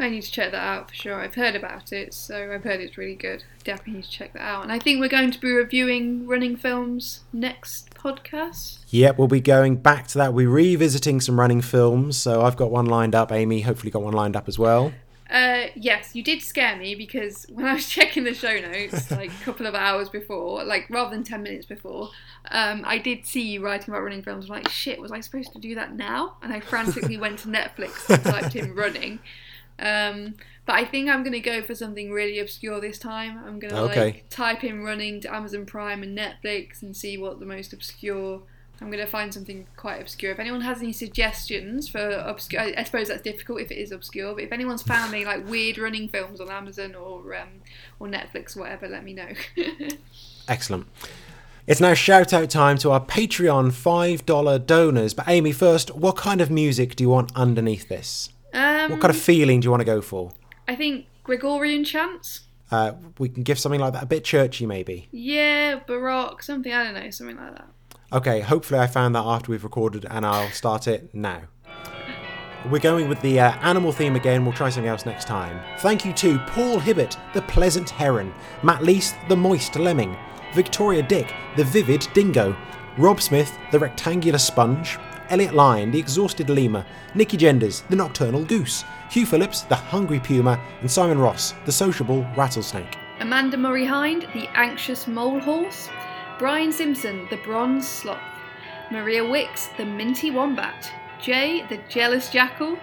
I 0.00 0.08
need 0.08 0.22
to 0.22 0.30
check 0.30 0.52
that 0.52 0.62
out 0.62 0.88
for 0.88 0.94
sure. 0.94 1.16
I've 1.16 1.34
heard 1.34 1.56
about 1.56 1.92
it, 1.92 2.14
so 2.14 2.52
I've 2.52 2.62
heard 2.62 2.80
it's 2.80 2.96
really 2.96 3.16
good. 3.16 3.42
Definitely 3.64 3.94
need 3.94 4.04
to 4.04 4.10
check 4.10 4.32
that 4.34 4.42
out. 4.42 4.62
And 4.62 4.70
I 4.70 4.78
think 4.78 5.00
we're 5.00 5.08
going 5.08 5.32
to 5.32 5.40
be 5.40 5.50
reviewing 5.50 6.26
running 6.26 6.56
films 6.56 7.24
next 7.32 7.87
podcast. 7.98 8.78
Yep, 8.88 9.18
we'll 9.18 9.28
be 9.28 9.40
going 9.40 9.76
back 9.76 10.06
to 10.08 10.18
that. 10.18 10.32
We're 10.32 10.48
revisiting 10.48 11.20
some 11.20 11.38
running 11.38 11.60
films. 11.60 12.16
So 12.16 12.42
I've 12.42 12.56
got 12.56 12.70
one 12.70 12.86
lined 12.86 13.14
up. 13.14 13.32
Amy 13.32 13.62
hopefully 13.62 13.90
got 13.90 14.02
one 14.02 14.14
lined 14.14 14.36
up 14.36 14.48
as 14.48 14.58
well. 14.58 14.92
Uh, 15.30 15.66
yes, 15.74 16.14
you 16.14 16.22
did 16.22 16.40
scare 16.40 16.76
me 16.76 16.94
because 16.94 17.44
when 17.50 17.66
I 17.66 17.74
was 17.74 17.86
checking 17.90 18.24
the 18.24 18.32
show 18.32 18.58
notes, 18.60 19.10
like 19.10 19.30
a 19.30 19.44
couple 19.44 19.66
of 19.66 19.74
hours 19.74 20.08
before, 20.08 20.64
like 20.64 20.88
rather 20.88 21.10
than 21.10 21.22
10 21.22 21.42
minutes 21.42 21.66
before, 21.66 22.10
um, 22.50 22.82
I 22.86 22.98
did 22.98 23.26
see 23.26 23.42
you 23.42 23.62
writing 23.62 23.92
about 23.92 24.02
running 24.02 24.22
films. 24.22 24.46
I'm 24.46 24.56
like, 24.56 24.68
shit, 24.68 25.00
was 25.00 25.12
I 25.12 25.20
supposed 25.20 25.52
to 25.52 25.58
do 25.58 25.74
that 25.74 25.94
now? 25.94 26.36
And 26.42 26.52
I 26.52 26.60
frantically 26.60 27.18
went 27.18 27.40
to 27.40 27.48
Netflix 27.48 28.08
and 28.08 28.22
typed 28.24 28.56
in 28.56 28.74
running. 28.74 29.18
Um, 29.78 30.34
but 30.66 30.74
I 30.76 30.84
think 30.84 31.08
I'm 31.08 31.22
going 31.22 31.32
to 31.32 31.40
go 31.40 31.62
for 31.62 31.74
something 31.74 32.10
really 32.10 32.38
obscure 32.38 32.80
this 32.80 32.98
time. 32.98 33.38
I'm 33.46 33.58
going 33.58 33.72
to 33.74 33.80
Okay. 33.82 34.04
like 34.04 34.28
type 34.28 34.64
in 34.64 34.82
running 34.82 35.20
to 35.22 35.34
Amazon 35.34 35.64
Prime 35.66 36.02
and 36.02 36.16
Netflix 36.18 36.82
and 36.82 36.96
see 36.96 37.16
what 37.16 37.40
the 37.40 37.46
most 37.46 37.72
obscure. 37.72 38.42
I'm 38.80 38.92
going 38.92 39.04
to 39.04 39.10
find 39.10 39.34
something 39.34 39.66
quite 39.76 40.00
obscure. 40.00 40.30
If 40.30 40.38
anyone 40.38 40.60
has 40.60 40.78
any 40.78 40.92
suggestions 40.92 41.88
for 41.88 42.10
obscure, 42.10 42.60
I 42.62 42.74
I 42.76 42.84
suppose 42.84 43.08
that's 43.08 43.22
difficult 43.22 43.60
if 43.60 43.72
it 43.72 43.78
is 43.78 43.90
obscure. 43.90 44.34
But 44.34 44.44
if 44.44 44.52
anyone's 44.52 44.82
found 44.82 45.12
any 45.12 45.24
like 45.24 45.48
weird 45.48 45.78
running 45.78 46.08
films 46.08 46.40
on 46.40 46.48
Amazon 46.50 46.94
or 46.94 47.34
um, 47.34 47.48
or 47.98 48.06
Netflix 48.06 48.56
or 48.56 48.60
whatever, 48.60 48.86
let 48.88 49.02
me 49.02 49.14
know. 49.14 49.28
Excellent. 50.48 50.86
It's 51.66 51.80
now 51.80 51.92
shout 51.94 52.32
out 52.32 52.48
time 52.50 52.78
to 52.78 52.90
our 52.92 53.00
Patreon 53.04 53.72
$5 53.72 54.64
donors. 54.66 55.12
But 55.12 55.28
Amy, 55.28 55.52
first, 55.52 55.94
what 55.94 56.16
kind 56.16 56.40
of 56.40 56.50
music 56.50 56.96
do 56.96 57.04
you 57.04 57.10
want 57.10 57.30
underneath 57.36 57.88
this? 57.88 58.30
Um, 58.52 58.90
What 58.90 59.00
kind 59.00 59.14
of 59.14 59.20
feeling 59.20 59.60
do 59.60 59.66
you 59.66 59.70
want 59.70 59.80
to 59.80 59.86
go 59.86 60.00
for? 60.00 60.32
I 60.66 60.74
think 60.74 61.06
Gregorian 61.24 61.84
chants. 61.84 62.42
Uh, 62.70 62.92
we 63.18 63.28
can 63.28 63.42
give 63.42 63.58
something 63.58 63.80
like 63.80 63.94
that, 63.94 64.02
a 64.02 64.06
bit 64.06 64.24
churchy 64.24 64.66
maybe. 64.66 65.08
Yeah, 65.10 65.80
Baroque, 65.86 66.42
something 66.42 66.72
I 66.72 66.84
don't 66.84 66.94
know, 66.94 67.10
something 67.10 67.36
like 67.36 67.56
that. 67.56 67.68
Okay, 68.12 68.40
hopefully 68.40 68.80
I 68.80 68.86
found 68.86 69.14
that 69.14 69.24
after 69.24 69.50
we've 69.50 69.64
recorded 69.64 70.06
and 70.08 70.24
I'll 70.24 70.50
start 70.50 70.86
it 70.86 71.14
now. 71.14 71.42
We're 72.70 72.80
going 72.80 73.08
with 73.08 73.20
the 73.22 73.38
uh, 73.40 73.52
animal 73.60 73.92
theme 73.92 74.16
again. 74.16 74.44
We'll 74.44 74.52
try 74.52 74.68
something 74.68 74.88
else 74.88 75.06
next 75.06 75.26
time. 75.26 75.60
Thank 75.78 76.04
you 76.04 76.12
to 76.14 76.38
Paul 76.40 76.80
Hibbert, 76.80 77.16
the 77.32 77.42
pleasant 77.42 77.88
heron, 77.88 78.34
Matt 78.62 78.82
Least, 78.82 79.14
the 79.28 79.36
moist 79.36 79.76
lemming, 79.76 80.16
Victoria 80.54 81.02
Dick, 81.02 81.32
the 81.56 81.64
vivid 81.64 82.06
dingo, 82.14 82.56
Rob 82.98 83.20
Smith, 83.20 83.56
the 83.70 83.78
rectangular 83.78 84.38
sponge, 84.38 84.98
Elliot 85.30 85.54
Lyon, 85.54 85.90
the 85.90 85.98
exhausted 85.98 86.48
lemur, 86.48 86.84
Nikki 87.14 87.36
Genders, 87.36 87.82
the 87.90 87.96
nocturnal 87.96 88.44
goose, 88.44 88.84
Hugh 89.10 89.26
Phillips, 89.26 89.62
the 89.62 89.74
hungry 89.74 90.20
puma, 90.20 90.58
and 90.80 90.90
Simon 90.90 91.18
Ross, 91.18 91.54
the 91.66 91.72
sociable 91.72 92.26
rattlesnake. 92.36 92.96
Amanda 93.20 93.56
Murray 93.56 93.84
Hind, 93.84 94.26
the 94.32 94.48
anxious 94.54 95.06
mole 95.06 95.40
horse, 95.40 95.88
Brian 96.38 96.72
Simpson, 96.72 97.26
the 97.30 97.36
bronze 97.38 97.86
sloth, 97.86 98.18
Maria 98.90 99.28
Wicks, 99.28 99.68
the 99.76 99.84
minty 99.84 100.30
wombat, 100.30 100.90
Jay, 101.20 101.66
the 101.68 101.78
jealous 101.88 102.30
jackal, 102.30 102.78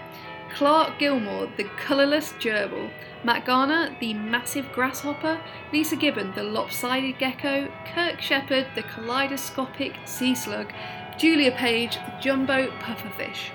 Clark 0.54 1.00
Gilmore, 1.00 1.50
the 1.58 1.64
colourless 1.78 2.34
gerbil, 2.34 2.90
Matt 3.24 3.46
Garner, 3.46 3.96
the 4.00 4.14
massive 4.14 4.72
grasshopper, 4.72 5.42
Lisa 5.74 5.96
Gibbon, 5.96 6.32
the 6.36 6.44
lopsided 6.44 7.18
gecko, 7.18 7.72
Kirk 7.94 8.22
Shepherd, 8.22 8.68
the 8.76 8.84
kaleidoscopic 8.84 9.96
sea 10.06 10.36
slug, 10.36 10.72
Julia 11.18 11.52
Page, 11.52 11.96
the 11.96 12.14
jumbo 12.20 12.70
pufferfish. 12.80 13.50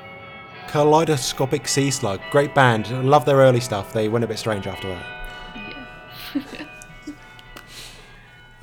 Kaleidoscopic 0.68 1.68
Sea 1.68 1.90
Slug, 1.90 2.20
great 2.30 2.54
band. 2.54 2.90
Love 3.04 3.24
their 3.24 3.36
early 3.36 3.60
stuff. 3.60 3.92
They 3.92 4.08
went 4.08 4.24
a 4.24 4.28
bit 4.28 4.38
strange 4.38 4.66
after 4.66 4.88
that. 4.88 5.06
Yeah. 6.34 6.64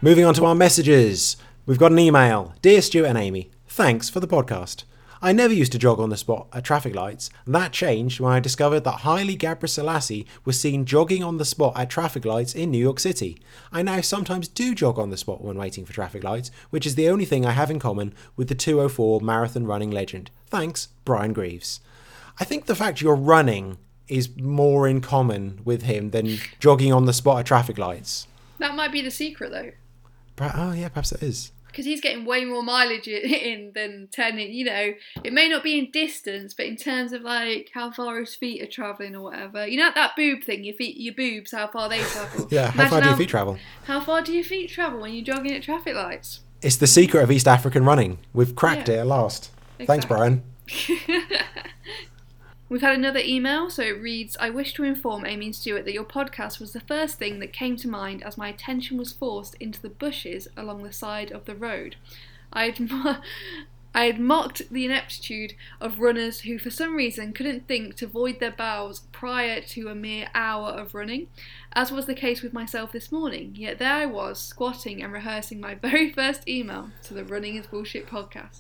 Moving 0.02 0.26
on 0.26 0.34
to 0.36 0.46
our 0.46 0.56
messages. 0.56 1.38
We've 1.66 1.78
got 1.78 1.92
an 1.92 2.00
email. 2.00 2.56
Dear 2.62 2.82
Stuart 2.82 3.08
and 3.08 3.18
Amy, 3.18 3.52
thanks 3.68 4.10
for 4.10 4.20
the 4.20 4.28
podcast. 4.28 4.84
I 5.22 5.32
never 5.32 5.54
used 5.54 5.72
to 5.72 5.80
jog 5.80 6.00
on 6.00 6.10
the 6.10 6.18
spot 6.18 6.48
at 6.54 6.64
traffic 6.64 6.96
lights. 6.96 7.30
That 7.46 7.72
changed 7.72 8.20
when 8.20 8.32
I 8.32 8.40
discovered 8.40 8.84
that 8.84 9.00
Haile 9.02 9.36
Gebrselassie 9.36 10.26
was 10.46 10.60
seen 10.60 10.86
jogging 10.86 11.24
on 11.24 11.38
the 11.38 11.46
spot 11.46 11.74
at 11.78 11.90
traffic 11.90 12.26
lights 12.26 12.54
in 12.54 12.72
New 12.72 12.78
York 12.78 13.00
City. 13.00 13.40
I 13.72 13.82
now 13.82 14.02
sometimes 14.02 14.48
do 14.48 14.76
jog 14.76 15.00
on 15.00 15.10
the 15.10 15.18
spot 15.18 15.44
when 15.44 15.58
waiting 15.58 15.86
for 15.86 15.94
traffic 15.94 16.24
lights, 16.24 16.52
which 16.70 16.86
is 16.86 16.96
the 16.96 17.10
only 17.10 17.26
thing 17.26 17.46
I 17.46 17.52
have 17.52 17.72
in 17.72 17.80
common 17.80 18.14
with 18.36 18.48
the 18.48 18.56
204 18.56 19.22
marathon 19.22 19.66
running 19.66 19.92
legend. 19.92 20.30
Thanks, 20.48 20.90
Brian 21.04 21.34
Greaves. 21.34 21.80
I 22.40 22.44
think 22.44 22.66
the 22.66 22.76
fact 22.76 23.02
you're 23.02 23.16
running 23.16 23.78
is 24.08 24.36
more 24.38 24.88
in 24.88 25.02
common 25.02 25.62
with 25.66 25.82
him 25.84 26.12
than 26.12 26.38
jogging 26.60 26.94
on 26.94 27.06
the 27.06 27.14
spot 27.14 27.40
at 27.40 27.46
traffic 27.46 27.78
lights. 27.78 28.28
That 28.60 28.76
might 28.76 28.92
be 28.92 29.02
the 29.02 29.12
secret 29.12 29.52
though. 29.52 29.72
Oh, 30.40 30.72
yeah, 30.72 30.90
perhaps 30.90 31.12
it 31.12 31.24
is. 31.24 31.52
Because 31.78 31.86
he's 31.86 32.02
getting 32.02 32.26
way 32.26 32.44
more 32.44 32.64
mileage 32.64 33.08
in 33.08 33.72
than 33.76 34.08
turning. 34.12 34.52
You 34.52 34.66
know, 34.66 34.94
it 35.24 35.32
may 35.32 35.48
not 35.48 35.64
be 35.64 35.78
in 35.78 35.92
distance, 35.92 36.56
but 36.56 36.66
in 36.66 36.76
terms 36.76 37.14
of 37.14 37.22
like 37.22 37.70
how 37.72 37.92
far 37.92 38.20
his 38.20 38.34
feet 38.34 38.64
are 38.64 38.66
traveling 38.68 39.16
or 39.16 39.22
whatever. 39.22 39.68
You 39.68 39.78
know 39.78 39.92
that 39.94 40.16
boob 40.16 40.44
thing, 40.44 40.64
your 40.64 40.74
feet, 40.74 40.98
your 40.98 41.14
boobs, 41.14 41.52
how 41.52 41.68
far 41.68 41.88
they 41.88 42.00
travel. 42.00 42.48
Yeah, 42.58 42.72
how 42.72 42.74
Imagine 42.86 42.90
far 42.90 43.02
do 43.02 43.08
your 43.10 43.18
feet 43.18 43.30
travel? 43.30 43.60
How 43.86 44.02
far 44.02 44.22
do 44.24 44.34
your 44.34 44.44
feet 44.44 44.72
travel 44.72 45.02
when 45.02 45.14
you're 45.14 45.24
jogging 45.24 45.54
at 45.54 45.62
traffic 45.62 45.94
lights? 45.94 46.40
It's 46.64 46.78
the 46.78 46.88
secret 46.88 47.22
of 47.22 47.30
East 47.32 47.48
African 47.48 47.86
running. 47.86 48.18
We've 48.34 48.56
cracked 48.56 48.90
Yeah. 48.90 48.96
it 48.96 49.00
at 49.00 49.08
last. 49.08 49.52
Thanks, 49.86 50.06
Brian. 50.06 50.44
We've 52.70 52.82
had 52.82 52.96
another 52.96 53.22
email, 53.24 53.70
so 53.70 53.82
it 53.82 54.02
reads 54.02 54.36
I 54.42 54.50
wish 54.50 54.74
to 54.74 54.84
inform 54.84 55.26
Amy 55.26 55.46
and 55.46 55.56
Stuart 55.56 55.86
that 55.86 55.94
your 55.94 56.04
podcast 56.04 56.60
was 56.60 56.74
the 56.74 56.82
first 56.82 57.18
thing 57.18 57.40
that 57.40 57.54
came 57.54 57.78
to 57.78 57.88
mind 57.88 58.24
as 58.24 58.38
my 58.38 58.50
attention 58.50 58.98
was 58.98 59.14
forced 59.14 59.56
into 59.56 59.82
the 59.82 59.90
bushes 59.90 60.50
along 60.58 60.84
the 60.84 60.92
side 60.92 61.32
of 61.32 61.46
the 61.46 61.56
road. 61.56 61.96
I 62.52 62.74
mo- 62.78 63.18
I 63.96 64.06
had 64.06 64.20
mocked 64.20 64.70
the 64.70 64.86
ineptitude 64.86 65.56
of 65.82 66.00
runners 66.00 66.42
who, 66.42 66.60
for 66.60 66.70
some 66.70 66.96
reason, 66.96 67.34
couldn't 67.34 67.68
think 67.68 67.96
to 67.96 68.06
void 68.06 68.40
their 68.40 68.52
bowels 68.52 69.00
prior 69.12 69.60
to 69.62 69.88
a 69.88 69.96
mere 69.96 70.28
hour 70.36 70.70
of 70.70 70.94
running, 70.94 71.30
as 71.74 71.92
was 71.92 72.06
the 72.06 72.14
case 72.14 72.44
with 72.44 72.54
myself 72.54 72.92
this 72.92 73.12
morning. 73.12 73.54
Yet 73.56 73.80
there 73.80 73.94
I 73.94 74.06
was, 74.06 74.40
squatting 74.40 75.02
and 75.02 75.12
rehearsing 75.12 75.60
my 75.60 75.74
very 75.82 76.12
first 76.12 76.48
email 76.48 76.92
to 77.04 77.16
the 77.16 77.24
Running 77.24 77.56
is 77.56 77.66
Bullshit 77.66 78.08
podcast. 78.08 78.60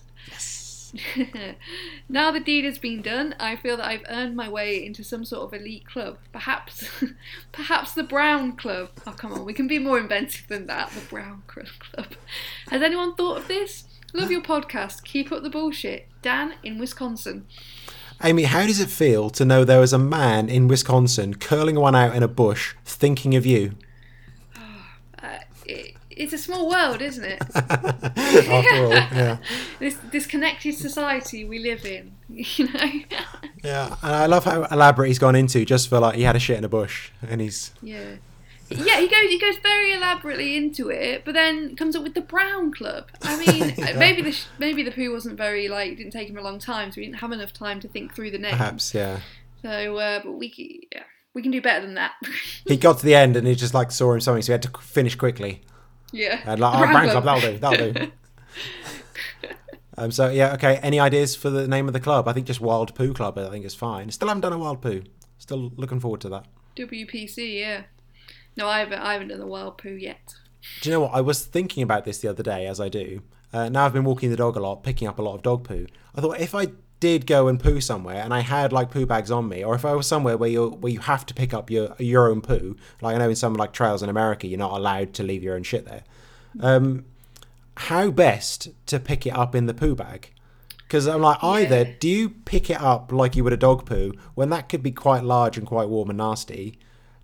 now 2.09 2.31
the 2.31 2.39
deed 2.39 2.65
has 2.65 2.77
been 2.77 3.01
done, 3.01 3.35
I 3.39 3.55
feel 3.55 3.77
that 3.77 3.87
I've 3.87 4.05
earned 4.09 4.35
my 4.35 4.49
way 4.49 4.85
into 4.85 5.03
some 5.03 5.25
sort 5.25 5.43
of 5.43 5.59
elite 5.59 5.85
club. 5.85 6.17
Perhaps, 6.31 6.89
perhaps 7.51 7.93
the 7.93 8.03
Brown 8.03 8.55
Club. 8.55 8.89
Oh 9.05 9.11
come 9.11 9.33
on, 9.33 9.45
we 9.45 9.53
can 9.53 9.67
be 9.67 9.79
more 9.79 9.99
inventive 9.99 10.47
than 10.47 10.67
that. 10.67 10.91
The 10.91 11.01
Brown 11.01 11.43
Club. 11.47 11.67
Has 12.69 12.81
anyone 12.81 13.15
thought 13.15 13.37
of 13.37 13.47
this? 13.47 13.85
Love 14.13 14.31
your 14.31 14.41
podcast. 14.41 15.03
Keep 15.03 15.31
up 15.31 15.43
the 15.43 15.49
bullshit. 15.49 16.07
Dan 16.21 16.53
in 16.63 16.79
Wisconsin. 16.79 17.45
Amy, 18.23 18.43
how 18.43 18.65
does 18.65 18.79
it 18.79 18.89
feel 18.89 19.29
to 19.29 19.45
know 19.45 19.63
there 19.63 19.79
was 19.79 19.93
a 19.93 19.99
man 19.99 20.49
in 20.49 20.67
Wisconsin 20.67 21.35
curling 21.35 21.75
one 21.75 21.95
out 21.95 22.15
in 22.15 22.23
a 22.23 22.27
bush 22.27 22.73
thinking 22.83 23.35
of 23.35 23.45
you? 23.45 23.75
It, 26.17 26.21
it's 26.23 26.33
a 26.33 26.37
small 26.37 26.69
world, 26.69 27.01
isn't 27.01 27.23
it? 27.23 27.41
After 27.55 28.51
all, 28.85 28.89
yeah. 28.91 29.37
This 29.79 29.97
this 30.11 30.25
connected 30.25 30.75
society 30.75 31.45
we 31.45 31.59
live 31.59 31.85
in. 31.85 32.13
You 32.29 32.65
know. 32.73 32.91
Yeah, 33.63 33.95
and 34.03 34.15
I 34.15 34.25
love 34.25 34.43
how 34.45 34.63
elaborate 34.65 35.07
he's 35.07 35.19
gone 35.19 35.35
into 35.35 35.63
just 35.65 35.87
for 35.89 35.99
like 35.99 36.15
he 36.15 36.23
had 36.23 36.35
a 36.35 36.39
shit 36.39 36.57
in 36.57 36.63
a 36.63 36.69
bush 36.69 37.09
and 37.27 37.41
he's 37.41 37.71
Yeah. 37.81 38.15
Yeah, 38.69 38.99
he 38.99 39.07
goes 39.07 39.29
he 39.29 39.39
goes 39.39 39.55
very 39.63 39.93
elaborately 39.93 40.57
into 40.57 40.89
it, 40.89 41.23
but 41.23 41.33
then 41.33 41.75
comes 41.77 41.95
up 41.95 42.03
with 42.03 42.15
the 42.15 42.21
Brown 42.21 42.71
Club. 42.73 43.05
I 43.21 43.37
mean, 43.37 43.73
Yeah. 43.77 43.97
maybe 43.97 44.21
the 44.21 44.33
sh- 44.33 44.45
maybe 44.59 44.83
the 44.83 44.91
poo 44.91 45.11
wasn't 45.13 45.37
very 45.37 45.69
like 45.69 45.95
didn't 45.97 46.11
take 46.11 46.29
him 46.29 46.37
a 46.37 46.41
long 46.41 46.59
time, 46.59 46.91
so 46.91 46.99
he 46.99 47.07
didn't 47.07 47.19
have 47.19 47.31
enough 47.31 47.53
time 47.53 47.79
to 47.79 47.87
think 47.87 48.13
through 48.13 48.31
the 48.31 48.37
name. 48.37 48.51
perhaps 48.51 48.93
yeah. 48.93 49.21
So, 49.61 49.97
uh, 49.97 50.19
but 50.23 50.33
we 50.33 50.85
yeah, 50.91 51.03
we 51.33 51.41
can 51.41 51.51
do 51.51 51.61
better 51.61 51.85
than 51.85 51.95
that. 51.95 52.11
He 52.65 52.75
got 52.75 52.99
to 52.99 53.05
the 53.05 53.15
end 53.15 53.37
and 53.37 53.47
he 53.47 53.55
just 53.55 53.73
like 53.73 53.89
saw 53.91 54.11
him 54.13 54.19
something, 54.19 54.41
so 54.41 54.47
he 54.47 54.51
had 54.51 54.63
to 54.63 54.71
finish 54.81 55.15
quickly. 55.15 55.61
Yeah. 56.11 56.41
And 56.45 56.59
like, 56.59 56.75
oh, 56.75 56.91
Brown 56.91 57.09
Club, 57.09 57.23
that'll 57.23 57.51
do, 57.51 57.57
that'll 57.57 57.91
do. 57.93 58.11
Um, 59.99 60.11
so 60.11 60.29
yeah, 60.29 60.53
okay. 60.53 60.75
Any 60.83 60.99
ideas 60.99 61.35
for 61.35 61.49
the 61.49 61.67
name 61.67 61.87
of 61.87 61.93
the 61.93 61.99
club? 61.99 62.27
I 62.27 62.33
think 62.33 62.45
just 62.45 62.61
Wild 62.61 62.93
Poo 62.93 63.15
Club. 63.15 63.35
I 63.39 63.49
think 63.49 63.65
is 63.65 63.73
fine. 63.73 64.11
Still 64.11 64.27
haven't 64.27 64.41
done 64.41 64.53
a 64.53 64.57
Wild 64.59 64.79
Poo. 64.79 65.01
Still 65.39 65.71
looking 65.75 65.99
forward 65.99 66.21
to 66.21 66.29
that. 66.29 66.45
WPC, 66.75 67.59
yeah. 67.59 67.83
No, 68.55 68.67
I 68.67 68.79
haven't. 68.79 68.99
I 68.99 69.13
haven't 69.13 69.29
done 69.29 69.39
the 69.39 69.47
wild 69.47 69.77
poo 69.77 69.89
yet. 69.89 70.35
Do 70.81 70.89
you 70.89 70.95
know 70.95 71.01
what? 71.01 71.13
I 71.13 71.21
was 71.21 71.45
thinking 71.45 71.83
about 71.83 72.05
this 72.05 72.19
the 72.19 72.27
other 72.27 72.43
day, 72.43 72.65
as 72.65 72.79
I 72.79 72.89
do. 72.89 73.21
Uh, 73.53 73.69
now 73.69 73.85
I've 73.85 73.93
been 73.93 74.03
walking 74.03 74.29
the 74.29 74.35
dog 74.35 74.55
a 74.55 74.59
lot, 74.59 74.83
picking 74.83 75.07
up 75.07 75.19
a 75.19 75.21
lot 75.21 75.35
of 75.35 75.41
dog 75.41 75.63
poo. 75.63 75.87
I 76.15 76.21
thought 76.21 76.39
if 76.39 76.53
I 76.53 76.67
did 76.99 77.27
go 77.27 77.47
and 77.47 77.59
poo 77.59 77.79
somewhere, 77.79 78.21
and 78.23 78.33
I 78.33 78.39
had 78.39 78.73
like 78.73 78.89
poo 78.91 79.05
bags 79.05 79.29
on 79.31 79.47
me, 79.47 79.63
or 79.63 79.75
if 79.75 79.85
I 79.85 79.93
was 79.93 80.07
somewhere 80.07 80.37
where 80.37 80.49
you 80.49 80.69
where 80.69 80.91
you 80.91 80.99
have 80.99 81.25
to 81.27 81.33
pick 81.33 81.53
up 81.53 81.69
your 81.69 81.95
your 81.99 82.29
own 82.29 82.41
poo, 82.41 82.75
like 83.01 83.15
I 83.15 83.19
know 83.19 83.29
in 83.29 83.35
some 83.35 83.53
like 83.53 83.71
trails 83.73 84.01
in 84.01 84.09
America, 84.09 84.47
you're 84.47 84.57
not 84.59 84.71
allowed 84.73 85.13
to 85.15 85.23
leave 85.23 85.43
your 85.43 85.55
own 85.55 85.63
shit 85.63 85.85
there. 85.85 86.03
Um, 86.59 87.05
how 87.75 88.09
best 88.09 88.69
to 88.87 88.99
pick 88.99 89.27
it 89.27 89.35
up 89.35 89.53
in 89.53 89.67
the 89.67 89.73
poo 89.73 89.93
bag? 89.95 90.31
Because 90.79 91.05
I'm 91.05 91.21
like, 91.21 91.37
either 91.43 91.83
Yeah. 91.83 91.93
do 91.99 92.07
you 92.09 92.29
pick 92.29 92.69
it 92.69 92.81
up 92.81 93.11
like 93.11 93.35
you 93.35 93.43
would 93.43 93.53
a 93.53 93.57
dog 93.57 93.85
poo 93.85 94.13
when 94.35 94.49
that 94.49 94.69
could 94.69 94.81
be 94.81 94.91
quite 94.91 95.23
large 95.23 95.57
and 95.57 95.67
quite 95.67 95.89
warm 95.89 96.09
and 96.09 96.17
nasty? 96.17 96.79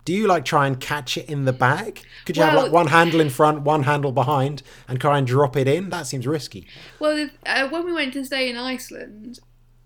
Do 0.06 0.12
you 0.12 0.28
like 0.28 0.44
try 0.44 0.68
and 0.68 0.78
catch 0.80 1.16
it 1.18 1.30
in 1.30 1.46
the 1.46 1.54
bag? 1.54 2.02
Could 2.26 2.36
you 2.36 2.44
have 2.44 2.54
like 2.56 2.74
one 2.74 2.88
handle 2.88 3.22
in 3.22 3.30
front, 3.30 3.62
one 3.62 3.84
handle 3.84 4.12
behind, 4.12 4.62
and 4.88 5.00
try 5.00 5.18
and 5.18 5.26
drop 5.26 5.56
it 5.56 5.66
in? 5.66 5.90
That 5.92 6.08
seems 6.08 6.28
risky. 6.28 6.68
Well, 7.00 7.30
uh, 7.46 7.70
when 7.70 7.86
we 7.86 7.94
went 7.94 8.12
to 8.14 8.26
stay 8.26 8.50
in 8.50 8.58
Iceland, 8.58 9.40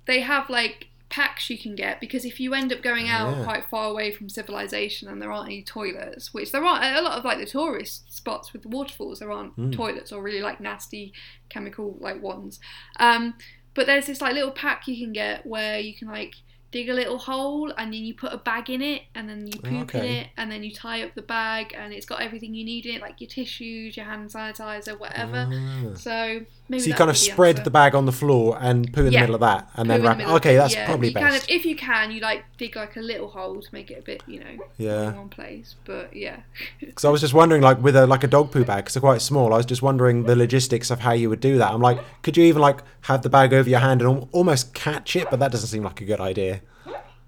they 0.08 0.22
have 0.22 0.50
like 0.50 0.88
packs 1.10 1.50
you 1.50 1.58
can 1.58 1.74
get 1.74 2.02
because 2.02 2.26
if 2.26 2.38
you 2.38 2.54
end 2.54 2.74
up 2.74 2.82
going 2.82 3.08
out 3.08 3.38
Yeah. 3.38 3.44
quite 3.46 3.64
far 3.70 3.86
away 3.90 4.12
from 4.12 4.28
civilization 4.28 5.08
and 5.08 5.22
there 5.22 5.32
aren't 5.32 5.48
any 5.48 5.64
toilets, 5.64 6.34
which 6.34 6.52
there 6.52 6.64
aren't 6.66 6.84
a 6.84 7.02
lot 7.02 7.18
of 7.18 7.24
like 7.24 7.38
the 7.40 7.46
tourist 7.46 8.14
spots 8.14 8.52
with 8.52 8.64
the 8.64 8.68
waterfalls, 8.68 9.20
there 9.20 9.32
aren't 9.32 9.54
Hmm. 9.54 9.72
toilets 9.72 10.12
or 10.12 10.22
really 10.22 10.42
like 10.42 10.60
nasty 10.60 11.14
chemical 11.50 11.96
like 12.00 12.22
ones. 12.22 12.60
Um, 13.00 13.36
but 13.74 13.86
there's 13.86 14.08
this 14.08 14.20
like 14.22 14.34
little 14.34 14.52
pack 14.52 14.88
you 14.88 14.98
can 14.98 15.14
get 15.14 15.46
where 15.46 15.80
you 15.80 15.94
can 15.94 16.08
like 16.10 16.36
dig 16.72 16.90
a 16.90 16.94
little 16.94 17.18
hole 17.18 17.72
and 17.78 17.94
then 17.94 18.04
you 18.04 18.14
put 18.14 18.34
a 18.34 18.38
bag 18.38 18.70
in 18.70 18.82
it 18.82 19.04
and 19.16 19.30
then 19.30 19.48
you 19.48 19.58
poop 19.62 19.96
in 19.96 20.04
it 20.04 20.28
and 20.36 20.52
then 20.52 20.62
you 20.64 20.72
tie 20.74 21.02
up 21.02 21.16
the 21.16 21.22
bag 21.22 21.74
and 21.78 21.94
it's 21.94 22.06
got 22.06 22.22
everything 22.22 22.54
you 22.54 22.66
need 22.66 22.86
in 22.86 22.96
it 22.96 23.02
like 23.02 23.22
your 23.22 23.30
tissues, 23.30 23.96
your 23.96 24.06
hand 24.06 24.30
sanitizer, 24.30 25.00
whatever. 25.00 25.50
Ah. 25.50 25.94
So 25.96 26.42
maybe 26.70 26.82
So 26.82 26.88
you 26.90 26.94
kind 26.96 27.10
of 27.10 27.18
spread 27.18 27.56
answer. 27.58 27.64
the 27.64 27.70
bag 27.72 27.96
on 27.96 28.06
the 28.06 28.12
floor 28.12 28.58
and 28.62 28.92
poo 28.94 29.06
in 29.06 29.14
the 29.14 29.20
middle 29.20 29.36
of 29.36 29.42
that, 29.42 29.70
and 29.76 29.88
Poo 29.88 29.94
then 29.94 30.02
the 30.02 30.08
wrap. 30.08 30.18
middle 30.18 30.36
Okay, 30.36 30.56
that's 30.56 30.74
yeah. 30.74 30.86
probably 30.86 31.10
you 31.10 31.14
best. 31.14 31.24
Kind 31.26 31.36
of, 31.36 31.46
if 31.50 31.66
you 31.66 31.76
can, 31.76 32.12
you 32.12 32.20
like 32.22 32.44
dig 32.58 32.76
like 32.76 32.96
a 32.98 33.00
little 33.02 33.30
hole 33.30 33.62
to 33.62 33.68
make 33.72 33.90
it 33.92 34.00
a 34.00 34.02
bit, 34.02 34.24
you 34.28 34.40
know, 34.40 34.66
Yeah. 34.78 35.10
in 35.10 35.16
one 35.18 35.30
place. 35.30 35.76
But 35.86 36.16
yeah, 36.16 36.38
Because 36.80 37.06
I 37.06 37.10
was 37.10 37.22
just 37.22 37.34
wondering, 37.34 37.62
like 37.62 37.82
with 37.82 37.96
a 37.96 38.06
like 38.08 38.24
a 38.24 38.28
dog 38.28 38.52
poo 38.52 38.64
bag, 38.66 38.78
because 38.84 38.94
they're 38.96 39.02
quite 39.02 39.22
small. 39.22 39.54
I 39.54 39.58
was 39.58 39.66
just 39.66 39.82
wondering 39.82 40.24
the 40.24 40.36
logistics 40.36 40.92
of 40.92 41.00
how 41.00 41.14
you 41.14 41.30
would 41.30 41.40
do 41.40 41.58
that. 41.58 41.72
I'm 41.72 41.82
like, 41.82 42.00
could 42.22 42.38
you 42.38 42.44
even 42.46 42.62
like 42.62 42.80
have 43.02 43.22
the 43.22 43.30
bag 43.30 43.54
over 43.54 43.70
your 43.70 43.80
hand 43.80 44.02
and 44.02 44.28
almost 44.32 44.74
catch 44.74 45.16
it? 45.16 45.30
But 45.30 45.40
that 45.40 45.52
doesn't 45.52 45.68
seem 45.70 45.84
like 45.84 46.02
a 46.02 46.06
good 46.06 46.20
idea. 46.22 46.62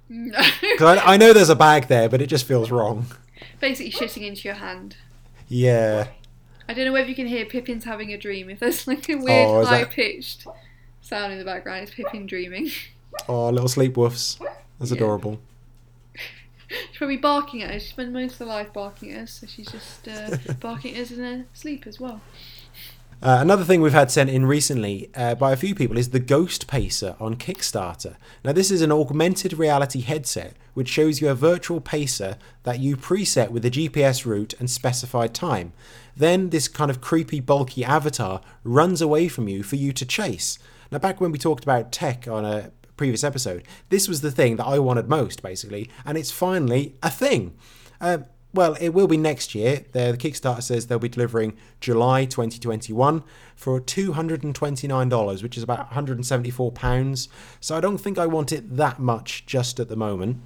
no. 0.09 0.39
Because 0.61 0.97
I, 0.99 1.13
I 1.13 1.17
know 1.17 1.33
there's 1.33 1.49
a 1.49 1.55
bag 1.55 1.87
there, 1.87 2.07
but 2.09 2.21
it 2.21 2.27
just 2.27 2.45
feels 2.47 2.71
wrong. 2.71 3.05
basically 3.59 3.91
shitting 3.91 4.25
into 4.25 4.43
your 4.47 4.55
hand. 4.55 4.95
Yeah. 5.47 6.07
I 6.69 6.73
don't 6.73 6.85
know 6.85 6.93
whether 6.93 7.09
you 7.09 7.15
can 7.15 7.25
hear 7.25 7.45
Pippin's 7.45 7.83
having 7.83 8.13
a 8.13 8.17
dream. 8.17 8.47
If 8.49 8.59
there's 8.59 8.85
like 8.87 9.09
a 9.09 9.15
weird 9.15 9.47
Oh, 9.47 9.61
is 9.61 9.69
that- 9.69 9.87
high 9.87 9.91
pitched 9.91 10.45
sound 11.01 11.33
in 11.33 11.39
the 11.39 11.45
background, 11.45 11.81
it's 11.83 11.93
Pippin 11.93 12.25
dreaming. 12.27 12.69
Oh, 13.27 13.49
little 13.49 13.67
sleep 13.67 13.95
woofs. 13.95 14.37
That's 14.77 14.91
Yeah. 14.91 14.97
adorable. 14.97 15.39
She's 16.15 16.97
probably 16.97 17.17
barking 17.17 17.63
at 17.63 17.73
us. 17.73 17.81
She 17.81 17.89
spent 17.89 18.11
most 18.11 18.33
of 18.33 18.39
her 18.39 18.45
life 18.45 18.71
barking 18.71 19.11
at 19.11 19.23
us, 19.23 19.31
so 19.41 19.47
she's 19.47 19.71
just 19.71 20.07
uh, 20.07 20.37
barking 20.59 20.95
at 20.95 21.01
us 21.01 21.11
in 21.11 21.19
her 21.23 21.45
sleep 21.53 21.87
as 21.87 21.99
well. 21.99 22.21
Uh, 23.21 23.39
another 23.41 23.65
thing 23.65 23.81
we've 23.81 23.91
had 23.91 24.09
sent 24.09 24.29
in 24.29 24.45
recently 24.45 25.09
uh, 25.13 25.35
by 25.35 25.51
a 25.51 25.57
few 25.57 25.75
people 25.75 25.97
is 25.97 26.11
the 26.11 26.21
Ghost 26.21 26.67
Pacer 26.67 27.17
on 27.19 27.35
Kickstarter. 27.35 28.15
Now, 28.45 28.53
this 28.53 28.71
is 28.71 28.81
an 28.81 28.93
augmented 28.93 29.51
reality 29.51 29.99
headset 29.99 30.55
which 30.73 30.87
shows 30.87 31.19
you 31.19 31.27
a 31.27 31.35
virtual 31.35 31.81
pacer 31.81 32.37
that 32.63 32.79
you 32.79 32.95
preset 32.95 33.49
with 33.49 33.65
a 33.65 33.71
GPS 33.71 34.25
route 34.25 34.53
and 34.57 34.69
specified 34.69 35.33
time. 35.33 35.73
Then, 36.15 36.51
this 36.51 36.69
kind 36.69 36.89
of 36.89 37.01
creepy, 37.01 37.41
bulky 37.41 37.83
avatar 37.83 38.39
runs 38.63 39.01
away 39.01 39.27
from 39.27 39.49
you 39.49 39.63
for 39.63 39.75
you 39.75 39.91
to 39.91 40.05
chase. 40.05 40.57
Now, 40.89 40.99
back 40.99 41.19
when 41.19 41.33
we 41.33 41.37
talked 41.37 41.65
about 41.65 41.91
tech 41.91 42.25
on 42.25 42.45
a 42.45 42.71
previous 42.95 43.25
episode, 43.25 43.63
this 43.89 44.07
was 44.07 44.21
the 44.21 44.31
thing 44.31 44.55
that 44.55 44.65
I 44.65 44.79
wanted 44.79 45.09
most, 45.09 45.43
basically, 45.43 45.89
and 46.05 46.17
it's 46.17 46.31
finally 46.31 46.95
a 47.03 47.09
thing. 47.09 47.57
Um, 47.99 48.27
well, 48.53 48.75
it 48.79 48.89
will 48.89 49.07
be 49.07 49.17
next 49.17 49.53
year. 49.53 49.85
The, 49.91 50.17
Kickstarter 50.19 50.63
says 50.63 50.87
they'll 50.87 50.99
be 50.99 51.09
delivering 51.09 51.55
July 51.79 52.25
2021 52.25 53.23
for 53.55 53.79
$229, 53.79 55.43
which 55.43 55.57
is 55.57 55.63
about 55.63 55.79
174 55.79 56.71
pounds. 56.71 57.29
So 57.59 57.77
I 57.77 57.79
don't 57.79 57.99
think 57.99 58.17
I 58.17 58.25
want 58.25 58.51
it 58.51 58.75
that 58.77 58.99
much 58.99 59.45
just 59.45 59.79
at 59.79 59.87
the 59.87 59.95
moment. 59.95 60.41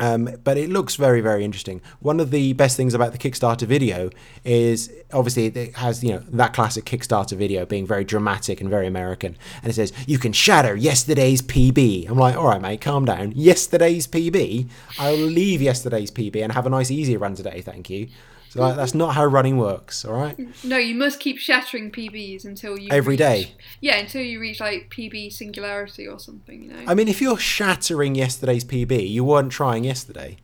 Um, 0.00 0.28
but 0.42 0.56
it 0.56 0.70
looks 0.70 0.96
very, 0.96 1.20
very 1.20 1.44
interesting. 1.44 1.80
One 2.00 2.18
of 2.18 2.30
the 2.30 2.52
best 2.54 2.76
things 2.76 2.94
about 2.94 3.12
the 3.12 3.18
Kickstarter 3.18 3.66
video 3.66 4.10
is 4.44 4.92
obviously 5.12 5.46
it 5.46 5.76
has 5.76 6.02
you 6.02 6.12
know 6.12 6.22
that 6.30 6.52
classic 6.52 6.84
Kickstarter 6.84 7.36
video 7.36 7.64
being 7.64 7.86
very 7.86 8.04
dramatic 8.04 8.60
and 8.60 8.68
very 8.68 8.86
American, 8.86 9.36
and 9.62 9.70
it 9.70 9.74
says 9.74 9.92
you 10.06 10.18
can 10.18 10.32
shatter 10.32 10.74
yesterday's 10.74 11.42
PB. 11.42 12.08
I'm 12.10 12.18
like, 12.18 12.36
all 12.36 12.48
right, 12.48 12.60
mate, 12.60 12.80
calm 12.80 13.04
down. 13.04 13.32
Yesterday's 13.36 14.06
PB. 14.06 14.68
I'll 14.98 15.16
leave 15.16 15.62
yesterday's 15.62 16.10
PB 16.10 16.42
and 16.42 16.52
have 16.52 16.66
a 16.66 16.70
nice 16.70 16.90
easy 16.90 17.16
run 17.16 17.34
today, 17.34 17.60
thank 17.60 17.88
you. 17.88 18.08
So 18.54 18.60
like, 18.60 18.76
that's 18.76 18.94
not 18.94 19.16
how 19.16 19.24
running 19.24 19.58
works. 19.58 20.04
All 20.04 20.14
right. 20.14 20.38
No, 20.64 20.76
you 20.76 20.94
must 20.94 21.18
keep 21.18 21.38
shattering 21.38 21.90
PBs 21.90 22.44
until 22.44 22.78
you 22.78 22.88
Every 22.92 23.12
reach, 23.14 23.18
day? 23.18 23.52
Yeah, 23.80 23.96
until 23.96 24.22
you 24.22 24.38
reach 24.38 24.60
like 24.60 24.90
PB 24.96 25.32
singularity 25.32 26.06
or 26.06 26.20
something. 26.20 26.62
You 26.62 26.70
know. 26.70 26.84
I 26.86 26.94
mean, 26.94 27.08
if 27.08 27.20
you're 27.20 27.36
shattering 27.36 28.14
yesterday's 28.14 28.64
PB, 28.64 29.10
you 29.10 29.24
weren't 29.24 29.50
trying 29.50 29.82
yesterday. 29.82 30.36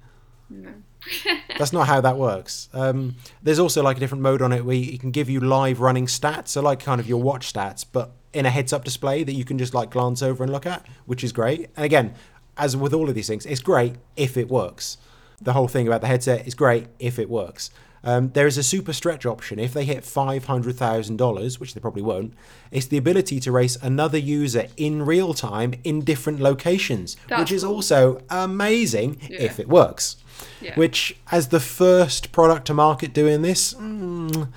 no. 0.49 0.71
That's 1.57 1.73
not 1.73 1.87
how 1.87 2.01
that 2.03 2.19
works. 2.19 2.69
Um, 2.75 3.15
there's 3.43 3.59
also 3.59 3.83
like 3.83 3.97
a 3.97 4.01
different 4.01 4.23
mode 4.23 4.43
on 4.43 4.53
it 4.53 4.65
where 4.65 4.77
you 4.77 4.99
can 4.99 5.11
give 5.13 5.31
you 5.31 5.41
live 5.41 5.81
running 5.81 6.07
stats, 6.07 6.49
so 6.49 6.61
like 6.61 6.81
kind 6.81 7.01
of 7.01 7.09
your 7.09 7.23
watch 7.23 7.51
stats, 7.53 7.87
but 7.91 8.11
in 8.35 8.45
a 8.45 8.51
heads-up 8.51 8.85
display 8.85 9.23
that 9.25 9.33
you 9.33 9.45
can 9.45 9.57
just 9.57 9.73
like 9.73 9.91
glance 9.91 10.21
over 10.21 10.43
and 10.43 10.53
look 10.53 10.67
at, 10.67 10.85
which 11.07 11.25
is 11.25 11.33
great. 11.33 11.71
And 11.75 11.87
again, 11.87 12.15
as 12.59 12.77
with 12.77 12.93
all 12.93 13.09
of 13.09 13.15
these 13.15 13.29
things, 13.29 13.47
it's 13.47 13.61
great 13.63 13.95
if 14.17 14.37
it 14.37 14.49
works. 14.51 14.99
The 15.41 15.55
whole 15.55 15.69
thing 15.69 15.87
about 15.87 16.03
the 16.03 16.07
headset 16.07 16.47
is 16.47 16.55
great 16.55 16.87
if 16.99 17.19
it 17.19 17.31
works. 17.31 17.71
Um, 18.03 18.31
there 18.31 18.47
is 18.47 18.57
a 18.57 18.63
super 18.63 18.93
stretch 18.93 19.27
option. 19.27 19.59
If 19.59 19.75
they 19.75 19.85
hit 19.85 20.05
$500,000, 20.05 21.61
which 21.61 21.75
they 21.75 21.81
probably 21.81 22.03
won't, 22.03 22.35
it's 22.71 22.87
the 22.87 22.97
ability 22.97 23.41
to 23.41 23.53
race 23.53 23.77
another 23.83 24.19
user 24.19 24.69
in 24.77 25.05
real 25.05 25.35
time 25.35 25.75
in 25.85 26.01
different 26.03 26.41
locations, 26.41 27.17
That's 27.29 27.41
which 27.41 27.53
is 27.53 27.63
cool. 27.65 27.75
also 27.77 28.23
amazing 28.31 29.19
Yeah. 29.29 29.41
if 29.43 29.61
it 29.61 29.69
works. 29.69 30.17
Yeah. 30.61 30.75
Which, 30.75 31.17
as 31.31 31.49
the 31.49 31.61
first 31.61 32.33
product 32.33 32.67
to 32.69 32.75
market 32.75 33.13
doing 33.13 33.43
this, 33.43 33.75
mm, 33.75 34.49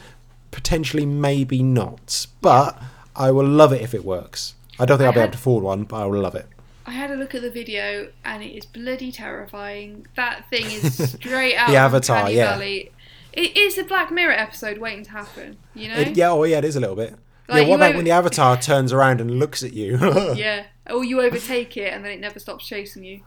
potentially 0.51 1.05
maybe 1.05 1.61
not. 1.61 2.27
But 2.41 2.81
I 3.15 3.31
will 3.31 3.45
love 3.47 3.73
it 3.73 3.81
if 3.81 3.93
it 3.93 4.05
works. 4.05 4.55
I 4.79 4.85
don't 4.85 4.97
think 4.97 5.05
I 5.05 5.07
I'll 5.07 5.13
be 5.13 5.19
had- 5.19 5.25
able 5.25 5.31
to 5.33 5.37
afford 5.39 5.63
one, 5.63 5.83
but 5.83 5.97
I 5.97 6.05
will 6.05 6.21
love 6.21 6.35
it. 6.35 6.47
I 6.85 6.91
had 6.91 7.11
a 7.11 7.15
look 7.15 7.33
at 7.33 7.41
the 7.41 7.49
video 7.49 8.09
and 8.25 8.43
it 8.43 8.51
is 8.57 8.65
bloody 8.65 9.09
terrifying. 9.09 10.05
That 10.15 10.49
thing 10.49 10.65
is 10.65 11.11
straight 11.13 11.55
out 11.55 11.69
The 11.69 11.77
Avatar, 11.77 12.29
yeah. 12.29 12.51
Valley. 12.51 12.91
It 13.33 13.57
is 13.57 13.77
a 13.77 13.83
Black 13.83 14.11
Mirror 14.11 14.33
episode 14.33 14.77
waiting 14.77 15.03
to 15.05 15.11
happen. 15.11 15.57
You 15.73 15.89
know. 15.89 15.95
It- 15.95 16.15
yeah, 16.17 16.29
oh 16.31 16.43
yeah, 16.43 16.59
it 16.59 16.65
is 16.65 16.75
a 16.75 16.79
little 16.79 16.95
bit. 16.95 17.15
Like, 17.49 17.63
yeah, 17.63 17.69
what 17.69 17.75
about 17.77 17.89
over- 17.89 17.97
when 17.97 18.05
the 18.05 18.11
avatar 18.11 18.55
turns 18.57 18.93
around 18.93 19.19
and 19.21 19.31
looks 19.39 19.63
at 19.63 19.73
you? 19.73 19.97
Yeah. 20.35 20.65
Or 20.89 21.03
you 21.03 21.21
overtake 21.21 21.75
it 21.77 21.93
and 21.93 22.03
then 22.03 22.11
it 22.11 22.19
never 22.19 22.39
stops 22.39 22.65
chasing 22.67 23.03
you. 23.03 23.21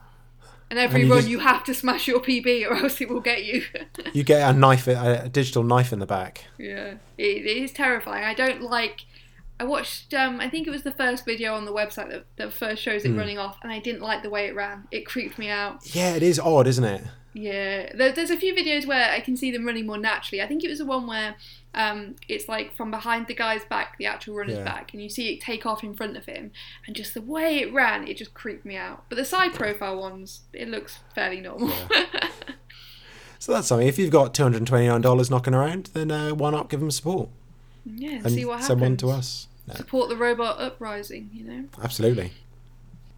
And 0.71 0.79
every 0.79 1.01
And 1.01 1.09
you 1.09 1.13
run 1.15 1.21
just- 1.23 1.31
you 1.31 1.39
have 1.41 1.65
to 1.65 1.75
smash 1.75 2.09
your 2.09 2.21
PB 2.21 2.69
or 2.71 2.75
else 2.77 3.01
it 3.01 3.09
will 3.09 3.21
get 3.21 3.45
you. 3.45 3.63
you 4.13 4.25
get 4.25 4.49
a 4.49 4.53
knife, 4.57 4.87
a 4.89 5.29
digital 5.31 5.63
knife 5.63 5.93
in 5.93 5.99
the 5.99 6.07
back. 6.07 6.45
yeah. 6.59 6.95
It, 7.19 7.45
it 7.47 7.57
is 7.57 7.73
terrifying. 7.73 8.25
I 8.25 8.35
don't 8.35 8.63
like. 8.63 9.05
I 9.59 9.65
watched. 9.65 10.13
Um, 10.13 10.39
I 10.41 10.51
think 10.51 10.67
it 10.67 10.71
was 10.71 10.83
the 10.83 10.93
first 10.93 11.25
video 11.25 11.55
on 11.55 11.65
the 11.65 11.73
website 11.73 12.11
that, 12.11 12.27
that 12.37 12.53
first 12.53 12.83
shows 12.83 13.05
it 13.07 13.11
Hmm. 13.13 13.19
running 13.19 13.39
off, 13.39 13.57
and 13.63 13.73
I 13.73 13.79
didn't 13.79 14.03
like 14.03 14.23
the 14.23 14.29
way 14.29 14.47
it 14.49 14.55
ran. 14.55 14.87
It 14.91 15.07
creeped 15.07 15.39
me 15.39 15.49
out. 15.49 15.95
Yeah, 15.95 16.15
it 16.15 16.23
is 16.23 16.39
odd, 16.39 16.67
isn't 16.67 16.85
it? 16.85 17.03
Yeah, 17.39 17.93
there, 17.95 18.13
there's 18.13 18.31
a 18.31 18.37
few 18.39 18.55
videos 18.55 18.87
where 18.87 19.11
I 19.11 19.21
can 19.21 19.37
see 19.37 19.51
them 19.51 19.67
running 19.67 19.85
more 19.87 19.99
naturally. 19.99 20.41
I 20.43 20.47
think 20.47 20.65
it 20.65 20.69
was 20.69 20.79
the 20.79 20.87
one 20.87 21.07
where 21.07 21.35
um, 21.75 22.17
it's 22.29 22.49
like 22.49 22.75
from 22.75 22.91
behind 22.91 23.27
the 23.27 23.35
guy's 23.35 23.63
back, 23.67 23.99
the 23.99 24.07
actual 24.07 24.37
runner's 24.37 24.57
Yeah. 24.57 24.65
back, 24.65 24.95
and 24.95 25.03
you 25.03 25.11
see 25.11 25.35
it 25.35 25.43
take 25.43 25.67
off 25.67 25.85
in 25.85 25.93
front 25.95 26.17
of 26.17 26.25
him, 26.25 26.51
and 26.87 26.97
just 26.97 27.13
the 27.13 27.21
way 27.21 27.59
it 27.59 27.75
ran, 27.75 28.09
it 28.09 28.17
just 28.17 28.33
creeped 28.33 28.65
me 28.65 28.75
out. 28.77 29.05
But 29.11 29.17
the 29.17 29.25
side 29.27 29.53
profile 29.53 30.01
ones, 30.01 30.41
it 30.55 30.69
looks 30.69 31.01
fairly 31.15 31.41
normal. 31.43 31.73
So 33.39 33.53
that's 33.53 33.69
something. 33.69 33.87
If 33.87 33.99
you've 33.99 34.11
got 34.11 34.33
two 34.35 34.43
hundred 34.43 34.67
twenty-nine 34.67 35.03
dollars 35.03 35.31
knocking 35.31 35.53
around, 35.55 35.91
then 35.93 36.11
uh, 36.11 36.31
why 36.31 36.51
not 36.51 36.71
give 36.71 36.81
them 36.81 36.91
support 36.91 37.29
yeah, 37.85 38.13
and 38.17 38.27
and 38.27 38.35
see 38.35 38.45
what 38.47 38.53
happens. 38.61 38.67
send 38.69 38.81
one 38.81 38.97
to 38.97 39.11
us? 39.11 39.47
No, 39.69 39.75
Support 39.75 40.09
the 40.09 40.17
robot 40.17 40.59
uprising, 40.61 41.29
you 41.35 41.45
know. 41.45 41.65
absolutely. 41.83 42.33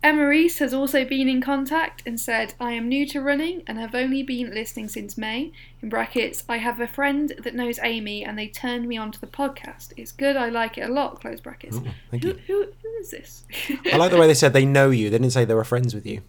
Emma 0.00 0.26
Reese 0.28 0.60
has 0.60 0.72
also 0.72 1.04
been 1.04 1.28
in 1.28 1.40
contact 1.40 2.04
and 2.06 2.20
said, 2.20 2.54
I 2.60 2.72
am 2.72 2.88
new 2.88 3.04
to 3.08 3.20
running 3.20 3.62
and 3.66 3.78
have 3.78 3.96
only 3.96 4.22
been 4.22 4.54
listening 4.54 4.88
since 4.88 5.18
May. 5.18 5.52
In 5.82 5.88
brackets, 5.88 6.44
I 6.48 6.58
have 6.58 6.80
a 6.80 6.86
friend 6.86 7.32
that 7.42 7.54
knows 7.54 7.80
Amy 7.82 8.24
and 8.24 8.38
they 8.38 8.46
turned 8.46 8.86
me 8.86 8.96
on 8.96 9.10
to 9.10 9.20
the 9.20 9.26
podcast. 9.26 9.92
It's 9.96 10.12
good, 10.12 10.36
I 10.36 10.50
like 10.50 10.78
it 10.78 10.88
a 10.88 10.92
lot, 10.92 11.20
close 11.20 11.40
brackets. 11.40 11.78
Oh, 11.80 11.84
thank 12.12 12.22
Who, 12.22 12.28
you. 12.28 12.38
who, 12.46 12.66
who 12.80 12.88
is 13.00 13.10
this? 13.10 13.44
I 13.92 13.96
like 13.96 14.12
the 14.12 14.18
way 14.18 14.28
they 14.28 14.34
said 14.34 14.52
they 14.52 14.64
know 14.64 14.90
you. 14.90 15.10
They 15.10 15.18
didn't 15.18 15.32
say 15.32 15.44
they 15.44 15.54
were 15.54 15.64
friends 15.64 15.94
with 15.96 16.06
you. 16.06 16.20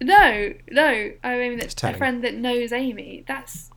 no, 0.00 0.52
no, 0.72 1.10
oh, 1.22 1.28
I 1.28 1.38
mean, 1.38 1.60
It's 1.60 1.74
that's 1.74 1.94
a 1.94 1.98
friend 1.98 2.24
that 2.24 2.34
knows 2.34 2.72
Amy. 2.72 3.22
That's, 3.28 3.70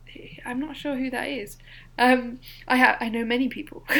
I'm 0.44 0.58
not 0.58 0.76
sure 0.76 0.96
who 0.96 1.10
that 1.10 1.28
is. 1.28 1.58
Um, 1.98 2.38
I 2.68 2.76
have, 2.76 2.96
I 3.00 3.08
know 3.08 3.24
many 3.24 3.48
people. 3.48 3.82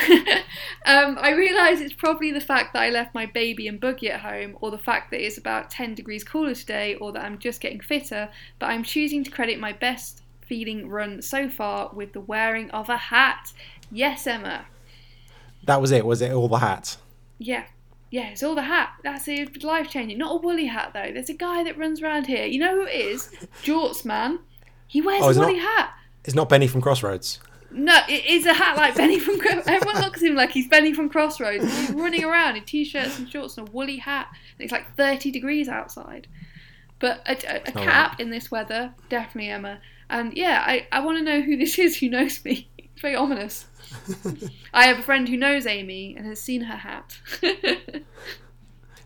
um, 0.86 1.18
I 1.20 1.32
realise 1.36 1.80
it's 1.80 1.92
probably 1.92 2.30
the 2.32 2.40
fact 2.40 2.72
that 2.72 2.82
I 2.82 2.90
left 2.90 3.14
my 3.14 3.26
baby 3.26 3.66
and 3.68 3.80
buggy 3.80 4.10
at 4.10 4.20
home, 4.20 4.56
or 4.60 4.70
the 4.70 4.78
fact 4.78 5.10
that 5.10 5.24
it's 5.24 5.36
about 5.38 5.70
10 5.70 5.94
degrees 5.94 6.22
cooler 6.24 6.54
today, 6.54 6.94
or 6.94 7.12
that 7.12 7.24
I'm 7.24 7.38
just 7.38 7.60
getting 7.60 7.80
fitter, 7.80 8.28
but 8.58 8.66
I'm 8.66 8.82
choosing 8.84 9.24
to 9.24 9.30
credit 9.30 9.58
my 9.58 9.72
best 9.72 10.22
feeling 10.46 10.88
run 10.88 11.20
so 11.20 11.48
far 11.48 11.90
with 11.92 12.12
the 12.12 12.20
wearing 12.20 12.70
of 12.70 12.88
a 12.88 12.96
hat. 12.96 13.52
Yes, 13.90 14.26
Emma. 14.26 14.66
That 15.64 15.80
was 15.80 15.90
it. 15.90 16.06
Was 16.06 16.22
it 16.22 16.32
all 16.32 16.48
the 16.48 16.58
hat? 16.58 16.96
Yeah. 17.38 17.64
Yeah, 18.10 18.28
it's 18.28 18.42
all 18.42 18.54
the 18.54 18.62
hat. 18.62 18.90
That's 19.02 19.28
it. 19.28 19.62
Life 19.62 19.90
changing. 19.90 20.16
Not 20.16 20.36
a 20.36 20.38
woolly 20.38 20.64
hat 20.66 20.92
though. 20.94 21.10
There's 21.12 21.28
a 21.28 21.34
guy 21.34 21.62
that 21.64 21.76
runs 21.76 22.00
around 22.00 22.26
here. 22.26 22.46
You 22.46 22.58
know 22.60 22.74
who 22.76 22.86
it 22.86 22.94
is? 22.94 23.28
Jorts 23.64 24.04
man. 24.06 24.38
He 24.86 25.02
wears 25.02 25.22
Oh, 25.22 25.30
a 25.30 25.34
woolly 25.38 25.58
not- 25.58 25.62
hat. 25.76 25.90
It's 26.24 26.34
not 26.34 26.48
Benny 26.48 26.66
from 26.66 26.80
Crossroads. 26.80 27.38
No, 27.70 27.98
it 28.08 28.24
is 28.24 28.46
a 28.46 28.54
hat 28.54 28.76
like 28.76 28.94
Benny 28.94 29.18
from. 29.18 29.40
Everyone 29.44 30.00
looks 30.00 30.22
at 30.22 30.28
him 30.28 30.34
like 30.34 30.50
he's 30.50 30.68
Benny 30.68 30.92
from 30.92 31.08
Crossroads. 31.08 31.64
He's 31.64 31.90
running 31.90 32.24
around 32.24 32.56
in 32.56 32.64
t-shirts 32.64 33.18
and 33.18 33.30
shorts 33.30 33.58
and 33.58 33.68
a 33.68 33.70
woolly 33.70 33.98
hat. 33.98 34.28
And 34.30 34.64
it's 34.64 34.72
like 34.72 34.94
30 34.96 35.30
degrees 35.30 35.68
outside. 35.68 36.28
But 36.98 37.22
a, 37.26 37.32
a, 37.46 37.56
a 37.68 37.72
cap 37.72 38.20
in 38.20 38.30
this 38.30 38.50
weather, 38.50 38.94
definitely 39.08 39.50
Emma. 39.50 39.80
And 40.10 40.32
yeah, 40.34 40.64
I, 40.66 40.86
I 40.90 41.00
want 41.00 41.18
to 41.18 41.24
know 41.24 41.42
who 41.42 41.56
this 41.56 41.78
is 41.78 41.98
who 41.98 42.08
knows 42.08 42.42
me. 42.44 42.68
It's 42.78 43.02
very 43.02 43.14
ominous. 43.14 43.66
I 44.74 44.86
have 44.86 44.98
a 44.98 45.02
friend 45.02 45.28
who 45.28 45.36
knows 45.36 45.66
Amy 45.66 46.16
and 46.16 46.26
has 46.26 46.40
seen 46.40 46.62
her 46.62 46.76
hat. 46.76 47.18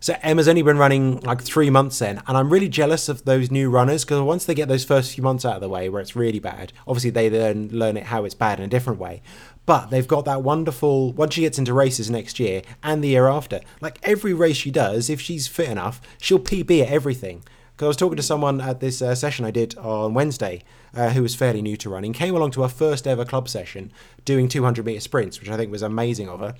So 0.03 0.17
Emma's 0.21 0.49
only 0.49 0.63
been 0.63 0.79
running 0.79 1.21
like 1.21 1.41
three 1.41 1.71
months 1.71 2.01
then, 2.01 2.21
and 2.27 2.37
I'm 2.37 2.53
really 2.53 2.69
jealous 2.69 3.09
of 3.09 3.25
those 3.25 3.53
new 3.53 3.71
runners 3.71 4.05
because 4.05 4.21
once 4.21 4.45
they 4.45 4.53
get 4.53 4.67
those 4.67 4.85
first 4.85 5.15
few 5.15 5.23
months 5.23 5.45
out 5.45 5.55
of 5.55 5.61
the 5.61 5.69
way 5.69 5.89
where 5.89 6.03
it's 6.03 6.17
really 6.17 6.41
bad, 6.41 6.73
obviously 6.89 7.11
they 7.11 7.29
then 7.29 7.69
learn 7.69 7.97
it 7.97 8.07
how 8.07 8.25
it's 8.25 8.35
bad 8.35 8.59
in 8.59 8.65
a 8.65 8.69
different 8.69 8.99
way. 8.99 9.23
But 9.65 9.91
they've 9.91 10.09
got 10.09 10.25
that 10.25 10.43
wonderful 10.43 11.13
once 11.13 11.35
she 11.35 11.43
gets 11.43 11.57
into 11.57 11.73
races 11.73 12.11
next 12.11 12.41
year 12.41 12.63
and 12.83 13.05
the 13.05 13.11
year 13.11 13.29
after. 13.29 13.61
Like 13.81 14.01
every 14.03 14.35
race 14.35 14.57
she 14.57 14.73
does, 14.73 15.09
if 15.09 15.21
she's 15.21 15.47
fit 15.47 15.69
enough, 15.69 16.01
she'll 16.21 16.41
PB 16.41 16.83
at 16.83 16.89
everything. 16.91 17.45
Because 17.77 17.85
I 17.85 17.89
was 17.89 17.97
talking 17.97 18.17
to 18.17 18.25
someone 18.25 18.61
at 18.61 18.81
this 18.81 19.01
uh, 19.03 19.15
session 19.15 19.45
I 19.45 19.53
did 19.53 19.79
on 19.79 20.15
Wednesday 20.15 20.65
uh, 20.95 21.11
who 21.11 21.23
was 21.23 21.37
fairly 21.37 21.63
new 21.63 21.77
to 21.77 21.89
running, 21.89 22.13
came 22.13 22.35
along 22.35 22.51
to 22.53 22.63
her 22.63 22.69
first 22.69 23.07
ever 23.07 23.25
club 23.25 23.49
session 23.49 23.93
doing 24.25 24.49
200 24.49 24.85
meter 24.85 25.01
sprints, 25.01 25.39
which 25.39 25.49
I 25.49 25.57
think 25.57 25.71
was 25.71 25.83
amazing 25.83 26.29
of 26.29 26.41
her. 26.41 26.57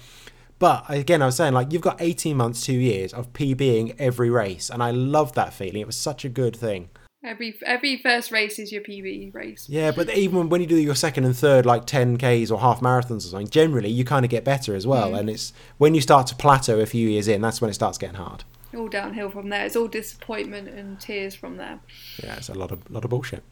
But 0.63 0.85
again, 0.89 1.23
I 1.23 1.27
was 1.27 1.35
saying, 1.35 1.55
like, 1.55 1.73
you've 1.73 1.83
got 1.83 2.01
18 2.01 2.37
months, 2.37 2.65
two 2.65 2.73
years 2.73 3.13
of 3.13 3.33
PBing 3.33 3.97
every 3.99 4.31
race, 4.31 4.71
and 4.71 4.81
I 4.81 4.93
love 4.93 5.33
that 5.33 5.53
feeling. 5.53 5.81
It 5.81 5.89
was 5.89 5.97
such 5.97 6.25
a 6.25 6.29
good 6.29 6.55
thing. 6.55 6.89
Every 7.25 7.59
every 7.67 8.01
first 8.01 8.31
race 8.31 8.61
is 8.61 8.71
your 8.71 8.83
PB 8.83 9.35
race. 9.35 9.67
Yeah, 9.69 9.91
but 9.91 10.17
even 10.17 10.51
when 10.51 10.61
you 10.61 10.69
do 10.69 10.77
your 10.77 10.95
second 10.95 11.25
and 11.25 11.37
third, 11.37 11.67
like 11.67 11.85
10Ks 11.87 12.53
or 12.53 12.61
half 12.61 12.81
marathons 12.81 13.25
or 13.25 13.31
something, 13.31 13.49
generally 13.49 13.89
you 13.89 14.05
kind 14.05 14.25
of 14.25 14.31
get 14.31 14.45
better 14.45 14.77
as 14.77 14.87
well. 14.87 15.11
Mm. 15.11 15.19
And 15.19 15.31
it's 15.31 15.53
when 15.79 15.97
you 15.97 16.01
start 16.01 16.29
to 16.29 16.37
plateau 16.37 16.79
a 16.79 16.87
few 16.87 17.09
years 17.09 17.27
in, 17.27 17.41
that's 17.41 17.61
when 17.61 17.69
it 17.69 17.75
starts 17.75 17.99
getting 17.99 18.15
hard. 18.15 18.45
All 18.73 18.87
downhill 18.87 19.31
from 19.31 19.49
there. 19.49 19.67
It's 19.67 19.75
all 19.75 19.89
disappointment 19.89 20.69
and 20.69 21.01
tears 21.01 21.35
from 21.35 21.57
there. 21.57 21.81
Yeah, 22.23 22.37
it's 22.37 22.49
a 22.49 22.55
lot 22.55 22.71
of 22.71 22.89
lot 22.89 23.03
of 23.03 23.11
bullshit. 23.11 23.43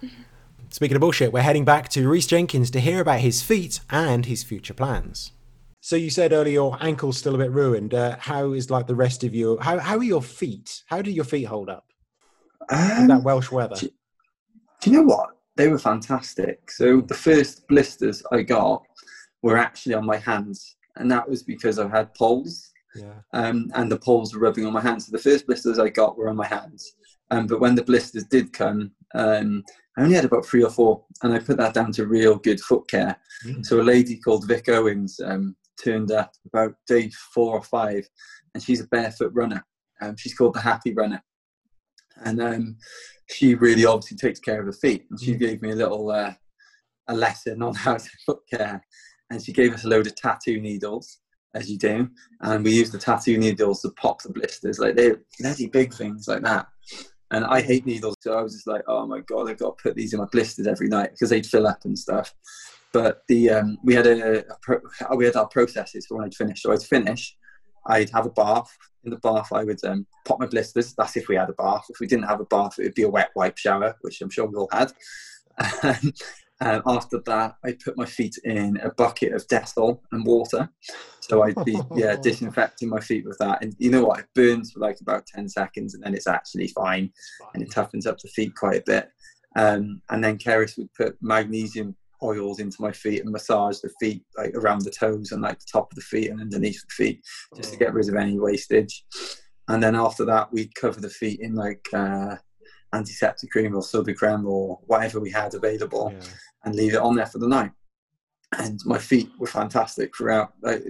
Speaking 0.70 0.96
of 0.96 1.02
bullshit, 1.02 1.30
we're 1.30 1.42
heading 1.42 1.66
back 1.66 1.90
to 1.90 2.08
Rhys 2.08 2.26
Jenkins 2.26 2.70
to 2.70 2.80
hear 2.80 3.02
about 3.02 3.20
his 3.20 3.42
feet 3.42 3.80
and 3.90 4.24
his 4.24 4.42
future 4.42 4.72
plans. 4.72 5.32
So 5.88 5.96
you 5.96 6.10
said 6.10 6.34
earlier 6.34 6.52
your 6.52 6.76
ankle's 6.82 7.16
still 7.16 7.34
a 7.34 7.38
bit 7.38 7.50
ruined. 7.50 7.94
Uh, 7.94 8.14
how 8.20 8.52
is 8.52 8.68
like 8.68 8.86
the 8.86 8.94
rest 8.94 9.24
of 9.24 9.34
your 9.34 9.58
how 9.62 9.78
how 9.78 9.96
are 9.96 10.02
your 10.04 10.20
feet? 10.20 10.82
How 10.86 11.00
do 11.00 11.10
your 11.10 11.24
feet 11.24 11.44
hold 11.44 11.70
up 11.70 11.86
Um, 12.70 13.06
that 13.06 13.22
Welsh 13.22 13.50
weather? 13.50 13.74
do- 13.74 13.88
Do 14.82 14.90
you 14.90 14.96
know 14.98 15.04
what? 15.04 15.30
They 15.56 15.68
were 15.68 15.78
fantastic. 15.78 16.70
So 16.70 17.00
the 17.00 17.14
first 17.14 17.66
blisters 17.68 18.22
I 18.30 18.42
got 18.42 18.82
were 19.40 19.56
actually 19.56 19.94
on 19.94 20.04
my 20.04 20.18
hands, 20.18 20.76
and 20.96 21.10
that 21.10 21.26
was 21.26 21.42
because 21.42 21.78
I 21.78 21.88
had 21.88 22.12
poles, 22.14 22.70
Yeah. 22.94 23.20
um, 23.32 23.70
and 23.74 23.90
the 23.90 23.98
poles 23.98 24.34
were 24.34 24.40
rubbing 24.40 24.66
on 24.66 24.74
my 24.74 24.82
hands. 24.82 25.06
So 25.06 25.12
the 25.12 25.22
first 25.30 25.46
blisters 25.46 25.78
I 25.78 25.88
got 25.88 26.18
were 26.18 26.28
on 26.28 26.36
my 26.36 26.46
hands, 26.46 26.92
um, 27.30 27.46
but 27.46 27.60
when 27.60 27.74
the 27.74 27.82
blisters 27.90 28.24
did 28.24 28.52
come, 28.52 28.90
um, 29.14 29.64
I 29.96 30.02
only 30.02 30.16
had 30.16 30.26
about 30.26 30.44
three 30.44 30.62
or 30.62 30.70
four, 30.70 31.02
and 31.22 31.32
I 31.32 31.38
put 31.38 31.56
that 31.56 31.72
down 31.72 31.92
to 31.92 32.06
real 32.06 32.36
good 32.36 32.60
foot 32.60 32.86
care. 32.90 33.16
Mm. 33.46 33.64
So 33.64 33.80
a 33.80 33.90
lady 33.94 34.16
called 34.18 34.46
Vic 34.46 34.68
Owens 34.68 35.18
um, 35.24 35.56
turned 35.82 36.10
up 36.10 36.32
about 36.46 36.74
day 36.86 37.10
four 37.34 37.54
or 37.54 37.62
five, 37.62 38.08
and 38.54 38.62
she's 38.62 38.80
a 38.80 38.86
barefoot 38.88 39.32
runner. 39.34 39.64
Um, 40.00 40.16
she's 40.16 40.34
called 40.34 40.54
the 40.54 40.60
Happy 40.60 40.92
Runner, 40.94 41.22
and 42.24 42.40
um, 42.42 42.76
she 43.30 43.54
really 43.54 43.84
obviously 43.84 44.16
takes 44.16 44.40
care 44.40 44.60
of 44.60 44.66
her 44.66 44.72
feet. 44.72 45.06
And 45.10 45.20
she 45.20 45.34
Mm. 45.34 45.38
gave 45.40 45.62
me 45.62 45.70
a 45.70 45.76
little 45.76 46.10
uh, 46.10 46.34
a 47.08 47.14
lesson 47.14 47.62
on 47.62 47.74
how 47.84 47.96
to 47.96 48.10
foot 48.26 48.40
care, 48.50 48.84
and 49.30 49.42
she 49.42 49.52
gave 49.52 49.74
us 49.74 49.84
a 49.84 49.88
load 49.88 50.06
of 50.06 50.14
tattoo 50.14 50.60
needles, 50.60 51.18
as 51.54 51.70
you 51.70 51.78
do, 51.78 52.08
and 52.42 52.64
we 52.64 52.72
used 52.72 52.92
the 52.92 52.98
tattoo 52.98 53.38
needles 53.38 53.82
to 53.82 53.90
pop 53.90 54.22
the 54.22 54.32
blisters. 54.32 54.78
Like 54.78 54.96
they're 54.96 55.20
bloody 55.40 55.66
big 55.66 55.94
things 55.94 56.28
like 56.28 56.42
that. 56.42 56.66
And 57.30 57.44
I 57.44 57.60
hate 57.60 57.84
needles, 57.84 58.16
so 58.20 58.38
I 58.38 58.42
was 58.42 58.54
just 58.54 58.66
like, 58.66 58.82
oh 58.88 59.06
my 59.06 59.20
god, 59.20 59.50
I've 59.50 59.58
got 59.58 59.76
to 59.76 59.82
put 59.82 59.94
these 59.94 60.14
in 60.14 60.18
my 60.18 60.24
blisters 60.32 60.66
every 60.66 60.88
night 60.88 61.10
because 61.10 61.28
they'd 61.28 61.44
fill 61.46 61.66
up 61.66 61.84
and 61.84 61.98
stuff. 61.98 62.32
But 62.98 63.22
the 63.28 63.50
um, 63.50 63.78
we 63.84 63.94
had 63.94 64.08
a, 64.08 64.40
a 64.40 64.56
pro, 64.60 64.80
we 65.14 65.24
had 65.24 65.36
our 65.36 65.46
processes 65.46 66.04
for 66.06 66.16
when 66.16 66.26
I'd 66.26 66.34
finish. 66.34 66.62
So 66.62 66.72
I'd 66.72 66.82
finish, 66.82 67.36
I'd 67.86 68.10
have 68.10 68.26
a 68.26 68.30
bath. 68.30 68.76
In 69.04 69.10
the 69.10 69.18
bath, 69.18 69.52
I 69.52 69.62
would 69.62 69.78
um, 69.84 70.04
pop 70.26 70.40
my 70.40 70.46
blisters. 70.46 70.94
That's 70.94 71.16
if 71.16 71.28
we 71.28 71.36
had 71.36 71.48
a 71.48 71.52
bath. 71.52 71.84
If 71.90 72.00
we 72.00 72.08
didn't 72.08 72.26
have 72.26 72.40
a 72.40 72.46
bath, 72.46 72.76
it 72.76 72.82
would 72.82 72.96
be 72.96 73.04
a 73.04 73.08
wet 73.08 73.30
wipe 73.36 73.56
shower, 73.56 73.94
which 74.00 74.20
I'm 74.20 74.30
sure 74.30 74.46
we 74.46 74.56
all 74.56 74.68
had. 74.72 74.90
and 76.60 76.82
after 76.86 77.20
that, 77.26 77.54
I 77.64 77.76
put 77.84 77.96
my 77.96 78.04
feet 78.04 78.36
in 78.42 78.78
a 78.78 78.90
bucket 78.90 79.32
of 79.32 79.46
Dettol 79.46 80.00
and 80.10 80.26
water. 80.26 80.68
So 81.20 81.44
I'd 81.44 81.64
be 81.64 81.78
yeah 81.94 82.16
disinfecting 82.16 82.88
my 82.88 82.98
feet 82.98 83.24
with 83.24 83.38
that. 83.38 83.62
And 83.62 83.76
you 83.78 83.92
know 83.92 84.06
what? 84.06 84.18
It 84.18 84.26
burns 84.34 84.72
for 84.72 84.80
like 84.80 85.00
about 85.00 85.24
ten 85.28 85.48
seconds, 85.48 85.94
and 85.94 86.02
then 86.02 86.14
it's 86.14 86.26
actually 86.26 86.66
fine, 86.66 87.12
and 87.54 87.62
it 87.62 87.70
toughens 87.70 88.08
up 88.08 88.18
the 88.18 88.28
feet 88.28 88.56
quite 88.56 88.80
a 88.80 88.84
bit. 88.84 89.08
Um, 89.54 90.02
and 90.10 90.22
then 90.22 90.36
Keris 90.36 90.76
would 90.76 90.92
put 90.94 91.16
magnesium 91.22 91.94
oils 92.22 92.58
into 92.60 92.80
my 92.80 92.92
feet 92.92 93.22
and 93.22 93.30
massage 93.30 93.78
the 93.80 93.90
feet 94.00 94.24
like 94.36 94.54
around 94.54 94.82
the 94.82 94.90
toes 94.90 95.32
and 95.32 95.42
like 95.42 95.58
the 95.58 95.66
top 95.70 95.90
of 95.92 95.96
the 95.96 96.02
feet 96.02 96.30
and 96.30 96.40
underneath 96.40 96.80
the 96.82 96.92
feet 97.04 97.20
just 97.56 97.72
to 97.72 97.78
get 97.78 97.94
rid 97.94 98.08
of 98.08 98.16
any 98.16 98.38
wastage. 98.38 99.04
And 99.68 99.82
then 99.82 99.94
after 99.94 100.24
that, 100.24 100.52
we'd 100.52 100.74
cover 100.74 101.00
the 101.00 101.10
feet 101.10 101.40
in 101.40 101.54
like 101.54 101.86
uh, 101.92 102.36
antiseptic 102.94 103.50
cream 103.50 103.74
or 103.74 103.82
Sudocrem 103.82 104.46
or 104.46 104.78
whatever 104.86 105.20
we 105.20 105.30
had 105.30 105.54
available 105.54 106.12
Yeah. 106.14 106.24
and 106.64 106.74
leave 106.74 106.94
it 106.94 107.00
on 107.00 107.16
there 107.16 107.26
for 107.26 107.38
the 107.38 107.48
night. 107.48 107.72
And 108.58 108.80
my 108.86 108.96
feet 108.98 109.28
were 109.38 109.46
fantastic 109.46 110.16
throughout. 110.16 110.54
Like, 110.62 110.82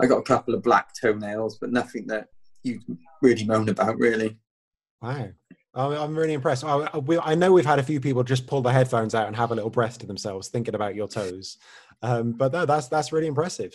I 0.00 0.06
got 0.06 0.16
a 0.16 0.22
couple 0.22 0.54
of 0.54 0.62
black 0.62 0.94
toenails, 0.98 1.58
but 1.60 1.70
nothing 1.70 2.06
that 2.06 2.28
you 2.62 2.80
really 3.20 3.44
moan 3.44 3.68
about, 3.68 3.98
really. 3.98 4.38
Wow. 5.02 5.28
I'm 5.74 5.92
I'm 5.92 6.18
really 6.18 6.32
impressed. 6.34 6.64
I, 6.64 6.88
I- 6.92 6.98
we- 6.98 7.18
I 7.18 7.34
know 7.34 7.52
we've 7.52 7.64
had 7.66 7.78
a 7.78 7.82
few 7.82 8.00
people 8.00 8.22
just 8.24 8.46
pull 8.46 8.60
their 8.62 8.72
headphones 8.72 9.14
out 9.14 9.26
and 9.28 9.36
have 9.36 9.52
a 9.52 9.54
little 9.54 9.70
breath 9.70 9.98
to 9.98 10.06
themselves, 10.06 10.48
thinking 10.48 10.74
about 10.74 10.94
your 10.94 11.08
toes. 11.08 11.58
Um, 12.02 12.32
but 12.32 12.52
no, 12.52 12.66
that's 12.66 12.88
that's 12.88 13.12
really 13.12 13.26
impressive. 13.28 13.72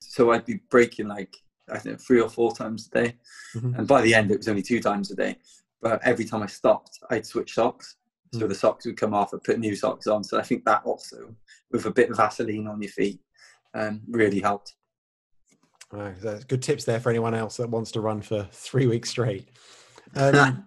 So 0.00 0.30
I'd 0.32 0.44
be 0.44 0.60
breaking 0.70 1.08
like 1.08 1.36
I 1.70 1.78
think 1.78 2.00
three 2.00 2.20
or 2.20 2.28
four 2.28 2.54
times 2.54 2.88
a 2.92 3.04
day, 3.04 3.16
Mhm. 3.56 3.78
and 3.78 3.88
by 3.88 4.02
the 4.02 4.14
end 4.14 4.30
it 4.30 4.36
was 4.36 4.48
only 4.48 4.62
two 4.62 4.80
times 4.80 5.10
a 5.10 5.16
day. 5.16 5.36
But 5.80 6.00
every 6.04 6.24
time 6.24 6.42
I 6.42 6.46
stopped, 6.46 6.98
I'd 7.10 7.26
switch 7.26 7.54
socks. 7.54 7.96
So 8.34 8.40
Mm. 8.40 8.48
the 8.48 8.54
socks 8.54 8.84
would 8.86 8.96
come 8.96 9.14
off, 9.14 9.32
I'd 9.32 9.42
put 9.44 9.58
new 9.58 9.74
socks 9.74 10.06
on. 10.06 10.22
So 10.22 10.38
I 10.38 10.42
think 10.42 10.64
that 10.64 10.82
also, 10.84 11.34
with 11.70 11.86
a 11.86 11.90
bit 11.90 12.10
of 12.10 12.16
Vaseline 12.18 12.66
on 12.66 12.80
your 12.82 12.90
feet, 12.90 13.20
um, 13.74 14.02
really 14.08 14.40
helped. 14.40 14.74
Wow, 15.92 16.12
good 16.48 16.62
tips 16.62 16.84
there 16.84 17.00
for 17.00 17.10
anyone 17.10 17.34
else 17.34 17.56
that 17.58 17.70
wants 17.70 17.92
to 17.92 18.00
run 18.00 18.20
for 18.20 18.48
three 18.52 18.86
weeks 18.86 19.10
straight. 19.10 19.48
Um, 20.14 20.66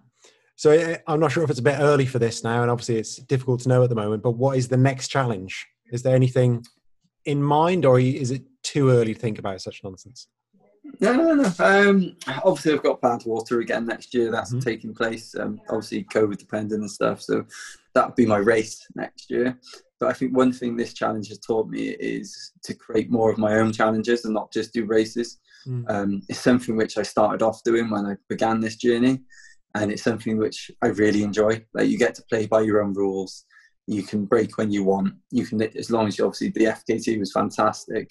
so 0.56 0.72
I- 0.72 1.00
I'm 1.06 1.20
not 1.20 1.32
sure 1.32 1.42
if 1.42 1.50
it's 1.50 1.58
a 1.58 1.62
bit 1.62 1.78
early 1.80 2.06
for 2.06 2.18
this 2.18 2.44
now, 2.44 2.62
and 2.62 2.70
obviously 2.70 2.96
it's 2.96 3.16
difficult 3.16 3.60
to 3.62 3.68
know 3.68 3.82
at 3.82 3.88
the 3.88 3.94
moment. 3.96 4.22
But 4.22 4.32
what 4.32 4.56
is 4.58 4.68
the 4.68 4.76
next 4.76 5.08
challenge? 5.08 5.66
Is 5.92 6.02
there 6.02 6.14
anything 6.14 6.64
in 7.24 7.42
mind, 7.42 7.84
or 7.84 7.98
is 7.98 8.30
it 8.30 8.42
too 8.62 8.90
early 8.90 9.14
to 9.14 9.20
think 9.20 9.38
about 9.38 9.60
such 9.60 9.80
nonsense? 9.82 10.28
No, 11.00 11.14
no, 11.14 11.34
no. 11.34 11.52
Um, 11.58 12.16
obviously, 12.44 12.72
I've 12.72 12.82
got 12.82 13.00
Badwater 13.00 13.60
again 13.62 13.86
next 13.86 14.12
year. 14.14 14.30
That's 14.30 14.52
Mhm. 14.52 14.62
taking 14.62 14.94
place. 14.94 15.34
Um, 15.34 15.60
obviously, 15.68 16.04
COVID 16.04 16.36
dependent 16.38 16.80
and 16.80 16.90
stuff. 16.90 17.22
So 17.22 17.44
that 17.94 18.06
would 18.06 18.16
be 18.16 18.26
my 18.26 18.38
race 18.38 18.86
next 18.94 19.30
year. 19.30 19.58
But 19.98 20.08
I 20.08 20.12
think 20.14 20.34
one 20.36 20.52
thing 20.52 20.76
this 20.76 20.94
challenge 20.94 21.28
has 21.28 21.38
taught 21.38 21.68
me 21.68 21.90
is 21.90 22.52
to 22.64 22.74
create 22.74 23.10
more 23.10 23.30
of 23.30 23.38
my 23.38 23.58
own 23.58 23.72
challenges 23.72 24.24
and 24.24 24.34
not 24.34 24.52
just 24.52 24.72
do 24.72 24.84
races. 24.84 25.38
Mm. 25.66 25.90
Um, 25.90 26.22
it's 26.28 26.40
something 26.40 26.76
which 26.76 26.98
I 26.98 27.02
started 27.02 27.42
off 27.42 27.62
doing 27.62 27.90
when 27.90 28.06
I 28.06 28.16
began 28.28 28.60
this 28.60 28.76
journey, 28.76 29.20
and 29.74 29.92
it's 29.92 30.02
something 30.02 30.36
which 30.38 30.70
I 30.82 30.88
really 30.88 31.22
enjoy. 31.22 31.64
Like 31.74 31.88
you 31.88 31.98
get 31.98 32.14
to 32.16 32.24
play 32.28 32.46
by 32.46 32.62
your 32.62 32.82
own 32.82 32.92
rules. 32.92 33.44
You 33.86 34.02
can 34.02 34.24
break 34.24 34.56
when 34.56 34.70
you 34.70 34.84
want. 34.84 35.14
You 35.30 35.44
can, 35.46 35.60
as 35.62 35.90
long 35.90 36.06
as 36.06 36.18
you 36.18 36.24
obviously 36.24 36.50
the 36.50 36.72
FKT 36.76 37.18
was 37.18 37.32
fantastic, 37.32 38.10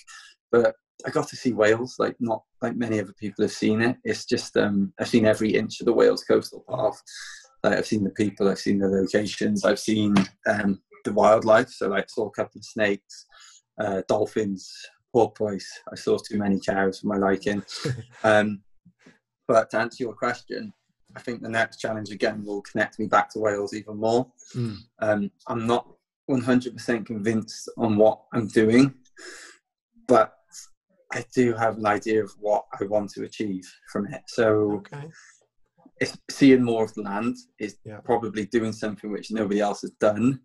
but 0.51 0.75
I 1.05 1.09
got 1.11 1.27
to 1.29 1.35
see 1.35 1.53
Wales 1.53 1.95
like 1.97 2.15
not 2.19 2.43
like 2.61 2.75
many 2.75 2.99
other 2.99 3.13
people 3.13 3.43
have 3.43 3.51
seen 3.51 3.81
it. 3.81 3.97
It's 4.03 4.25
just 4.25 4.57
um, 4.57 4.93
I've 4.99 5.07
seen 5.07 5.25
every 5.25 5.55
inch 5.55 5.79
of 5.79 5.85
the 5.85 5.93
Wales 5.93 6.23
coastal 6.23 6.65
path. 6.69 7.01
Like 7.63 7.77
I've 7.77 7.87
seen 7.87 8.03
the 8.03 8.11
people, 8.11 8.47
I've 8.47 8.59
seen 8.59 8.79
the 8.79 8.87
locations, 8.87 9.65
I've 9.65 9.79
seen 9.79 10.13
um, 10.47 10.81
the 11.05 11.13
wildlife. 11.13 11.69
So 11.69 11.89
like 11.89 12.09
saw 12.09 12.27
a 12.27 12.31
couple 12.31 12.59
of 12.59 12.65
snakes, 12.65 13.25
uh, 13.79 14.01
dolphins, 14.07 14.71
porpoise. 15.13 15.67
I 15.91 15.95
saw 15.95 16.17
too 16.17 16.37
many 16.37 16.59
cows 16.59 16.99
for 16.99 17.07
my 17.07 17.17
liking. 17.17 17.63
um, 18.23 18.61
but 19.47 19.69
to 19.71 19.79
answer 19.79 20.03
your 20.03 20.13
question, 20.13 20.73
I 21.15 21.21
think 21.21 21.41
the 21.41 21.49
next 21.49 21.77
challenge 21.77 22.11
again 22.11 22.43
will 22.45 22.61
connect 22.61 22.99
me 22.99 23.07
back 23.07 23.29
to 23.31 23.39
Wales 23.39 23.73
even 23.73 23.97
more. 23.97 24.31
Mm. 24.55 24.77
Um, 24.99 25.31
I'm 25.47 25.65
not 25.65 25.87
100% 26.29 27.05
convinced 27.05 27.69
on 27.77 27.97
what 27.97 28.21
I'm 28.31 28.47
doing, 28.47 28.93
but 30.07 30.35
I 31.11 31.25
do 31.33 31.53
have 31.53 31.77
an 31.77 31.87
idea 31.87 32.23
of 32.23 32.31
what 32.39 32.65
I 32.79 32.83
want 32.85 33.09
to 33.11 33.23
achieve 33.23 33.65
from 33.91 34.05
it. 34.13 34.21
So 34.27 34.83
Okay. 34.85 35.09
it's 35.99 36.15
seeing 36.29 36.63
more 36.63 36.83
of 36.83 36.93
the 36.93 37.01
land 37.01 37.35
is 37.59 37.77
Yeah. 37.83 37.99
probably 38.01 38.45
doing 38.45 38.71
something 38.71 39.11
which 39.11 39.31
nobody 39.31 39.59
else 39.59 39.81
has 39.81 39.91
done, 39.99 40.39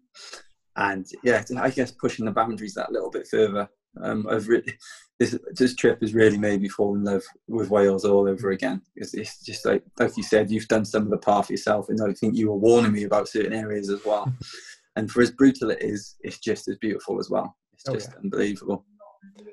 and 0.76 1.06
yeah, 1.22 1.44
I 1.58 1.68
guess 1.70 1.92
pushing 1.92 2.24
the 2.24 2.32
boundaries 2.32 2.74
that 2.74 2.90
little 2.90 3.10
bit 3.10 3.28
further. 3.28 3.68
Um, 4.02 4.26
I've 4.28 4.48
really 4.48 4.74
this 5.20 5.38
this 5.52 5.74
trip 5.74 6.00
has 6.00 6.14
really 6.14 6.38
made 6.38 6.60
me 6.60 6.68
fall 6.68 6.94
in 6.94 7.04
love 7.04 7.22
with 7.48 7.70
Wales 7.70 8.04
all 8.04 8.28
over 8.28 8.50
again. 8.50 8.82
It's, 8.96 9.14
it's 9.14 9.42
just 9.42 9.64
like 9.64 9.82
like 9.98 10.16
you 10.16 10.22
said, 10.22 10.50
you've 10.50 10.68
done 10.68 10.84
some 10.84 11.04
of 11.04 11.10
the 11.10 11.18
path 11.18 11.50
yourself, 11.50 11.88
and 11.88 12.00
I 12.02 12.12
think 12.12 12.36
you 12.36 12.50
were 12.50 12.56
warning 12.56 12.92
me 12.92 13.04
about 13.04 13.28
certain 13.28 13.52
areas 13.52 13.90
as 13.90 14.04
well. 14.04 14.32
and 14.96 15.10
for 15.10 15.22
as 15.22 15.30
brutal 15.30 15.70
it 15.70 15.82
is, 15.82 16.16
it's 16.20 16.38
just 16.38 16.68
as 16.68 16.76
beautiful 16.78 17.18
as 17.18 17.30
well. 17.30 17.56
It's 17.72 17.88
Oh, 17.88 17.92
just 17.92 18.10
yeah. 18.10 18.16
Oh, 18.16 18.20
unbelievable. 18.24 18.84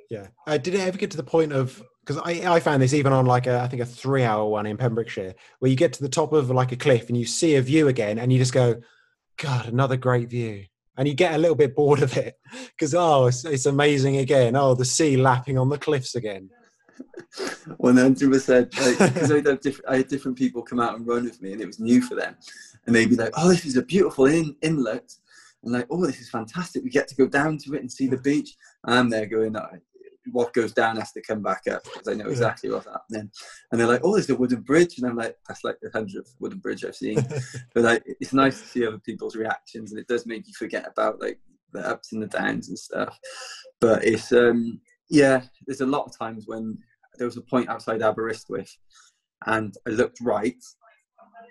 Yeah. 0.09 0.27
Uh, 0.45 0.57
did 0.57 0.73
it 0.75 0.81
ever 0.81 0.97
get 0.97 1.11
to 1.11 1.17
the 1.17 1.23
point 1.23 1.53
of 1.53 1.81
because 2.05 2.21
I, 2.25 2.55
I 2.55 2.59
found 2.59 2.81
this 2.81 2.93
even 2.93 3.13
on 3.13 3.25
like 3.25 3.47
a 3.47 3.59
I 3.59 3.67
think 3.67 3.81
a 3.81 3.85
three 3.85 4.23
hour 4.23 4.45
one 4.45 4.65
in 4.65 4.77
Pembrokeshire 4.77 5.35
where 5.59 5.71
you 5.71 5.77
get 5.77 5.93
to 5.93 6.01
the 6.01 6.09
top 6.09 6.33
of 6.33 6.49
like 6.49 6.71
a 6.71 6.75
cliff 6.77 7.07
and 7.07 7.17
you 7.17 7.25
see 7.25 7.55
a 7.55 7.61
view 7.61 7.87
again 7.87 8.19
and 8.19 8.31
you 8.33 8.39
just 8.39 8.53
go, 8.53 8.81
God, 9.37 9.67
another 9.67 9.97
great 9.97 10.29
view. 10.29 10.65
And 10.97 11.07
you 11.07 11.13
get 11.13 11.35
a 11.35 11.37
little 11.37 11.55
bit 11.55 11.75
bored 11.75 12.01
of 12.01 12.15
it 12.17 12.37
because 12.67 12.93
oh, 12.93 13.27
it's, 13.27 13.45
it's 13.45 13.65
amazing 13.65 14.17
again. 14.17 14.55
Oh, 14.55 14.75
the 14.75 14.85
sea 14.85 15.17
lapping 15.17 15.57
on 15.57 15.69
the 15.69 15.77
cliffs 15.77 16.15
again. 16.15 16.49
One 17.77 17.97
hundred 17.97 18.31
percent. 18.31 18.71
Because 18.71 19.31
I 19.31 19.35
had 19.35 19.61
different, 19.61 19.89
I 19.89 19.97
had 19.97 20.07
different 20.07 20.37
people 20.37 20.61
come 20.61 20.79
out 20.79 20.95
and 20.95 21.07
run 21.07 21.23
with 21.23 21.41
me, 21.41 21.53
and 21.53 21.61
it 21.61 21.65
was 21.65 21.79
new 21.79 22.01
for 22.01 22.15
them, 22.15 22.35
and 22.85 22.95
they'd 22.95 23.09
be 23.09 23.15
like, 23.15 23.33
"Oh, 23.37 23.49
this 23.49 23.65
is 23.65 23.77
a 23.77 23.81
beautiful 23.81 24.25
in, 24.25 24.55
inlet," 24.61 25.13
and 25.63 25.71
like, 25.73 25.87
"Oh, 25.89 26.05
this 26.05 26.19
is 26.19 26.29
fantastic. 26.29 26.83
We 26.83 26.89
get 26.89 27.07
to 27.07 27.15
go 27.15 27.27
down 27.27 27.57
to 27.59 27.73
it 27.75 27.81
and 27.81 27.91
see 27.91 28.07
the 28.07 28.17
beach." 28.17 28.55
And 28.83 28.95
I'm 28.95 29.09
there 29.09 29.25
going, 29.25 29.55
"Oh, 29.55 29.67
what 30.31 30.53
goes 30.53 30.71
down 30.73 30.97
has 30.97 31.11
to 31.13 31.21
come 31.21 31.41
back 31.41 31.63
up 31.69 31.83
because 31.83 32.07
I 32.07 32.13
know 32.13 32.29
exactly 32.29 32.69
what's 32.69 32.85
happening. 32.85 33.31
And 33.71 33.79
they're 33.79 33.87
like, 33.87 34.01
"Oh, 34.03 34.13
there's 34.13 34.29
a 34.29 34.35
wooden 34.35 34.61
bridge," 34.61 34.97
and 34.97 35.07
I'm 35.07 35.15
like, 35.15 35.37
"That's 35.47 35.63
like 35.63 35.77
the 35.81 35.89
hundredth 35.91 36.35
wooden 36.39 36.59
bridge 36.59 36.85
I've 36.85 36.95
seen." 36.95 37.15
but 37.73 37.83
like, 37.83 38.03
it's 38.05 38.33
nice 38.33 38.61
to 38.61 38.67
see 38.67 38.85
other 38.85 38.99
people's 38.99 39.35
reactions, 39.35 39.91
and 39.91 39.99
it 39.99 40.07
does 40.07 40.25
make 40.25 40.47
you 40.47 40.53
forget 40.53 40.87
about 40.87 41.19
like 41.19 41.39
the 41.73 41.87
ups 41.87 42.13
and 42.13 42.21
the 42.21 42.27
downs 42.27 42.69
and 42.69 42.77
stuff. 42.77 43.17
But 43.79 44.05
it's 44.05 44.31
um, 44.31 44.79
yeah, 45.09 45.41
there's 45.65 45.81
a 45.81 45.85
lot 45.85 46.05
of 46.05 46.17
times 46.17 46.45
when 46.47 46.77
there 47.17 47.27
was 47.27 47.37
a 47.37 47.41
point 47.41 47.69
outside 47.69 48.01
Aberystwyth, 48.01 48.77
and 49.47 49.75
I 49.87 49.91
looked 49.91 50.19
right, 50.21 50.63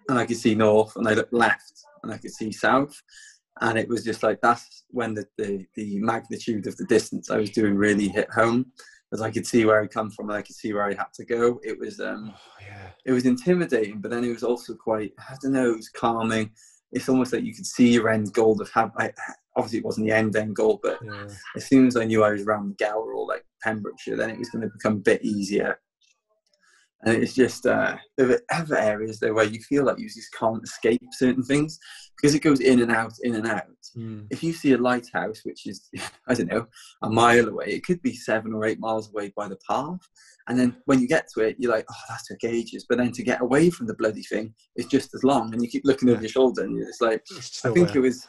and 0.09 0.18
I 0.18 0.27
could 0.27 0.37
see 0.37 0.55
north, 0.55 0.97
and 0.97 1.09
I 1.09 1.14
looked 1.14 1.33
left, 1.33 1.85
and 2.03 2.12
I 2.12 2.18
could 2.18 2.33
see 2.33 2.53
south, 2.53 2.95
and 3.61 3.79
it 3.79 3.89
was 3.89 4.05
just 4.05 4.23
like 4.23 4.41
that's 4.41 4.85
when 4.89 5.15
the, 5.15 5.27
the, 5.39 5.67
the 5.75 5.99
magnitude 6.01 6.67
of 6.67 6.77
the 6.77 6.87
distance 6.87 7.31
I 7.31 7.37
was 7.37 7.51
doing 7.51 7.75
really 7.75 8.09
hit 8.09 8.31
home 8.31 8.73
as 9.13 9.21
I 9.21 9.31
could 9.31 9.47
see 9.47 9.65
where 9.65 9.83
I 9.83 9.87
come 9.87 10.11
from 10.11 10.31
and 10.31 10.39
I 10.39 10.43
could 10.43 10.55
see 10.55 10.73
where 10.73 10.85
I 10.85 10.95
had 10.95 11.13
to 11.15 11.25
go. 11.25 11.59
It 11.65 11.79
was 11.79 12.01
um, 12.01 12.33
oh, 12.35 12.41
yeah. 12.61 12.91
it 13.05 13.13
was 13.13 13.27
intimidating, 13.27 14.01
but 14.01 14.11
then 14.11 14.25
it 14.25 14.33
was 14.33 14.45
also 14.45 14.75
quite 14.75 15.13
I 15.19 15.35
don't 15.43 15.53
know, 15.53 15.73
it 15.73 15.77
was 15.77 15.89
calming. 15.89 16.51
It's 16.93 17.09
almost 17.09 17.33
like 17.33 17.45
you 17.45 17.55
could 17.55 17.67
see 17.67 17.93
your 17.93 18.09
end 18.09 18.33
goal 18.33 18.61
of 18.61 18.71
have 18.71 18.93
I, 18.99 19.13
obviously 19.57 19.79
it 19.79 19.85
wasn't 19.85 20.07
the 20.07 20.15
end 20.15 20.37
end 20.37 20.57
goal, 20.57 20.81
but 20.83 20.99
yeah. 21.05 21.27
as 21.57 21.67
soon 21.67 21.87
as 21.87 21.97
I 21.97 22.05
knew 22.05 22.25
I 22.25 22.31
was 22.31 22.43
around 22.43 22.79
Gower 22.79 23.15
or 23.15 23.27
like 23.27 23.45
Pembrokeshire, 23.63 24.17
then 24.17 24.31
it 24.31 24.39
was 24.39 24.51
going 24.51 24.63
to 24.63 24.71
become 24.73 24.95
a 24.95 25.01
bit 25.01 25.25
easier 25.25 25.79
and 27.05 27.16
it's 27.16 27.34
just 27.34 27.66
uh, 27.66 27.96
there 28.18 28.30
are 28.30 28.40
other 28.53 28.76
areas 28.76 29.18
there 29.18 29.32
where 29.32 29.46
you 29.46 29.61
feel 29.61 29.84
like 29.84 29.98
you 29.98 30.09
just 30.09 30.34
can't 30.38 30.62
escape 30.62 31.01
certain 31.12 31.42
things 31.42 31.78
because 32.16 32.34
it 32.34 32.42
goes 32.42 32.61
in 32.61 32.82
and 32.82 32.90
out, 32.90 33.12
in 33.22 33.36
and 33.36 33.46
out. 33.46 33.64
Mm. 33.96 34.26
If 34.30 34.42
you 34.42 34.53
see 34.53 34.72
a 34.72 34.78
lighthouse, 34.78 35.40
which 35.44 35.66
is 35.66 35.88
I 36.28 36.34
don't 36.34 36.51
know 36.51 36.66
a 37.03 37.09
mile 37.09 37.48
away, 37.48 37.66
it 37.68 37.84
could 37.84 38.03
be 38.03 38.14
seven 38.14 38.53
or 38.53 38.66
eight 38.66 38.78
miles 38.78 39.09
away 39.09 39.32
by 39.34 39.48
the 39.48 39.59
path, 39.68 40.01
and 40.48 40.59
then 40.59 40.76
when 40.84 41.01
you 41.01 41.09
get 41.09 41.26
to 41.34 41.40
it, 41.40 41.57
you're 41.59 41.72
like, 41.72 41.86
oh, 41.90 42.03
that 42.09 42.20
took 42.28 42.44
ages. 42.44 42.84
But 42.88 42.98
then 42.98 43.12
to 43.12 43.22
get 43.22 43.40
away 43.40 43.70
from 43.70 43.86
the 43.86 43.94
bloody 43.94 44.22
thing 44.22 44.55
is 44.76 44.86
just 44.86 45.14
as 45.14 45.24
long, 45.24 45.53
and 45.53 45.62
you 45.62 45.68
keep 45.68 45.84
looking 45.84 46.11
over 46.11 46.20
your 46.20 46.28
shoulder, 46.28 46.64
and 46.64 46.78
it's 46.78 47.01
like, 47.01 47.22
it's 47.30 47.64
I 47.64 47.72
think 47.72 47.88
there. 47.88 47.98
it 47.98 48.01
was 48.01 48.28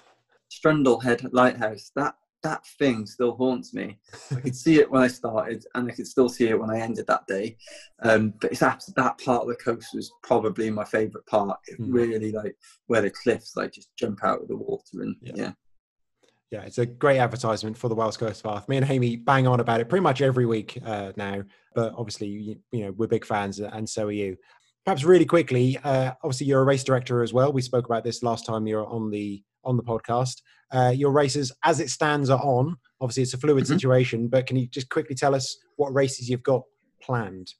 Strumble 0.51 1.03
Head 1.03 1.25
Lighthouse. 1.33 1.91
That 1.95 2.15
that 2.43 2.65
thing 2.79 3.05
still 3.05 3.35
haunts 3.35 3.73
me. 3.73 3.99
I 4.31 4.39
could 4.39 4.55
see 4.55 4.79
it 4.79 4.89
when 4.89 5.03
I 5.03 5.07
started, 5.07 5.65
and 5.75 5.89
I 5.89 5.93
could 5.93 6.07
still 6.07 6.29
see 6.29 6.47
it 6.47 6.59
when 6.59 6.69
I 6.69 6.79
ended 6.79 7.07
that 7.07 7.27
day. 7.27 7.57
Um, 8.01 8.33
but 8.41 8.51
it's 8.51 8.59
that 8.61 8.83
that 8.95 9.19
part 9.19 9.43
of 9.43 9.47
the 9.47 9.55
coast 9.55 9.89
was 9.93 10.11
probably 10.23 10.69
my 10.69 10.83
favourite 10.83 11.25
part. 11.25 11.59
It 11.67 11.79
mm. 11.79 11.93
really 11.93 12.31
like 12.31 12.55
where 12.87 13.01
the 13.01 13.11
cliffs 13.11 13.55
like 13.55 13.73
just 13.73 13.95
jump 13.97 14.23
out 14.23 14.41
of 14.41 14.47
the 14.47 14.57
water, 14.57 15.01
and 15.01 15.15
yeah. 15.21 15.33
yeah. 15.35 15.51
yeah. 16.51 16.61
it's 16.61 16.79
a 16.79 16.85
great 16.85 17.19
advertisement 17.19 17.77
for 17.77 17.89
the 17.89 17.95
Wales 17.95 18.17
Coast 18.17 18.43
Path. 18.43 18.67
Me 18.67 18.77
and 18.77 18.89
Amy 18.89 19.15
bang 19.15 19.47
on 19.47 19.59
about 19.59 19.81
it 19.81 19.89
pretty 19.89 20.03
much 20.03 20.21
every 20.21 20.45
week 20.45 20.79
uh, 20.85 21.11
now, 21.15 21.43
but 21.75 21.93
obviously, 21.97 22.27
you, 22.27 22.55
you, 22.71 22.85
know, 22.85 22.91
we're 22.91 23.07
big 23.07 23.25
fans, 23.25 23.59
and 23.59 23.87
so 23.87 24.07
are 24.07 24.11
you. 24.11 24.37
Perhaps 24.85 25.03
really 25.03 25.25
quickly, 25.25 25.77
uh, 25.83 26.13
obviously, 26.23 26.47
you're 26.47 26.61
a 26.61 26.65
race 26.65 26.83
director 26.83 27.21
as 27.21 27.33
well. 27.33 27.53
We 27.53 27.61
spoke 27.61 27.85
about 27.85 28.03
this 28.03 28.23
last 28.23 28.45
time 28.45 28.65
you 28.65 28.77
were 28.77 28.87
on 28.87 29.11
the 29.11 29.43
on 29.63 29.77
the 29.77 29.83
podcast. 29.83 30.41
Uh, 30.71 30.91
your 30.95 31.11
races, 31.11 31.51
as 31.63 31.79
it 31.79 31.89
stands, 31.89 32.29
are 32.29 32.41
on. 32.41 32.75
Obviously, 32.99 33.23
it's 33.23 33.33
a 33.33 33.37
fluid 33.37 33.65
mm-hmm. 33.65 33.73
situation, 33.73 34.27
but 34.27 34.47
can 34.47 34.57
you 34.57 34.67
just 34.67 34.89
quickly 34.89 35.15
tell 35.15 35.35
us 35.35 35.57
what 35.75 35.93
races 35.93 36.29
you've 36.29 36.43
got 36.43 36.63
planned? 37.01 37.53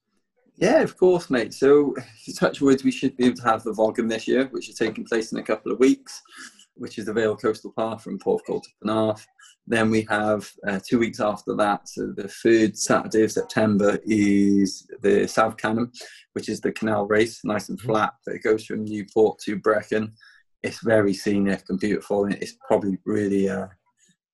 Yeah, 0.55 0.81
of 0.81 0.97
course, 0.97 1.29
mate. 1.29 1.53
So, 1.53 1.95
to 2.25 2.33
touch 2.33 2.61
wood, 2.61 2.83
we 2.83 2.91
should 2.91 3.17
be 3.17 3.25
able 3.25 3.37
to 3.37 3.43
have 3.43 3.63
the 3.63 3.73
Vaughan 3.73 4.07
this 4.07 4.27
year, 4.27 4.47
which 4.51 4.69
is 4.69 4.75
taking 4.75 5.05
place 5.05 5.31
in 5.31 5.39
a 5.39 5.43
couple 5.43 5.71
of 5.71 5.79
weeks, 5.79 6.21
which 6.75 6.97
is 6.97 7.05
the 7.05 7.13
Vale 7.13 7.35
Coastal 7.35 7.73
Path 7.77 8.03
from 8.03 8.19
Porthcawl 8.19 8.63
to 8.63 8.69
Penarth. 8.83 9.25
Then 9.67 9.89
we 9.89 10.05
have 10.09 10.49
uh, 10.67 10.79
two 10.85 10.99
weeks 10.99 11.19
after 11.19 11.55
that, 11.55 11.87
so 11.87 12.13
the 12.15 12.27
third 12.27 12.77
Saturday 12.77 13.23
of 13.23 13.31
September 13.31 13.99
is 14.03 14.87
the 15.01 15.27
South 15.27 15.57
Cannon, 15.57 15.91
which 16.33 16.49
is 16.49 16.59
the 16.61 16.71
canal 16.71 17.05
race, 17.07 17.41
nice 17.43 17.69
and 17.69 17.77
mm-hmm. 17.77 17.89
flat, 17.89 18.13
but 18.25 18.35
it 18.35 18.43
goes 18.43 18.65
from 18.65 18.83
Newport 18.83 19.39
to 19.45 19.57
Brecon 19.57 20.11
it's 20.63 20.79
very 20.83 21.13
scenic 21.13 21.63
and 21.69 21.79
beautiful, 21.79 22.25
and 22.25 22.35
it's 22.35 22.55
probably 22.67 22.97
really 23.05 23.49
uh, 23.49 23.67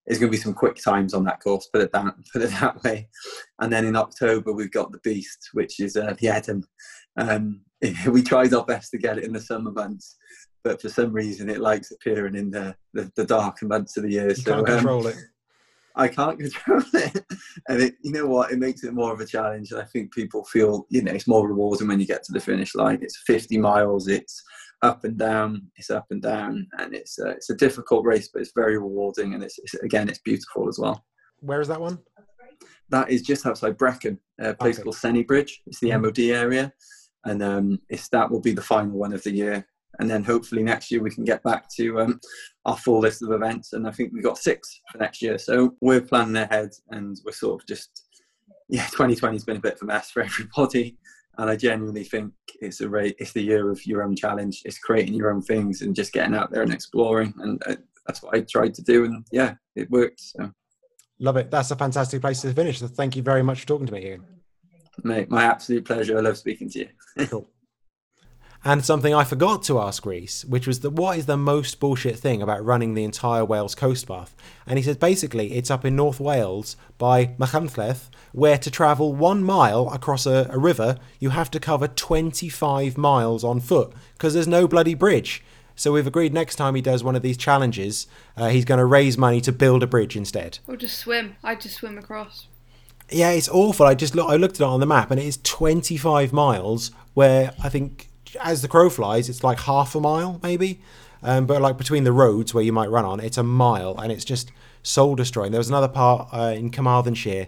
there's 0.05 0.19
going 0.19 0.31
to 0.31 0.37
be 0.37 0.41
some 0.41 0.53
quick 0.53 0.75
times 0.75 1.13
on 1.13 1.23
that 1.25 1.41
course. 1.41 1.69
Put 1.71 1.81
it 1.81 1.91
that 1.93 2.13
put 2.33 2.41
it 2.41 2.51
that 2.51 2.83
way. 2.83 3.09
And 3.59 3.71
then 3.71 3.85
in 3.85 3.95
October 3.95 4.51
we've 4.51 4.71
got 4.71 4.91
the 4.91 4.99
Beast, 4.99 5.49
which 5.53 5.79
is 5.79 5.95
uh, 5.95 6.15
the 6.19 6.27
Edam. 6.29 6.63
Um, 7.17 7.61
we 8.07 8.23
tried 8.23 8.53
our 8.53 8.65
best 8.65 8.91
to 8.91 8.97
get 8.97 9.17
it 9.17 9.23
in 9.23 9.33
the 9.33 9.41
summer 9.41 9.71
months, 9.71 10.17
but 10.67 10.81
for 10.81 10.89
some 10.89 11.13
reason 11.13 11.49
it 11.49 11.61
likes 11.61 11.91
appearing 11.91 12.35
in 12.35 12.51
the 12.51 12.75
the, 12.93 13.09
the 13.15 13.25
darker 13.25 13.65
months 13.65 13.95
of 13.95 14.03
the 14.03 14.11
year. 14.11 14.29
You 14.29 14.35
so 14.35 14.55
can't 14.55 14.67
control 14.67 15.07
um, 15.07 15.13
it. 15.13 15.17
I 15.95 16.07
can't 16.09 16.37
control 16.45 16.83
it, 16.93 17.25
and 17.69 17.81
it, 17.81 17.95
you 18.03 18.11
know 18.11 18.27
what? 18.27 18.51
It 18.51 18.59
makes 18.59 18.83
it 18.83 18.93
more 18.93 19.13
of 19.13 19.19
a 19.21 19.25
challenge, 19.25 19.71
and 19.71 19.81
I 19.81 19.85
think 19.85 20.13
people 20.13 20.43
feel 20.43 20.85
you 20.89 21.01
know 21.01 21.13
it's 21.13 21.27
more 21.27 21.47
rewarding 21.47 21.87
when 21.87 21.99
you 21.99 22.05
get 22.05 22.23
to 22.23 22.33
the 22.33 22.39
finish 22.39 22.75
line. 22.75 22.99
It's 23.01 23.23
50 23.25 23.57
miles. 23.57 24.07
It's 24.09 24.43
up 24.81 25.05
and 25.05 25.17
down. 25.17 25.67
It's 25.77 25.89
up 25.89 26.07
and 26.11 26.21
down, 26.21 26.67
and 26.79 26.93
it's 26.93 27.17
a, 27.17 27.29
it's 27.29 27.49
a 27.49 27.55
difficult 27.55 28.05
race, 28.05 28.29
but 28.31 28.41
it's 28.41 28.51
very 28.53 28.77
rewarding, 28.77 29.33
and 29.33 29.43
it's, 29.43 29.57
it's 29.59 29.73
again 29.75 30.09
it's 30.09 30.19
beautiful 30.19 30.67
as 30.67 30.77
well. 30.77 31.05
Where 31.39 31.61
is 31.61 31.69
that 31.69 31.81
one? 31.81 31.99
That 32.89 33.09
is 33.09 33.21
just 33.21 33.45
outside 33.45 33.77
Brecon, 33.77 34.19
a 34.39 34.53
place 34.53 34.75
okay. 34.75 34.83
called 34.83 34.95
Sennybridge. 34.95 35.51
It's 35.65 35.79
the. 35.79 35.97
MOD 35.97 36.19
area, 36.19 36.73
and 37.25 37.41
um, 37.41 37.79
it's 37.89 38.09
that 38.09 38.29
will 38.29 38.41
be 38.41 38.53
the 38.53 38.61
final 38.61 38.97
one 38.97 39.13
of 39.13 39.23
the 39.23 39.31
year. 39.31 39.65
And 39.99 40.09
then 40.09 40.23
hopefully 40.23 40.63
next 40.63 40.91
year 40.91 41.01
we 41.01 41.09
can 41.09 41.23
get 41.23 41.43
back 41.43 41.67
to 41.75 42.01
um, 42.01 42.19
our 42.65 42.77
full 42.77 42.99
list 42.99 43.23
of 43.23 43.31
events. 43.31 43.73
And 43.73 43.87
I 43.87 43.91
think 43.91 44.13
we've 44.13 44.23
got 44.23 44.37
six 44.37 44.81
for 44.91 44.97
next 44.97 45.21
year. 45.21 45.37
So 45.37 45.75
we're 45.81 46.01
planning 46.01 46.35
ahead 46.35 46.69
and 46.89 47.19
we're 47.25 47.31
sort 47.31 47.61
of 47.61 47.67
just, 47.67 48.07
yeah, 48.69 48.85
2020 48.91 49.35
has 49.35 49.43
been 49.43 49.57
a 49.57 49.61
bit 49.61 49.75
of 49.75 49.81
a 49.81 49.85
mess 49.85 50.11
for 50.11 50.21
everybody 50.23 50.97
and 51.37 51.49
I 51.49 51.55
genuinely 51.55 52.03
think 52.03 52.33
it's 52.61 52.81
a 52.81 52.89
rate, 52.89 53.15
it's 53.19 53.31
the 53.31 53.41
year 53.41 53.69
of 53.69 53.85
your 53.85 54.03
own 54.03 54.15
challenge. 54.15 54.61
It's 54.65 54.79
creating 54.79 55.13
your 55.13 55.31
own 55.31 55.41
things 55.41 55.81
and 55.81 55.95
just 55.95 56.13
getting 56.13 56.35
out 56.35 56.51
there 56.51 56.63
and 56.63 56.73
exploring, 56.73 57.33
and 57.39 57.61
uh, 57.67 57.75
that's 58.05 58.23
what 58.23 58.35
I 58.35 58.41
tried 58.41 58.73
to 58.75 58.81
do, 58.81 59.05
and 59.05 59.25
yeah, 59.31 59.55
it 59.75 59.89
worked. 59.91 60.21
So. 60.21 60.51
Love 61.19 61.37
it. 61.37 61.51
That's 61.51 61.71
a 61.71 61.75
fantastic 61.75 62.21
place 62.21 62.41
to 62.41 62.53
finish. 62.53 62.79
So 62.79 62.87
thank 62.87 63.15
you 63.15 63.23
very 63.23 63.43
much 63.43 63.61
for 63.61 63.67
talking 63.67 63.87
to 63.87 63.93
me, 63.93 64.05
Ian. 64.07 64.23
Mate, 65.03 65.29
my 65.29 65.43
absolute 65.43 65.85
pleasure. 65.85 66.17
I 66.17 66.21
love 66.21 66.37
speaking 66.37 66.69
to 66.71 66.79
you. 66.79 66.87
cool. 67.27 67.49
And 68.67 68.83
something 68.83 69.13
I 69.13 69.23
forgot 69.23 69.63
to 69.63 69.79
ask 69.79 70.05
Rhys, 70.05 70.43
which 70.43 70.67
was 70.67 70.81
that 70.81 70.89
what 70.89 71.17
is 71.17 71.25
the 71.25 71.37
most 71.37 71.79
bullshit 71.79 72.19
thing 72.19 72.41
about 72.41 72.65
running 72.65 72.95
the 72.95 73.05
entire 73.05 73.45
Wales 73.45 73.73
coast 73.73 74.09
path? 74.09 74.35
And 74.65 74.77
he 74.77 74.83
said 74.83 74.99
basically 74.99 75.53
it's 75.53 75.71
up 75.71 75.85
in 75.85 75.95
North 75.95 76.19
Wales 76.19 76.75
by 76.97 77.27
Machynlleth, 77.39 78.09
where 78.33 78.57
to 78.57 78.69
travel 78.69 79.15
one 79.15 79.41
mile 79.41 79.89
across 79.93 80.25
a, 80.25 80.49
a 80.51 80.59
river, 80.59 80.97
you 81.17 81.29
have 81.29 81.49
to 81.51 81.61
cover 81.61 81.87
25 81.87 82.97
miles 82.97 83.41
on 83.41 83.61
foot 83.61 83.93
because 84.17 84.33
there's 84.33 84.49
no 84.49 84.67
bloody 84.67 84.95
bridge. 84.95 85.41
So 85.77 85.93
we've 85.93 86.05
agreed 86.05 86.33
next 86.33 86.57
time 86.57 86.75
he 86.75 86.81
does 86.81 87.05
one 87.05 87.15
of 87.15 87.21
these 87.21 87.37
challenges, 87.37 88.05
uh, 88.35 88.49
he's 88.49 88.65
going 88.65 88.79
to 88.79 88.85
raise 88.85 89.17
money 89.17 89.39
to 89.41 89.53
build 89.53 89.81
a 89.81 89.87
bridge 89.87 90.17
instead. 90.17 90.59
Or 90.67 90.75
just 90.75 90.97
swim. 90.97 91.37
I'd 91.41 91.61
just 91.61 91.77
swim 91.77 91.97
across. 91.97 92.49
Yeah, 93.09 93.29
it's 93.29 93.47
awful. 93.47 93.85
I 93.85 93.95
just 93.95 94.13
look, 94.13 94.29
I 94.29 94.35
looked 94.35 94.55
at 94.55 94.65
it 94.65 94.67
on 94.67 94.81
the 94.81 94.85
map 94.85 95.09
and 95.09 95.21
it 95.21 95.25
is 95.25 95.37
25 95.43 96.33
miles 96.33 96.91
where 97.13 97.53
I 97.63 97.69
think 97.69 98.09
as 98.41 98.61
the 98.61 98.67
crow 98.67 98.89
flies, 98.89 99.29
it's 99.29 99.43
like 99.43 99.59
half 99.61 99.95
a 99.95 99.99
mile 99.99 100.39
maybe. 100.43 100.79
Um, 101.23 101.45
but 101.45 101.61
like 101.61 101.77
between 101.77 102.03
the 102.03 102.11
roads 102.11 102.53
where 102.53 102.63
you 102.63 102.71
might 102.71 102.89
run 102.89 103.05
on, 103.05 103.19
it's 103.19 103.37
a 103.37 103.43
mile, 103.43 103.97
and 103.97 104.11
it's 104.11 104.25
just 104.25 104.51
soul 104.83 105.15
destroying. 105.15 105.51
There 105.51 105.59
was 105.59 105.69
another 105.69 105.87
part 105.87 106.29
uh, 106.31 106.53
in 106.55 106.69
Carmarthenshire. 106.69 107.47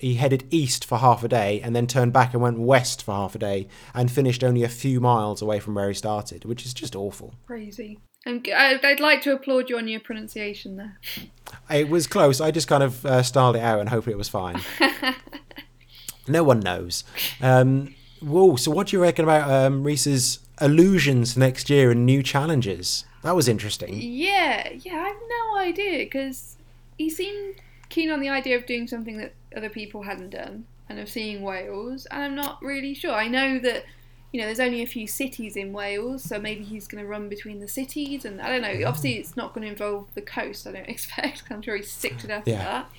He 0.00 0.14
headed 0.14 0.44
east 0.50 0.84
for 0.84 0.98
half 0.98 1.24
a 1.24 1.28
day 1.28 1.60
and 1.60 1.74
then 1.74 1.88
turned 1.88 2.12
back 2.12 2.32
and 2.32 2.40
went 2.40 2.58
west 2.58 3.02
for 3.02 3.12
half 3.12 3.34
a 3.34 3.38
day 3.38 3.66
and 3.94 4.10
finished 4.10 4.44
only 4.44 4.62
a 4.62 4.68
few 4.68 5.00
miles 5.00 5.42
away 5.42 5.58
from 5.58 5.74
where 5.74 5.88
he 5.88 5.94
started, 5.94 6.44
which 6.44 6.64
is 6.64 6.72
just 6.72 6.94
awful. 6.94 7.34
Crazy. 7.46 7.98
I'd 8.24 9.00
like 9.00 9.22
to 9.22 9.32
applaud 9.32 9.70
you 9.70 9.78
on 9.78 9.88
your 9.88 10.00
pronunciation 10.00 10.76
there. 10.76 10.98
It 11.70 11.88
was 11.88 12.06
close. 12.06 12.40
I 12.40 12.50
just 12.50 12.68
kind 12.68 12.82
of 12.82 13.04
uh, 13.04 13.22
styled 13.22 13.56
it 13.56 13.62
out 13.62 13.80
and 13.80 13.88
hoped 13.88 14.06
it 14.06 14.18
was 14.18 14.28
fine. 14.28 14.60
no 16.28 16.44
one 16.44 16.60
knows. 16.60 17.02
Um, 17.40 17.94
Whoa! 18.20 18.56
So, 18.56 18.70
what 18.70 18.88
do 18.88 18.96
you 18.96 19.02
reckon 19.02 19.24
about 19.24 19.50
um, 19.50 19.84
Rhys's 19.84 20.40
illusions 20.60 21.36
next 21.36 21.70
year 21.70 21.90
and 21.90 22.04
new 22.04 22.22
challenges? 22.22 23.04
That 23.22 23.34
was 23.34 23.48
interesting. 23.48 23.94
Yeah, 23.94 24.70
yeah, 24.70 24.94
I 24.94 25.08
have 25.08 25.16
no 25.28 25.58
idea 25.58 25.98
because 26.04 26.56
he 26.96 27.10
seemed 27.10 27.56
keen 27.88 28.10
on 28.10 28.20
the 28.20 28.28
idea 28.28 28.56
of 28.56 28.66
doing 28.66 28.86
something 28.86 29.18
that 29.18 29.34
other 29.56 29.68
people 29.68 30.02
hadn't 30.02 30.30
done 30.30 30.66
and 30.88 30.98
of 30.98 31.08
seeing 31.08 31.42
Wales, 31.42 32.06
and 32.06 32.22
I'm 32.22 32.34
not 32.34 32.62
really 32.62 32.94
sure. 32.94 33.12
I 33.12 33.28
know 33.28 33.58
that 33.58 33.84
you 34.32 34.40
know 34.40 34.46
there's 34.46 34.60
only 34.60 34.82
a 34.82 34.86
few 34.86 35.06
cities 35.06 35.56
in 35.56 35.72
Wales, 35.72 36.22
so 36.22 36.38
maybe 36.38 36.64
he's 36.64 36.86
going 36.86 37.02
to 37.02 37.08
run 37.08 37.28
between 37.28 37.60
the 37.60 37.68
cities, 37.68 38.24
and 38.24 38.40
I 38.40 38.48
don't 38.48 38.62
know. 38.62 38.86
Obviously, 38.86 39.14
it's 39.14 39.36
not 39.36 39.54
going 39.54 39.64
to 39.64 39.70
involve 39.70 40.08
the 40.14 40.22
coast. 40.22 40.66
I 40.66 40.72
don't 40.72 40.88
expect. 40.88 41.44
I'm 41.50 41.62
sure 41.62 41.76
he's 41.76 41.90
sick 41.90 42.18
to 42.18 42.26
death 42.26 42.44
yeah. 42.46 42.54
of 42.54 42.64
that. 42.64 42.90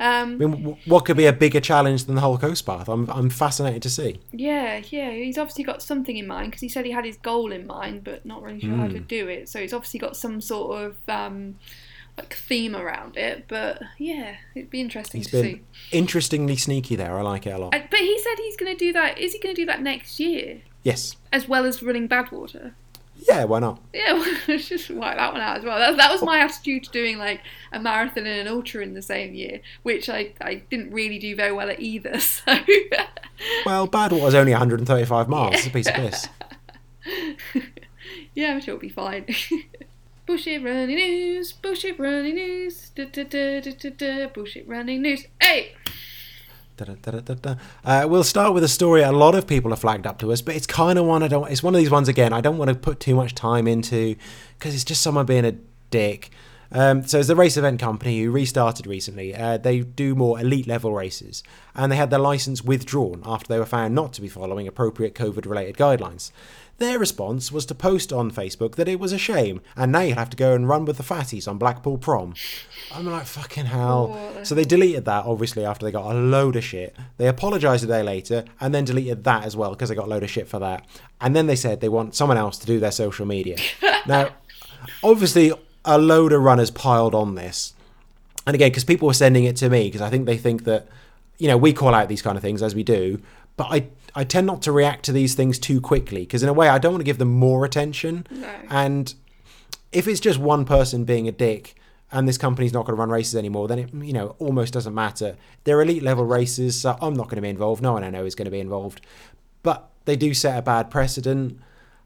Um, 0.00 0.34
I 0.42 0.46
mean, 0.46 0.76
what 0.86 1.04
could 1.04 1.16
be 1.16 1.26
a 1.26 1.32
bigger 1.32 1.60
challenge 1.60 2.04
than 2.04 2.16
the 2.16 2.20
whole 2.20 2.36
coast 2.36 2.66
path? 2.66 2.88
I'm, 2.88 3.08
I'm 3.08 3.30
fascinated 3.30 3.82
to 3.82 3.90
see. 3.90 4.20
Yeah, 4.32 4.82
yeah. 4.90 5.10
He's 5.10 5.38
obviously 5.38 5.62
got 5.62 5.80
something 5.80 6.16
in 6.16 6.26
mind 6.26 6.50
because 6.50 6.60
he 6.60 6.68
said 6.68 6.84
he 6.84 6.90
had 6.90 7.04
his 7.04 7.16
goal 7.18 7.52
in 7.52 7.66
mind, 7.66 8.02
but 8.02 8.26
not 8.26 8.42
really 8.42 8.60
sure 8.60 8.70
mm. 8.70 8.78
how 8.78 8.88
to 8.88 8.98
hmm. 8.98 9.06
do 9.06 9.28
it. 9.28 9.48
So 9.48 9.60
he's 9.60 9.72
obviously 9.72 10.00
got 10.00 10.16
some 10.16 10.40
sort 10.40 10.82
of 10.82 10.96
um, 11.08 11.56
like 12.16 12.34
theme 12.34 12.74
around 12.74 13.16
it. 13.16 13.44
But 13.48 13.80
yeah, 13.98 14.36
it'd 14.54 14.70
be 14.70 14.80
interesting 14.80 15.20
He's 15.20 15.30
to 15.30 15.42
been 15.42 15.44
see. 15.44 15.62
interestingly 15.92 16.56
sneaky 16.56 16.96
there. 16.96 17.16
I 17.16 17.22
like 17.22 17.46
it 17.46 17.50
a 17.50 17.58
lot. 17.58 17.74
I, 17.74 17.86
but 17.88 18.00
he 18.00 18.18
said 18.18 18.34
he's 18.38 18.56
going 18.56 18.76
to 18.76 18.78
do 18.78 18.92
that. 18.94 19.18
Is 19.18 19.32
he 19.32 19.38
going 19.38 19.54
to 19.54 19.60
do 19.60 19.66
that 19.66 19.82
next 19.82 20.18
year 20.18 20.62
Yes. 20.82 21.16
as 21.32 21.48
well 21.48 21.64
as 21.64 21.82
running 21.82 22.08
Badwater? 22.08 22.72
Yeah, 23.28 23.44
why 23.44 23.60
not? 23.60 23.80
Yeah, 23.92 24.12
well, 24.46 24.58
just 24.58 24.90
wipe 24.90 25.16
that 25.16 25.32
one 25.32 25.40
out 25.40 25.58
as 25.58 25.64
well. 25.64 25.78
That, 25.78 25.96
that 25.96 26.10
was 26.10 26.22
oh. 26.22 26.26
my 26.26 26.38
attitude 26.38 26.84
to 26.84 26.90
doing 26.90 27.18
like 27.18 27.40
a 27.72 27.80
marathon 27.80 28.26
and 28.26 28.48
an 28.48 28.48
ultra 28.48 28.82
in 28.82 28.94
the 28.94 29.02
same 29.02 29.34
year, 29.34 29.60
which 29.82 30.08
I, 30.08 30.32
I 30.40 30.56
didn't 30.70 30.92
really 30.92 31.18
do 31.18 31.36
very 31.36 31.52
well 31.52 31.70
at 31.70 31.80
either. 31.80 32.18
So 32.32 32.56
Well, 33.66 33.88
Badwater's 33.88 34.34
only 34.34 34.52
135 34.52 35.28
miles. 35.28 35.54
It's 35.54 35.66
a 35.66 35.70
piece 35.70 35.88
of 35.88 35.94
piss. 35.94 36.28
yeah, 38.34 38.52
I'm 38.52 38.60
sure 38.60 38.74
it'll 38.74 38.80
be 38.80 38.88
fine. 38.88 39.26
bullshit 40.26 40.62
running 40.62 40.96
news, 40.96 41.52
bullshit 41.52 41.98
running 41.98 42.36
news, 42.36 42.90
da, 42.90 43.04
da, 43.04 43.24
da, 43.24 43.60
da, 43.60 43.72
da, 43.72 43.90
da, 43.90 44.26
bullshit 44.28 44.66
running 44.68 45.02
news. 45.02 45.26
Hey. 45.40 45.74
Uh, 47.84 48.06
we'll 48.08 48.24
start 48.24 48.54
with 48.54 48.64
a 48.64 48.68
story 48.68 49.02
a 49.02 49.12
lot 49.12 49.34
of 49.34 49.46
people 49.46 49.70
have 49.70 49.80
flagged 49.80 50.06
up 50.06 50.18
to 50.18 50.32
us, 50.32 50.42
but 50.42 50.54
it's 50.54 50.66
kind 50.66 50.98
of 50.98 51.06
one 51.06 51.22
I 51.22 51.28
don't. 51.28 51.50
It's 51.50 51.62
one 51.62 51.74
of 51.74 51.80
these 51.80 51.90
ones 51.90 52.08
again. 52.08 52.32
I 52.32 52.40
don't 52.40 52.58
want 52.58 52.68
to 52.68 52.74
put 52.74 53.00
too 53.00 53.14
much 53.14 53.34
time 53.34 53.66
into 53.66 54.16
because 54.58 54.74
it's 54.74 54.84
just 54.84 55.02
someone 55.02 55.26
being 55.26 55.44
a 55.44 55.54
dick. 55.90 56.30
Um, 56.72 57.06
so 57.06 57.18
it's 57.18 57.28
the 57.28 57.36
race 57.36 57.56
event 57.56 57.80
company 57.80 58.22
who 58.22 58.30
restarted 58.30 58.86
recently. 58.86 59.34
Uh, 59.34 59.58
they 59.58 59.80
do 59.80 60.14
more 60.14 60.40
elite 60.40 60.66
level 60.66 60.92
races, 60.92 61.42
and 61.74 61.92
they 61.92 61.96
had 61.96 62.10
their 62.10 62.18
license 62.18 62.62
withdrawn 62.62 63.22
after 63.24 63.48
they 63.48 63.58
were 63.58 63.66
found 63.66 63.94
not 63.94 64.12
to 64.14 64.20
be 64.20 64.28
following 64.28 64.66
appropriate 64.66 65.14
COVID-related 65.14 65.76
guidelines. 65.76 66.32
Their 66.78 66.98
response 66.98 67.52
was 67.52 67.66
to 67.66 67.74
post 67.74 68.12
on 68.12 68.30
Facebook 68.30 68.74
that 68.74 68.88
it 68.88 68.98
was 68.98 69.12
a 69.12 69.18
shame, 69.18 69.60
and 69.76 69.92
now 69.92 70.00
you'll 70.00 70.16
have 70.16 70.30
to 70.30 70.36
go 70.36 70.54
and 70.54 70.68
run 70.68 70.84
with 70.84 70.96
the 70.96 71.04
fatties 71.04 71.46
on 71.46 71.58
Blackpool 71.58 71.98
Prom. 71.98 72.34
I'm 72.92 73.06
like, 73.06 73.26
fucking 73.26 73.66
hell. 73.66 74.18
So 74.42 74.54
they 74.54 74.64
deleted 74.64 75.04
that, 75.04 75.24
obviously, 75.26 75.64
after 75.64 75.84
they 75.84 75.92
got 75.92 76.10
a 76.10 76.18
load 76.18 76.56
of 76.56 76.64
shit. 76.64 76.96
They 77.18 77.28
apologised 77.28 77.84
a 77.84 77.86
day 77.86 78.02
later, 78.02 78.44
and 78.60 78.74
then 78.74 78.84
deleted 78.84 79.22
that 79.24 79.44
as 79.44 79.54
well, 79.54 79.70
because 79.70 79.90
they 79.90 79.94
got 79.94 80.06
a 80.06 80.10
load 80.10 80.24
of 80.24 80.30
shit 80.30 80.48
for 80.48 80.58
that. 80.58 80.84
And 81.20 81.36
then 81.36 81.46
they 81.46 81.56
said 81.56 81.80
they 81.80 81.88
want 81.88 82.16
someone 82.16 82.38
else 82.38 82.58
to 82.58 82.66
do 82.66 82.80
their 82.80 82.90
social 82.90 83.26
media. 83.26 83.58
now, 84.06 84.30
obviously, 85.04 85.52
a 85.84 85.98
load 85.98 86.32
of 86.32 86.42
runners 86.42 86.70
piled 86.70 87.14
on 87.14 87.34
this. 87.34 87.74
And 88.46 88.54
again, 88.54 88.70
because 88.70 88.84
people 88.84 89.06
were 89.06 89.14
sending 89.14 89.44
it 89.44 89.56
to 89.56 89.70
me, 89.70 89.84
because 89.84 90.00
I 90.00 90.10
think 90.10 90.26
they 90.26 90.36
think 90.36 90.64
that, 90.64 90.88
you 91.38 91.48
know, 91.48 91.56
we 91.56 91.72
call 91.72 91.94
out 91.94 92.08
these 92.08 92.22
kind 92.22 92.36
of 92.36 92.42
things 92.42 92.62
as 92.62 92.74
we 92.74 92.82
do, 92.82 93.20
but 93.56 93.68
I, 93.70 93.86
I 94.14 94.24
tend 94.24 94.46
not 94.46 94.62
to 94.62 94.72
react 94.72 95.04
to 95.04 95.12
these 95.12 95.34
things 95.34 95.58
too 95.58 95.80
quickly, 95.80 96.22
because 96.22 96.42
in 96.42 96.48
a 96.48 96.52
way, 96.52 96.68
I 96.68 96.78
don't 96.78 96.92
want 96.92 97.00
to 97.00 97.06
give 97.06 97.18
them 97.18 97.32
more 97.32 97.64
attention. 97.64 98.26
No. 98.30 98.48
And 98.68 99.14
if 99.92 100.08
it's 100.08 100.20
just 100.20 100.38
one 100.38 100.64
person 100.64 101.04
being 101.04 101.28
a 101.28 101.32
dick 101.32 101.76
and 102.10 102.28
this 102.28 102.38
company's 102.38 102.72
not 102.72 102.84
going 102.84 102.96
to 102.96 103.00
run 103.00 103.10
races 103.10 103.36
anymore, 103.36 103.68
then 103.68 103.78
it 103.78 103.94
you 103.94 104.12
know 104.12 104.36
almost 104.38 104.72
doesn't 104.72 104.94
matter. 104.94 105.36
They're 105.64 105.80
elite 105.80 106.02
level 106.02 106.24
races, 106.24 106.80
so 106.80 106.96
I'm 107.00 107.14
not 107.14 107.26
going 107.26 107.36
to 107.36 107.42
be 107.42 107.48
involved. 107.48 107.82
No 107.82 107.92
one 107.92 108.04
I 108.04 108.10
know 108.10 108.24
is 108.24 108.34
going 108.34 108.46
to 108.46 108.50
be 108.50 108.60
involved, 108.60 109.00
but 109.62 109.88
they 110.04 110.16
do 110.16 110.34
set 110.34 110.58
a 110.58 110.62
bad 110.62 110.90
precedent, 110.90 111.58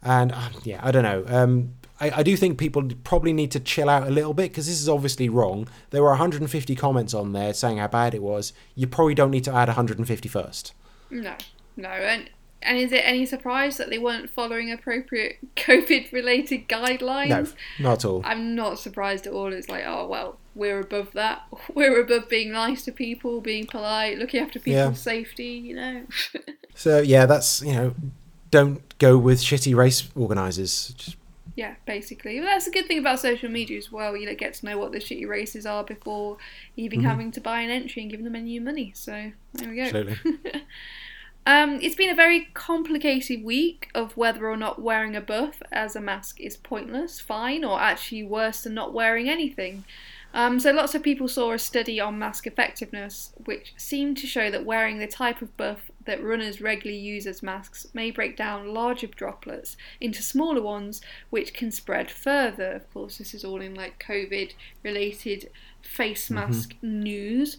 and 0.03 0.33
um, 0.33 0.53
yeah, 0.65 0.81
I 0.83 0.91
don't 0.91 1.03
know. 1.03 1.25
Um, 1.27 1.75
I, 2.01 2.11
I 2.21 2.23
do 2.23 2.37
think 2.37 2.59
people 2.59 2.83
probably 3.05 3.33
need 3.33 3.51
to 3.53 3.61
chill 3.61 3.89
out 3.89 4.07
a 4.07 4.11
little 4.11 4.35
bit 4.35 4.51
because 4.53 4.67
this 4.67 4.81
is 4.81 4.89
obviously 4.89 5.29
wrong. 5.29 5.69
There 5.91 6.03
were 6.03 6.11
150 6.11 6.75
comments 6.77 7.15
on 7.15 7.33
there 7.33 7.55
saying 7.55 7.79
how 7.79 7.89
bad 7.89 8.15
it 8.15 8.23
was. 8.23 8.53
You 8.75 8.87
probably 8.87 9.15
don't 9.15 9.31
need 9.31 9.45
to 9.45 9.53
add 9.55 9.69
150 9.69 10.29
first. 10.29 10.75
no, 11.11 11.35
no, 11.77 11.89
and 11.89 12.31
and 12.63 12.79
is 12.79 12.91
it 12.91 13.03
any 13.05 13.27
surprise 13.27 13.77
that 13.77 13.91
they 13.91 13.99
weren't 13.99 14.29
following 14.31 14.73
appropriate 14.73 15.37
COVID-related 15.57 16.69
guidelines? 16.69 17.29
No, 17.29 17.47
not 17.91 17.99
at 17.99 18.05
all. 18.05 18.23
I'm 18.25 18.55
not 18.55 18.79
surprised 18.79 19.27
at 19.27 19.33
all. 19.33 19.53
It's 19.53 19.69
like, 19.69 19.85
oh 19.87 20.07
well, 20.07 20.39
we're 20.55 20.81
above 20.81 21.13
that. 21.13 21.43
We're 21.75 22.01
above 22.01 22.29
being 22.29 22.51
nice 22.53 22.83
to 22.87 22.93
people, 22.93 23.41
being 23.41 23.67
polite, 23.67 24.19
looking 24.19 24.41
after 24.41 24.59
people's 24.59 24.75
Yeah. 24.75 24.93
safety. 24.95 25.45
You 25.45 25.77
know. 25.77 26.03
So 26.75 27.01
yeah, 27.01 27.25
that's 27.25 27.63
you 27.63 27.73
know, 27.73 27.95
don't 28.51 28.99
go 28.99 29.17
with 29.17 29.39
shitty 29.41 29.75
race 29.75 30.09
organisers. 30.15 30.89
Just 30.97 31.17
yeah, 31.57 31.75
basically. 31.87 32.39
But 32.39 32.47
that's 32.47 32.67
a 32.67 32.71
good 32.71 32.87
thing 32.87 32.99
about 32.99 33.19
social 33.19 33.49
media 33.49 33.79
as 33.79 33.91
well. 33.91 34.17
You 34.17 34.33
get 34.35 34.55
to 34.55 34.67
know 34.67 34.79
what 34.79 34.93
the 34.93 34.99
shitty 34.99 35.27
races 35.27 35.67
are 35.67 35.83
before 35.83 36.37
even 36.77 37.01
Mm-hmm. 37.01 37.09
having 37.09 37.33
to 37.33 37.41
buy 37.41 37.61
an 37.63 37.71
entry 37.71 38.03
and 38.03 38.11
giving 38.11 38.25
them 38.25 38.37
any 38.37 38.59
money. 38.61 38.93
So 38.95 39.33
there 39.55 39.71
we 39.71 39.77
go. 39.77 39.83
Absolutely. 39.83 40.63
Um, 41.49 41.79
it's 41.81 41.95
been 41.95 42.11
a 42.11 42.15
very 42.15 42.49
complicated 42.55 43.45
week 43.45 43.89
of 43.95 44.17
whether 44.17 44.51
or 44.51 44.57
not 44.57 44.83
wearing 44.83 45.15
a 45.15 45.21
buff 45.21 45.63
as 45.71 45.95
a 45.95 46.01
mask 46.01 46.41
is 46.41 46.57
pointless, 46.57 47.21
fine, 47.21 47.65
or 47.65 47.81
actually 47.81 48.25
worse 48.25 48.65
than 48.65 48.75
not 48.75 48.93
wearing 48.93 49.29
anything. 49.29 49.85
Um, 50.35 50.59
so 50.59 50.73
lots 50.73 50.97
of 50.97 51.05
people 51.05 51.29
saw 51.29 51.53
a 51.53 51.59
study 51.61 52.01
on 52.01 52.19
mask 52.19 52.49
effectiveness, 52.49 53.33
which 53.45 53.75
seemed 53.77 54.17
to 54.19 54.27
show 54.27 54.51
that 54.51 54.65
wearing 54.65 54.99
the 54.99 55.07
type 55.07 55.41
of 55.41 55.57
buff 55.57 55.89
that 56.07 56.23
runners 56.23 56.61
regularly 56.61 56.99
use 56.99 57.27
as 57.27 57.43
masks 57.43 57.87
may 57.93 58.11
break 58.11 58.37
down 58.37 58.73
larger 58.73 59.07
droplets 59.07 59.77
into 60.01 60.23
smaller 60.23 60.63
ones, 60.63 61.01
which 61.31 61.55
can 61.55 61.71
spread 61.71 62.11
further. 62.11 62.73
Of 62.73 62.93
course, 62.93 63.19
this 63.19 63.35
is 63.35 63.45
all 63.45 63.61
in 63.61 63.75
like 63.75 64.03
COVID-related 64.03 65.51
face 65.83 66.31
mask 66.31 66.75
news. 66.83 67.59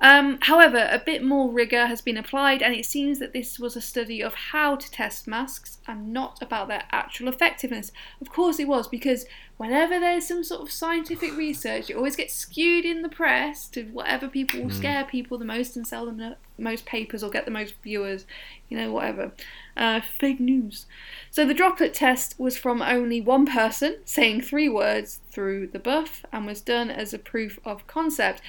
Um, 0.00 0.38
however, 0.42 0.88
a 0.90 0.98
bit 0.98 1.24
more 1.24 1.50
rigour 1.50 1.86
has 1.86 2.02
been 2.02 2.16
applied, 2.16 2.62
and 2.62 2.74
it 2.74 2.84
seems 2.84 3.18
that 3.20 3.32
this 3.32 3.58
was 3.58 3.74
a 3.74 3.80
study 3.80 4.22
of 4.22 4.34
how 4.34 4.76
to 4.76 4.90
test 4.90 5.26
masks 5.26 5.78
and 5.86 6.12
not 6.12 6.42
about 6.42 6.68
their 6.68 6.82
actual 6.90 7.28
effectiveness. 7.28 7.90
Of 8.20 8.28
course, 8.28 8.58
it 8.58 8.68
was, 8.68 8.86
because 8.86 9.24
whenever 9.56 10.00
there's 10.00 10.26
some 10.26 10.42
sort 10.42 10.62
of 10.62 10.70
scientific 10.70 11.36
research, 11.36 11.88
it 11.88 11.96
always 11.96 12.16
gets 12.16 12.34
skewed 12.34 12.84
in 12.84 13.02
the 13.02 13.08
press 13.08 13.68
to 13.68 13.84
whatever 13.84 14.28
people 14.28 14.60
will 14.60 14.70
scare 14.70 15.04
people 15.04 15.38
the 15.38 15.44
most 15.44 15.76
and 15.76 15.86
sell 15.86 16.06
them 16.06 16.18
the 16.18 16.36
most 16.58 16.84
papers 16.86 17.22
or 17.22 17.30
get 17.30 17.44
the 17.44 17.50
most 17.50 17.74
viewers, 17.82 18.26
you 18.68 18.76
know, 18.76 18.90
whatever. 18.92 19.32
Uh, 19.76 20.00
fake 20.00 20.40
news. 20.40 20.86
So 21.30 21.46
the 21.46 21.54
droplet 21.54 21.94
test 21.94 22.38
was 22.38 22.56
from 22.56 22.82
only 22.82 23.20
one 23.20 23.46
person 23.46 23.98
saying 24.04 24.42
three 24.42 24.68
words 24.68 25.20
through 25.30 25.68
the 25.68 25.78
buff 25.78 26.24
and 26.32 26.46
was 26.46 26.60
done 26.60 26.90
as 26.90 27.14
a 27.14 27.18
proof 27.18 27.58
of 27.64 27.86
concept. 27.86 28.42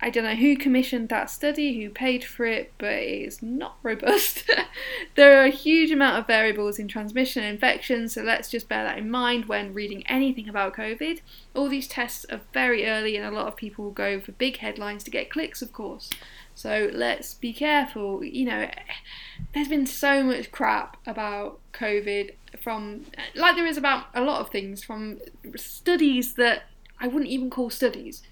I 0.00 0.10
don't 0.10 0.22
know 0.22 0.36
who 0.36 0.56
commissioned 0.56 1.08
that 1.08 1.28
study, 1.28 1.82
who 1.82 1.90
paid 1.90 2.22
for 2.22 2.46
it, 2.46 2.72
but 2.78 2.92
it 2.92 3.26
is 3.26 3.42
not 3.42 3.78
robust. 3.82 4.48
there 5.16 5.40
are 5.40 5.44
a 5.44 5.50
huge 5.50 5.90
amount 5.90 6.18
of 6.18 6.26
variables 6.26 6.78
in 6.78 6.86
transmission 6.86 7.42
and 7.42 7.54
infection, 7.54 8.08
so 8.08 8.22
let's 8.22 8.48
just 8.48 8.68
bear 8.68 8.84
that 8.84 8.98
in 8.98 9.10
mind 9.10 9.46
when 9.46 9.74
reading 9.74 10.06
anything 10.06 10.48
about 10.48 10.76
COVID. 10.76 11.20
All 11.54 11.68
these 11.68 11.88
tests 11.88 12.24
are 12.30 12.40
very 12.52 12.86
early, 12.86 13.16
and 13.16 13.26
a 13.26 13.36
lot 13.36 13.48
of 13.48 13.56
people 13.56 13.86
will 13.86 13.92
go 13.92 14.20
for 14.20 14.32
big 14.32 14.58
headlines 14.58 15.02
to 15.04 15.10
get 15.10 15.30
clicks, 15.30 15.62
of 15.62 15.72
course. 15.72 16.10
So 16.54 16.90
let's 16.92 17.34
be 17.34 17.52
careful. 17.52 18.24
You 18.24 18.44
know, 18.44 18.70
there's 19.54 19.68
been 19.68 19.86
so 19.86 20.22
much 20.22 20.52
crap 20.52 20.96
about 21.06 21.58
COVID 21.72 22.34
from, 22.62 23.06
like 23.34 23.56
there 23.56 23.66
is 23.66 23.76
about 23.76 24.06
a 24.14 24.20
lot 24.20 24.40
of 24.40 24.50
things, 24.50 24.84
from 24.84 25.18
studies 25.56 26.34
that 26.34 26.64
I 27.00 27.08
wouldn't 27.08 27.30
even 27.30 27.50
call 27.50 27.70
studies 27.70 28.22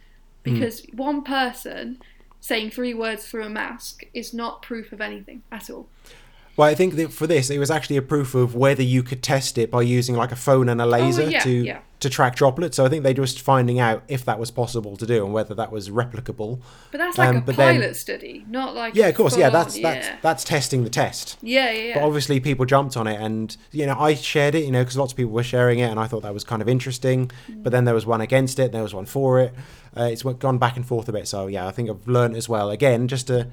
Hmm. 0.47 0.55
because 0.55 0.87
one 0.93 1.23
person 1.23 1.99
saying 2.41 2.71
three 2.71 2.95
words 2.95 3.27
through 3.27 3.45
a 3.45 3.49
mask 3.49 4.05
is 4.15 4.33
not 4.33 4.63
proof 4.63 4.93
of 4.93 5.01
anything 5.01 5.43
at 5.51 5.69
all. 5.69 5.89
Well, 6.57 6.69
I 6.69 6.75
think 6.75 6.95
that 6.95 7.13
for 7.13 7.27
this, 7.27 7.51
it 7.51 7.59
was 7.59 7.71
actually 7.71 7.97
a 7.97 8.03
proof 8.03 8.35
of 8.35 8.55
whether 8.55 8.83
you 8.83 9.03
could 9.03 9.23
test 9.23 9.59
it 9.59 9.71
by 9.71 9.83
using 9.83 10.15
like 10.15 10.33
a 10.33 10.37
phone 10.37 10.69
and 10.69 10.81
a 10.81 10.85
oh, 10.85 10.89
laser 10.89 11.23
Oh, 11.23 11.29
yeah, 11.29 11.41
to 11.41 11.51
yeah. 11.51 11.81
To 12.01 12.11
track 12.11 12.37
droplets. 12.37 12.77
So 12.77 12.85
I 12.85 12.89
think 12.91 13.05
they 13.05 13.11
were 13.15 13.25
just 13.25 13.41
finding 13.41 13.81
out 13.81 14.03
if 14.07 14.25
that 14.27 14.39
was 14.39 14.51
possible 14.51 14.97
to 14.99 15.07
do 15.07 15.25
and 15.25 15.33
whether 15.33 15.55
that 15.55 15.73
was 15.73 15.89
replicable. 15.89 16.61
But 16.93 16.99
that's 16.99 17.17
like 17.17 17.29
Um, 17.31 17.37
a 17.37 17.41
but 17.41 17.57
then- 17.57 17.81
pilot 17.81 17.97
study, 17.97 18.45
not 18.49 18.75
like 18.75 18.95
Yeah, 18.95 19.07
of 19.07 19.15
course. 19.15 19.37
Yeah, 19.37 19.49
that's 19.51 19.79
that's 19.81 20.07
yeah. 20.07 20.17
that's 20.21 20.45
testing 20.45 20.85
the 20.85 20.91
test. 20.91 21.39
yeah, 21.43 21.71
yeah, 21.73 21.95
But 21.95 22.03
obviously, 22.05 22.39
people 22.41 22.67
jumped 22.67 22.97
on 22.97 23.07
it, 23.07 23.19
and 23.21 23.57
you 23.73 23.87
know, 23.87 23.97
I 23.99 24.15
shared 24.15 24.55
it, 24.55 24.65
you 24.65 24.71
know, 24.71 24.83
because 24.83 24.97
lots 24.99 25.13
of 25.13 25.17
people 25.17 25.33
were 25.33 25.43
sharing 25.43 25.79
it, 25.79 25.91
and 25.91 25.99
I 25.99 26.07
thought 26.07 26.23
that 26.23 26.35
was 26.35 26.45
kind 26.45 26.61
of 26.61 26.69
interesting. 26.69 27.31
But 27.49 27.73
then 27.73 27.85
there 27.87 27.95
was 27.95 28.05
one 28.05 28.21
against 28.21 28.59
it, 28.59 28.73
there 28.73 28.83
was 28.83 28.95
one 28.95 29.07
for 29.07 29.41
it. 29.41 29.55
Uh, 29.97 30.05
it's 30.13 30.23
gone 30.23 30.59
back 30.59 30.77
and 30.77 30.85
forth 30.87 31.09
a 31.09 31.13
bit. 31.13 31.27
So 31.27 31.47
yeah, 31.47 31.67
I 31.67 31.71
think 31.71 31.89
I've 31.89 32.07
learned 32.07 32.37
as 32.37 32.49
well. 32.49 32.71
Again, 32.71 33.09
just 33.09 33.27
to 33.29 33.47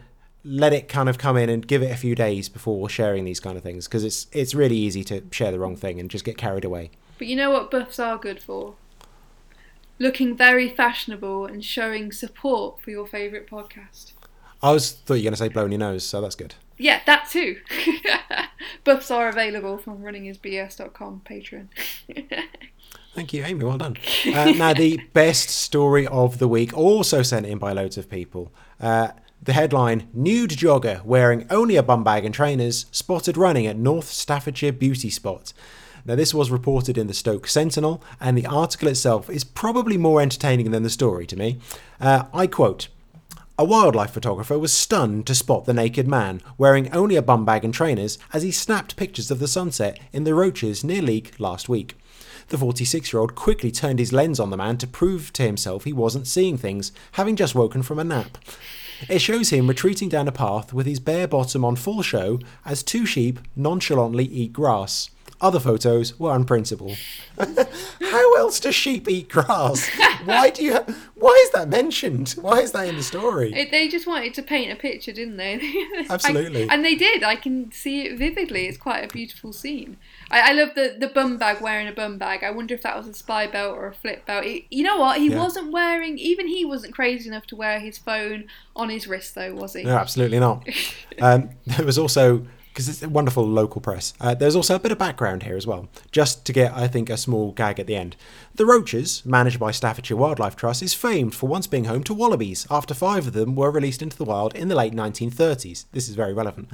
let 0.43 0.73
it 0.73 0.89
kind 0.89 1.07
of 1.07 1.17
come 1.17 1.37
in 1.37 1.47
and 1.49 1.65
give 1.65 1.81
it 1.81 1.89
a 1.89 1.95
few 1.95 2.15
days 2.15 2.49
before 2.49 2.89
sharing 2.89 3.23
these 3.23 3.39
kind 3.39 3.55
of 3.55 3.63
things, 3.63 3.87
because 3.87 4.03
it's 4.03 4.27
it's 4.33 4.53
really 4.53 4.75
easy 4.75 5.01
to 5.05 5.23
share 5.31 5.51
the 5.51 5.59
wrong 5.59 5.77
thing 5.77 6.01
and 6.01 6.09
just 6.09 6.25
get 6.25 6.37
carried 6.37 6.65
away. 6.65 6.91
But 7.17 7.27
you 7.27 7.35
know 7.35 7.51
what 7.51 7.71
buffs 7.71 7.99
are 7.99 8.17
good 8.17 8.41
for? 8.41 8.75
Looking 9.99 10.35
very 10.35 10.69
fashionable 10.69 11.45
and 11.45 11.63
showing 11.63 12.11
support 12.11 12.81
for 12.81 12.89
your 12.89 13.05
favourite 13.05 13.47
podcast. 13.47 14.13
I 14.61 14.71
was 14.71 14.91
thought 14.91 15.15
you 15.15 15.21
were 15.21 15.23
going 15.23 15.33
to 15.33 15.37
say 15.37 15.49
blowing 15.49 15.71
your 15.71 15.79
nose, 15.79 16.05
so 16.05 16.21
that's 16.21 16.35
good. 16.35 16.55
Yeah, 16.77 17.01
that 17.05 17.29
too. 17.29 17.57
buffs 18.83 19.11
are 19.11 19.29
available 19.29 19.77
from 19.77 19.99
runningisbs.com 19.99 21.21
Patreon. 21.25 21.67
Thank 23.13 23.31
you, 23.31 23.43
Amy. 23.43 23.63
Well 23.63 23.77
done. 23.77 23.97
Uh, 24.25 24.51
now, 24.51 24.73
the 24.73 24.97
best 25.13 25.49
story 25.49 26.07
of 26.07 26.39
the 26.39 26.47
week, 26.47 26.75
also 26.75 27.21
sent 27.21 27.45
in 27.45 27.59
by 27.59 27.71
loads 27.71 27.97
of 27.97 28.09
people. 28.09 28.51
Uh, 28.79 29.09
the 29.39 29.53
headline 29.53 30.07
Nude 30.13 30.51
jogger 30.51 31.03
wearing 31.03 31.45
only 31.49 31.75
a 31.75 31.83
bum 31.83 32.03
bag 32.03 32.25
and 32.25 32.33
trainers 32.33 32.85
spotted 32.91 33.37
running 33.37 33.67
at 33.67 33.77
North 33.77 34.07
Staffordshire 34.07 34.71
beauty 34.71 35.09
spot. 35.09 35.53
Now, 36.05 36.15
this 36.15 36.33
was 36.33 36.51
reported 36.51 36.97
in 36.97 37.07
the 37.07 37.13
Stoke 37.13 37.47
Sentinel, 37.47 38.03
and 38.19 38.37
the 38.37 38.45
article 38.45 38.89
itself 38.89 39.29
is 39.29 39.43
probably 39.43 39.97
more 39.97 40.21
entertaining 40.21 40.71
than 40.71 40.83
the 40.83 40.89
story 40.89 41.25
to 41.27 41.37
me. 41.37 41.59
Uh, 41.99 42.25
I 42.33 42.47
quote. 42.47 42.89
A 43.57 43.63
wildlife 43.63 44.11
photographer 44.11 44.57
was 44.57 44.73
stunned 44.73 45.27
to 45.27 45.35
spot 45.35 45.65
the 45.65 45.73
naked 45.75 46.07
man, 46.07 46.41
wearing 46.57 46.91
only 46.91 47.15
a 47.15 47.21
bum 47.21 47.45
bag 47.45 47.63
and 47.63 47.73
trainers, 47.73 48.17
as 48.33 48.41
he 48.41 48.51
snapped 48.51 48.95
pictures 48.95 49.29
of 49.29 49.37
the 49.37 49.47
sunset 49.47 49.99
in 50.11 50.23
the 50.23 50.33
Roaches 50.33 50.83
near 50.83 51.03
Leek 51.03 51.39
last 51.39 51.69
week. 51.69 51.95
The 52.49 52.57
46 52.57 53.13
year 53.13 53.19
old 53.19 53.35
quickly 53.35 53.71
turned 53.71 53.99
his 53.99 54.11
lens 54.11 54.39
on 54.39 54.49
the 54.49 54.57
man 54.57 54.77
to 54.79 54.87
prove 54.87 55.31
to 55.33 55.43
himself 55.43 55.83
he 55.83 55.93
wasn't 55.93 56.27
seeing 56.27 56.57
things, 56.57 56.91
having 57.13 57.35
just 57.35 57.55
woken 57.55 57.83
from 57.83 57.99
a 57.99 58.03
nap. 58.03 58.37
It 59.07 59.19
shows 59.19 59.49
him 59.49 59.67
retreating 59.67 60.09
down 60.09 60.27
a 60.27 60.31
path 60.31 60.73
with 60.73 60.85
his 60.85 60.99
bare 60.99 61.27
bottom 61.27 61.63
on 61.63 61.75
full 61.75 62.01
show 62.01 62.39
as 62.65 62.83
two 62.83 63.05
sheep 63.05 63.39
nonchalantly 63.55 64.25
eat 64.25 64.51
grass. 64.51 65.09
Other 65.43 65.59
photos 65.59 66.17
were 66.17 66.31
unprintable. 66.31 66.95
How 68.01 68.35
else 68.35 68.59
do 68.61 68.71
sheep 68.71 69.09
eat 69.09 69.27
grass? 69.27 69.89
Why 70.23 70.49
do 70.49 70.63
you? 70.63 70.79
Why 71.15 71.39
is 71.45 71.51
that 71.51 71.67
mentioned? 71.67 72.29
Why 72.39 72.59
is 72.59 72.71
that 72.71 72.87
in 72.87 72.95
the 72.95 73.03
story? 73.03 73.53
It, 73.53 73.69
they 73.69 73.89
just 73.89 74.07
wanted 74.07 74.33
to 74.35 74.41
paint 74.41 74.71
a 74.71 74.75
picture, 74.77 75.11
didn't 75.11 75.35
they? 75.37 75.59
Absolutely. 76.09 76.69
I- 76.69 76.73
and 76.73 76.85
they 76.85 76.95
did. 76.95 77.23
I 77.23 77.35
can 77.35 77.71
see 77.73 78.03
it 78.07 78.17
vividly. 78.17 78.67
It's 78.67 78.77
quite 78.77 79.03
a 79.03 79.07
beautiful 79.13 79.51
scene. 79.51 79.97
I, 80.31 80.51
I 80.51 80.53
love 80.53 80.69
the, 80.75 80.95
the 80.97 81.07
bum 81.07 81.37
bag 81.37 81.59
wearing 81.61 81.87
a 81.89 81.91
bum 81.91 82.17
bag. 82.17 82.41
I 82.43 82.51
wonder 82.51 82.73
if 82.73 82.81
that 82.83 82.95
was 82.97 83.07
a 83.07 83.11
SPIbelt 83.11 83.73
or 83.75 83.87
a 83.87 83.91
FlipBelt. 83.93 84.45
It- 84.45 84.65
you 84.69 84.83
know 84.83 84.97
what? 84.97 85.17
He 85.19 85.29
Yeah. 85.29 85.39
wasn't 85.39 85.71
wearing, 85.73 86.17
even 86.17 86.47
he 86.47 86.63
wasn't 86.63 86.93
crazy 86.93 87.27
enough 87.27 87.45
to 87.47 87.55
wear 87.57 87.79
his 87.81 87.97
phone 87.97 88.45
on 88.77 88.89
his 88.89 89.07
wrist, 89.07 89.35
though, 89.35 89.53
was 89.53 89.73
he? 89.73 89.83
No, 89.83 89.97
absolutely 89.97 90.39
not. 90.39 90.65
Um, 91.21 91.51
there 91.67 91.85
was 91.85 91.97
also 91.99 92.45
because 92.73 92.89
it's 92.89 93.03
a 93.03 93.09
wonderful 93.09 93.47
local 93.47 93.79
press. 93.79 94.15
Uh, 94.19 94.33
there's 94.33 94.55
also 94.55 94.73
a 94.73 94.79
bit 94.79 94.91
of 94.91 94.97
background 94.97 95.43
here 95.43 95.55
as 95.55 95.67
well, 95.67 95.87
just 96.11 96.43
to 96.45 96.51
get, 96.51 96.73
I 96.73 96.87
think, 96.87 97.07
a 97.07 97.17
small 97.17 97.51
gag 97.51 97.79
at 97.79 97.85
the 97.85 97.95
end. 97.95 98.15
The 98.55 98.65
Roaches, 98.65 99.23
managed 99.23 99.59
by 99.59 99.69
Staffordshire 99.69 100.17
Wildlife 100.17 100.55
Trust, 100.55 100.81
is 100.81 100.95
famed 100.95 101.35
for 101.35 101.47
once 101.47 101.67
being 101.67 101.85
home 101.85 102.03
to 102.05 102.15
wallabies 102.15 102.65
after 102.71 102.95
five 102.95 103.27
of 103.27 103.33
them 103.33 103.55
were 103.55 103.69
released 103.69 104.01
into 104.01 104.17
the 104.17 104.25
wild 104.25 104.55
in 104.55 104.69
the 104.69 104.75
late 104.75 104.93
1930s. 104.93 105.85
This 105.91 106.09
is 106.09 106.15
very 106.15 106.33
relevant. 106.33 106.69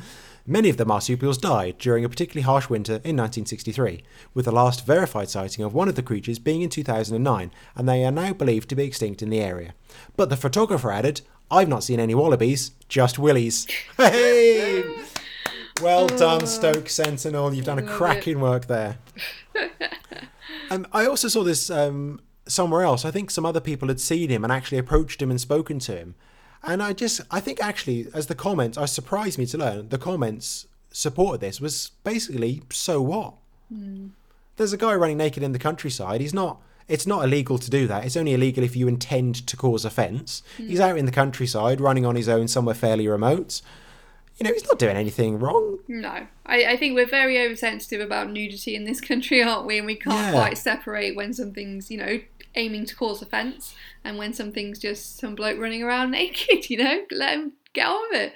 Many 0.48 0.70
of 0.70 0.78
the 0.78 0.86
marsupials 0.86 1.38
died 1.38 1.78
during 1.78 2.06
a 2.06 2.10
particularly 2.10 2.44
harsh 2.44 2.70
winter 2.70 2.94
in 2.94 3.18
1963, 3.18 4.02
with 4.34 4.46
the 4.46 4.54
last 4.54 4.86
verified 4.86 5.30
sighting 5.30 5.66
of 5.66 5.74
one 5.74 5.90
of 5.90 5.96
the 5.96 6.02
creatures 6.02 6.40
being 6.40 6.62
in 6.62 6.70
2009, 6.70 7.52
and 7.76 7.90
they 7.90 8.06
are 8.06 8.12
now 8.12 8.32
believed 8.32 8.70
to 8.70 8.76
be 8.76 8.86
extinct 8.86 9.22
in 9.22 9.30
the 9.30 9.42
area. 9.42 9.74
But 10.16 10.30
the 10.30 10.38
photographer 10.38 10.92
added, 10.92 11.22
I've 11.52 11.68
not 11.68 11.84
seen 11.84 12.00
any 12.00 12.16
wallabies, 12.16 12.72
just 12.88 13.20
willies. 13.20 13.68
Hey! 13.98 15.19
Well 15.82 16.08
done, 16.08 16.46
Stoke 16.46 16.90
Sentinel. 16.90 17.54
You've 17.54 17.66
done 17.66 17.80
a 17.80 17.82
Love 17.82 17.92
it. 17.92 17.96
cracking 17.96 18.40
work 18.42 18.68
there. 18.68 18.98
um, 20.70 20.86
I 20.92 21.06
also 21.06 21.30
saw 21.30 21.44
this 21.44 21.70
um, 21.70 22.20
somewhere 22.48 22.84
else. 22.84 23.06
I 23.06 23.12
think 23.12 23.32
some 23.32 23.46
other 23.46 23.62
people 23.62 23.88
had 23.88 24.02
seen 24.02 24.30
him 24.30 24.44
and 24.44 24.52
actually 24.52 24.78
approached 24.78 25.22
him 25.22 25.30
and 25.30 25.40
spoken 25.40 25.80
to 25.80 25.96
him. 25.96 26.16
And 26.64 26.84
I 26.84 26.92
just, 26.92 27.22
I 27.32 27.40
think 27.40 27.64
actually, 27.64 28.08
as 28.14 28.28
the 28.28 28.36
comments, 28.36 28.78
I 28.78 28.86
surprised 28.86 29.38
me 29.38 29.46
to 29.48 29.58
learn 29.58 29.90
the 29.90 29.98
comments 29.98 30.68
supported 30.92 31.40
this 31.40 31.62
was 31.62 31.92
basically, 32.04 32.62
so 32.72 33.02
what? 33.02 33.36
There's 34.58 34.74
a 34.74 34.78
guy 34.78 34.94
running 34.96 35.18
naked 35.18 35.44
in 35.44 35.54
the 35.54 35.60
countryside. 35.60 36.20
He's 36.22 36.34
not. 36.34 36.62
It's 36.90 37.06
not 37.06 37.24
illegal 37.24 37.60
to 37.60 37.70
do 37.70 37.86
that. 37.86 38.04
It's 38.04 38.18
only 38.18 38.34
illegal 38.34 38.64
if 38.64 38.76
you 38.76 38.88
intend 38.88 39.46
to 39.46 39.56
cause 39.56 39.86
offence. 39.86 40.42
He's 40.58 40.80
out 40.80 40.98
in 40.98 41.06
the 41.06 41.12
countryside, 41.12 41.80
running 41.80 42.04
on 42.04 42.16
his 42.16 42.28
own 42.28 42.48
somewhere 42.48 42.74
fairly 42.74 43.08
remote. 43.08 43.62
You 44.40 44.48
know, 44.48 44.54
he's 44.54 44.66
not 44.66 44.80
doing 44.80 44.96
anything 44.96 45.38
wrong. 45.40 45.80
No, 45.88 46.28
I, 46.46 46.66
I 46.66 46.78
think 46.78 46.96
we're 46.96 47.06
very 47.06 47.38
oversensitive 47.44 48.00
about 48.00 48.30
nudity 48.32 48.74
in 48.76 48.86
this 48.86 49.02
country, 49.02 49.44
aren't 49.44 49.66
we? 49.68 49.78
And 49.78 49.86
we 49.86 49.96
can't 49.96 50.16
Yeah. 50.16 50.32
quite 50.32 50.58
separate 50.58 51.16
when 51.16 51.34
something's, 51.34 51.92
you 51.92 51.98
know, 51.98 52.20
aiming 52.56 52.86
to 52.86 52.96
cause 52.96 53.22
offence 53.22 53.76
and 54.04 54.18
when 54.18 54.34
something's 54.34 54.80
just 54.80 55.18
some 55.20 55.36
bloke 55.36 55.60
running 55.60 55.84
around 55.84 56.12
naked, 56.20 56.70
you 56.70 56.78
know? 56.78 57.04
Let 57.12 57.34
him 57.38 57.54
get 57.74 57.88
on 57.88 58.02
with 58.12 58.22
it. 58.22 58.34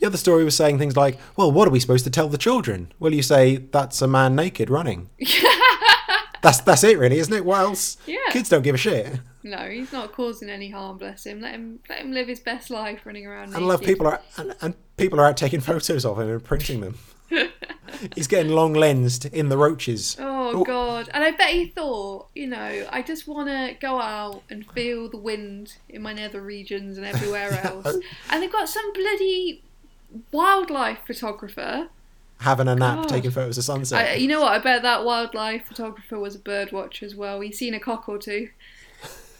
The 0.00 0.06
other 0.06 0.16
story 0.16 0.44
was 0.44 0.56
saying 0.56 0.78
things 0.78 0.96
like, 0.96 1.18
well, 1.36 1.50
what 1.52 1.66
are 1.68 1.72
we 1.72 1.80
supposed 1.80 2.04
to 2.04 2.10
tell 2.10 2.28
the 2.28 2.38
children? 2.38 2.92
Well, 2.98 3.12
you 3.12 3.22
say, 3.22 3.56
that's 3.56 4.00
a 4.00 4.06
man 4.08 4.34
naked 4.36 4.70
running. 4.70 5.10
that's 6.42 6.60
that's 6.60 6.84
it, 6.84 6.98
really, 6.98 7.18
isn't 7.18 7.34
it? 7.34 7.44
What 7.44 7.60
else? 7.60 7.96
Yeah. 8.06 8.16
Kids 8.30 8.48
don't 8.48 8.62
give 8.62 8.76
a 8.76 8.78
shit. 8.78 9.20
No, 9.44 9.68
he's 9.68 9.92
not 9.92 10.12
causing 10.12 10.50
any 10.50 10.68
harm, 10.70 10.98
bless 10.98 11.24
him. 11.24 11.40
Let 11.40 11.54
him 11.54 11.78
let 11.88 11.98
him 12.00 12.12
live 12.12 12.26
his 12.28 12.40
best 12.40 12.70
life 12.70 13.00
running 13.04 13.26
around 13.26 13.54
And 13.54 13.66
love 13.68 13.80
people 13.82 14.06
are 14.08 14.20
and, 14.36 14.54
and 14.60 14.74
people 14.96 15.20
are 15.20 15.26
out 15.26 15.36
taking 15.36 15.60
photos 15.60 16.04
of 16.04 16.18
him 16.18 16.28
and 16.28 16.42
printing 16.44 16.80
them. 16.80 16.98
He's 18.14 18.26
getting 18.26 18.52
long 18.52 18.74
lensed 18.74 19.26
in 19.26 19.48
the 19.48 19.56
roaches. 19.56 20.16
Oh 20.18 20.60
Oh. 20.60 20.64
god! 20.64 21.10
And 21.12 21.22
I 21.22 21.30
bet 21.32 21.50
he 21.50 21.66
thought, 21.66 22.28
you 22.34 22.46
know, 22.46 22.86
I 22.90 23.02
just 23.02 23.26
want 23.28 23.48
to 23.48 23.76
go 23.80 24.00
out 24.00 24.42
and 24.50 24.64
feel 24.72 25.08
the 25.10 25.18
wind 25.18 25.76
in 25.88 26.00
my 26.02 26.12
nether 26.14 26.40
regions 26.40 26.96
and 26.96 27.06
everywhere 27.06 27.52
else. 27.64 27.96
and 28.30 28.42
they've 28.42 28.50
got 28.52 28.68
some 28.68 28.92
bloody 28.92 29.62
wildlife 30.32 30.98
photographer. 31.06 31.88
having 32.40 32.68
a 32.68 32.74
nap, 32.74 32.98
God. 33.00 33.08
taking 33.08 33.30
photos 33.30 33.58
of 33.58 33.64
sunset. 33.64 34.08
I, 34.10 34.14
you 34.14 34.28
know 34.28 34.40
what? 34.40 34.52
I 34.52 34.58
bet 34.58 34.82
that 34.82 35.04
wildlife 35.04 35.66
photographer 35.66 36.18
was 36.18 36.34
a 36.34 36.38
bird 36.38 36.72
watcher 36.72 37.04
as 37.04 37.14
well. 37.14 37.40
He's 37.40 37.58
seen 37.58 37.74
a 37.74 37.80
cock 37.80 38.08
or 38.08 38.18
two. 38.18 38.48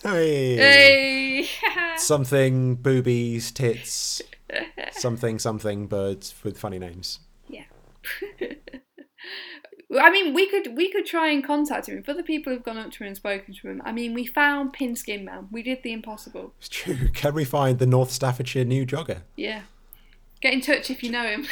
Hey. 0.02 0.56
Hey! 0.56 1.48
Something 1.96 2.76
boobies, 2.76 3.50
tits, 3.50 4.22
something 4.92 5.38
something 5.38 5.86
birds 5.86 6.34
with 6.44 6.58
funny 6.58 6.78
names. 6.78 7.18
Yeah. 7.48 7.64
I 10.00 10.10
mean, 10.10 10.34
we 10.34 10.48
could 10.48 10.76
we 10.76 10.90
could 10.92 11.06
try 11.06 11.30
and 11.30 11.44
contact 11.44 11.88
him. 11.88 11.98
If 11.98 12.08
other 12.08 12.22
people 12.22 12.52
who've 12.52 12.62
gone 12.62 12.76
up 12.76 12.92
to 12.92 12.98
him 13.02 13.08
and 13.08 13.16
spoken 13.16 13.54
to 13.54 13.68
him, 13.68 13.82
I 13.84 13.92
mean, 13.92 14.14
we 14.14 14.26
found 14.26 14.74
Pinskin 14.74 15.24
Man. 15.24 15.48
We 15.50 15.62
did 15.62 15.82
the 15.82 15.92
impossible. 15.92 16.52
It's 16.58 16.68
true. 16.68 17.08
Can 17.14 17.34
we 17.34 17.44
find 17.44 17.78
the 17.78 17.86
North 17.86 18.10
Staffordshire 18.10 18.64
new 18.64 18.86
jogger? 18.86 19.22
Yeah. 19.36 19.62
Get 20.40 20.52
in 20.52 20.60
touch 20.60 20.90
if 20.90 21.02
you 21.02 21.10
know 21.10 21.26
him. 21.26 21.46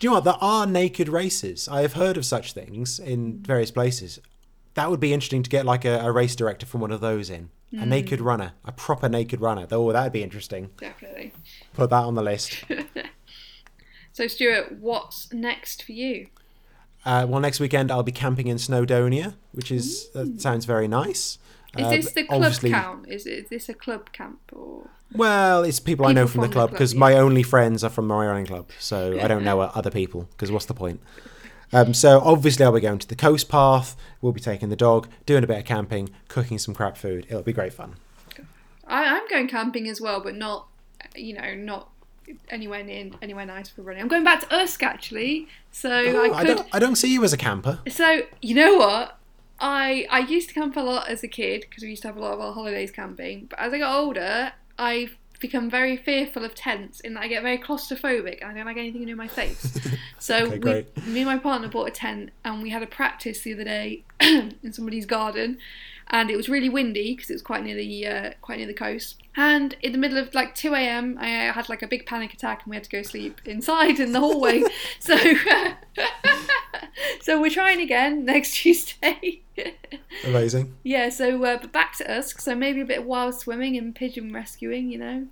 Do 0.00 0.06
you 0.06 0.10
know 0.10 0.14
what? 0.14 0.24
There 0.24 0.34
are 0.40 0.66
naked 0.66 1.08
races. 1.08 1.68
I 1.68 1.80
have 1.80 1.94
heard 1.94 2.16
of 2.16 2.24
such 2.24 2.52
things 2.52 3.00
in 3.00 3.42
various 3.42 3.70
places. 3.70 4.20
That 4.74 4.90
would 4.90 5.00
be 5.00 5.12
interesting 5.12 5.42
to 5.42 5.50
get 5.50 5.66
like 5.66 5.84
a, 5.84 5.98
a 6.00 6.12
race 6.12 6.36
director 6.36 6.66
from 6.66 6.80
one 6.80 6.92
of 6.92 7.00
those 7.00 7.30
in. 7.30 7.50
A 7.72 7.86
naked 7.86 8.20
runner, 8.20 8.54
a 8.64 8.72
proper 8.72 9.08
naked 9.08 9.40
runner. 9.40 9.64
Oh, 9.70 9.92
that'd 9.92 10.12
be 10.12 10.24
interesting. 10.24 10.70
Definitely. 10.76 11.32
Put 11.72 11.90
that 11.90 12.02
on 12.02 12.16
the 12.16 12.22
list. 12.22 12.64
So, 14.12 14.26
Stuart, 14.26 14.72
what's 14.80 15.32
next 15.32 15.82
for 15.82 15.92
you? 15.92 16.26
Uh, 17.04 17.26
well, 17.28 17.40
next 17.40 17.60
weekend 17.60 17.90
I'll 17.90 18.02
be 18.02 18.12
camping 18.12 18.48
in 18.48 18.56
Snowdonia, 18.56 19.34
which 19.52 19.70
is 19.70 20.10
that 20.10 20.40
sounds 20.40 20.64
very 20.64 20.88
nice. 20.88 21.38
Is 21.78 21.86
Uh, 21.86 21.90
this 21.90 22.12
the 22.12 22.24
club 22.24 22.52
count? 22.60 23.08
Is, 23.08 23.24
it, 23.24 23.44
is 23.44 23.48
this 23.48 23.68
a 23.68 23.74
club 23.74 24.12
camp 24.12 24.40
or? 24.52 24.90
Well, 25.14 25.62
it's 25.64 25.80
people, 25.80 26.06
I 26.06 26.12
know 26.12 26.26
from 26.26 26.42
the 26.42 26.48
from 26.48 26.50
the 26.50 26.52
club 26.52 26.70
because 26.70 26.92
yeah. 26.92 27.00
my 27.00 27.14
only 27.14 27.42
friends 27.42 27.82
are 27.82 27.90
from 27.90 28.06
my 28.08 28.26
running 28.26 28.46
club, 28.46 28.70
so 28.78 29.18
I 29.20 29.28
don't 29.28 29.44
know 29.44 29.60
other 29.74 29.90
people 29.90 30.28
because 30.32 30.52
what's 30.52 30.66
the 30.66 30.74
point? 30.74 31.00
Um, 31.72 31.94
so 31.94 32.20
obviously 32.20 32.64
I'll 32.64 32.72
be 32.72 32.80
going 32.80 32.98
to 32.98 33.08
the 33.08 33.14
coast 33.16 33.48
path. 33.48 33.96
We'll 34.20 34.32
be 34.32 34.40
taking 34.40 34.68
the 34.70 34.76
dog, 34.76 35.08
doing 35.26 35.44
a 35.44 35.46
bit 35.46 35.58
of 35.58 35.64
camping, 35.64 36.10
cooking 36.28 36.58
some 36.58 36.74
crap 36.74 36.96
food. 36.96 37.26
It'll 37.28 37.42
be 37.42 37.52
great 37.52 37.72
fun. 37.72 37.96
I, 38.86 39.04
I'm 39.04 39.28
going 39.28 39.46
camping 39.48 39.88
as 39.88 40.00
well, 40.00 40.20
but 40.20 40.34
not, 40.34 40.66
you 41.14 41.34
know, 41.34 41.54
not 41.54 41.90
anywhere 42.48 42.82
near 42.84 43.10
anywhere 43.22 43.46
nice 43.46 43.68
for 43.68 43.82
running. 43.82 44.02
I'm 44.02 44.08
going 44.08 44.24
back 44.24 44.40
to 44.48 44.54
Usk 44.54 44.82
actually, 44.82 45.46
so 45.70 45.90
Oh, 45.90 46.32
I 46.32 46.36
I 46.38 46.44
could. 46.44 46.56
don't. 46.56 46.68
I 46.72 46.78
don't 46.80 46.96
see 46.96 47.12
you 47.12 47.22
as 47.24 47.32
a 47.32 47.36
camper. 47.36 47.78
So 47.88 48.22
you 48.42 48.54
know 48.54 48.76
what? 48.76 49.16
I 49.60 50.06
I 50.10 50.20
used 50.20 50.48
to 50.48 50.54
camp 50.54 50.76
a 50.76 50.80
lot 50.80 51.08
as 51.08 51.22
a 51.22 51.28
kid 51.28 51.66
because 51.68 51.82
we 51.84 51.90
used 51.90 52.02
to 52.02 52.08
have 52.08 52.16
a 52.16 52.20
lot 52.20 52.32
of 52.32 52.40
our 52.40 52.52
holidays 52.52 52.90
camping. 52.90 53.46
But 53.50 53.58
as 53.60 53.72
I 53.72 53.78
got 53.78 53.94
older, 53.96 54.52
I've 54.78 55.16
become 55.40 55.70
very 55.70 55.96
fearful 55.96 56.44
of 56.44 56.54
tents 56.54 57.00
in 57.00 57.14
that 57.14 57.24
I 57.24 57.28
get 57.28 57.42
very 57.42 57.58
claustrophobic 57.58 58.42
and 58.42 58.50
I 58.50 58.54
don't 58.54 58.66
like 58.66 58.76
anything 58.76 59.04
near 59.04 59.16
my 59.16 59.28
face. 59.28 59.78
So 60.22 60.52
Okay, 60.52 60.86
we, 61.06 61.12
me 61.12 61.20
and 61.20 61.30
my 61.30 61.38
partner 61.38 61.66
bought 61.66 61.88
a 61.88 61.90
tent 61.90 62.28
and 62.44 62.62
we 62.62 62.68
had 62.68 62.82
a 62.82 62.86
practice 62.86 63.40
the 63.40 63.54
other 63.54 63.64
day 63.64 64.04
in 64.20 64.70
somebody's 64.70 65.06
garden. 65.06 65.56
And 66.12 66.28
it 66.28 66.36
was 66.36 66.48
really 66.48 66.68
windy 66.68 67.14
because 67.14 67.30
it 67.30 67.34
was 67.34 67.42
quite 67.42 67.64
near 67.64 67.76
the 67.76 68.06
uh, 68.06 68.30
quite 68.40 68.58
near 68.58 68.66
the 68.66 68.74
coast. 68.74 69.22
And 69.36 69.76
in 69.80 69.92
the 69.92 69.98
middle 69.98 70.18
of 70.18 70.34
like 70.34 70.56
2 70.56 70.74
a.m., 70.74 71.16
I 71.20 71.28
had 71.28 71.68
like 71.68 71.82
a 71.82 71.86
big 71.86 72.04
panic 72.04 72.34
attack, 72.34 72.64
and 72.64 72.70
we 72.70 72.76
had 72.76 72.84
to 72.84 72.90
go 72.90 73.02
sleep 73.02 73.40
inside 73.44 74.00
in 74.00 74.12
the 74.12 74.18
hallway. 74.18 74.64
so, 74.98 75.16
so 77.22 77.40
we're 77.40 77.50
trying 77.50 77.80
again 77.80 78.24
next 78.24 78.56
Tuesday. 78.56 79.42
Amazing. 80.24 80.74
yeah. 80.82 81.10
So, 81.10 81.44
uh, 81.44 81.58
but 81.60 81.70
back 81.70 81.96
to 81.98 82.12
us. 82.12 82.34
So 82.38 82.56
maybe 82.56 82.80
a 82.80 82.84
bit 82.84 82.98
of 82.98 83.04
wild 83.04 83.36
swimming 83.36 83.76
and 83.76 83.94
pigeon 83.94 84.32
rescuing. 84.32 84.90
You 84.90 84.98
know. 84.98 85.26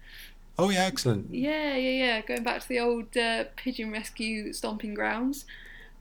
Oh 0.58 0.70
yeah, 0.70 0.84
excellent. 0.84 1.34
Yeah, 1.34 1.76
yeah, 1.76 2.04
yeah. 2.04 2.20
Going 2.20 2.42
back 2.42 2.60
to 2.62 2.68
the 2.68 2.80
old 2.80 3.16
uh, 3.16 3.44
pigeon 3.56 3.90
rescue 3.90 4.52
stomping 4.52 4.94
grounds. 4.94 5.44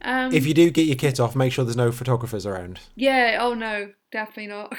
Um, 0.02 0.32
If 0.32 0.46
you 0.46 0.54
do 0.54 0.70
get 0.70 0.86
your 0.86 0.96
kit 0.96 1.18
off, 1.20 1.34
make 1.36 1.52
sure 1.52 1.64
there's 1.64 1.76
no 1.76 1.90
photographers 1.92 2.46
around. 2.46 2.80
Yeah, 2.94 3.38
oh 3.40 3.54
no, 3.54 3.90
definitely 4.12 4.46
not. 4.48 4.74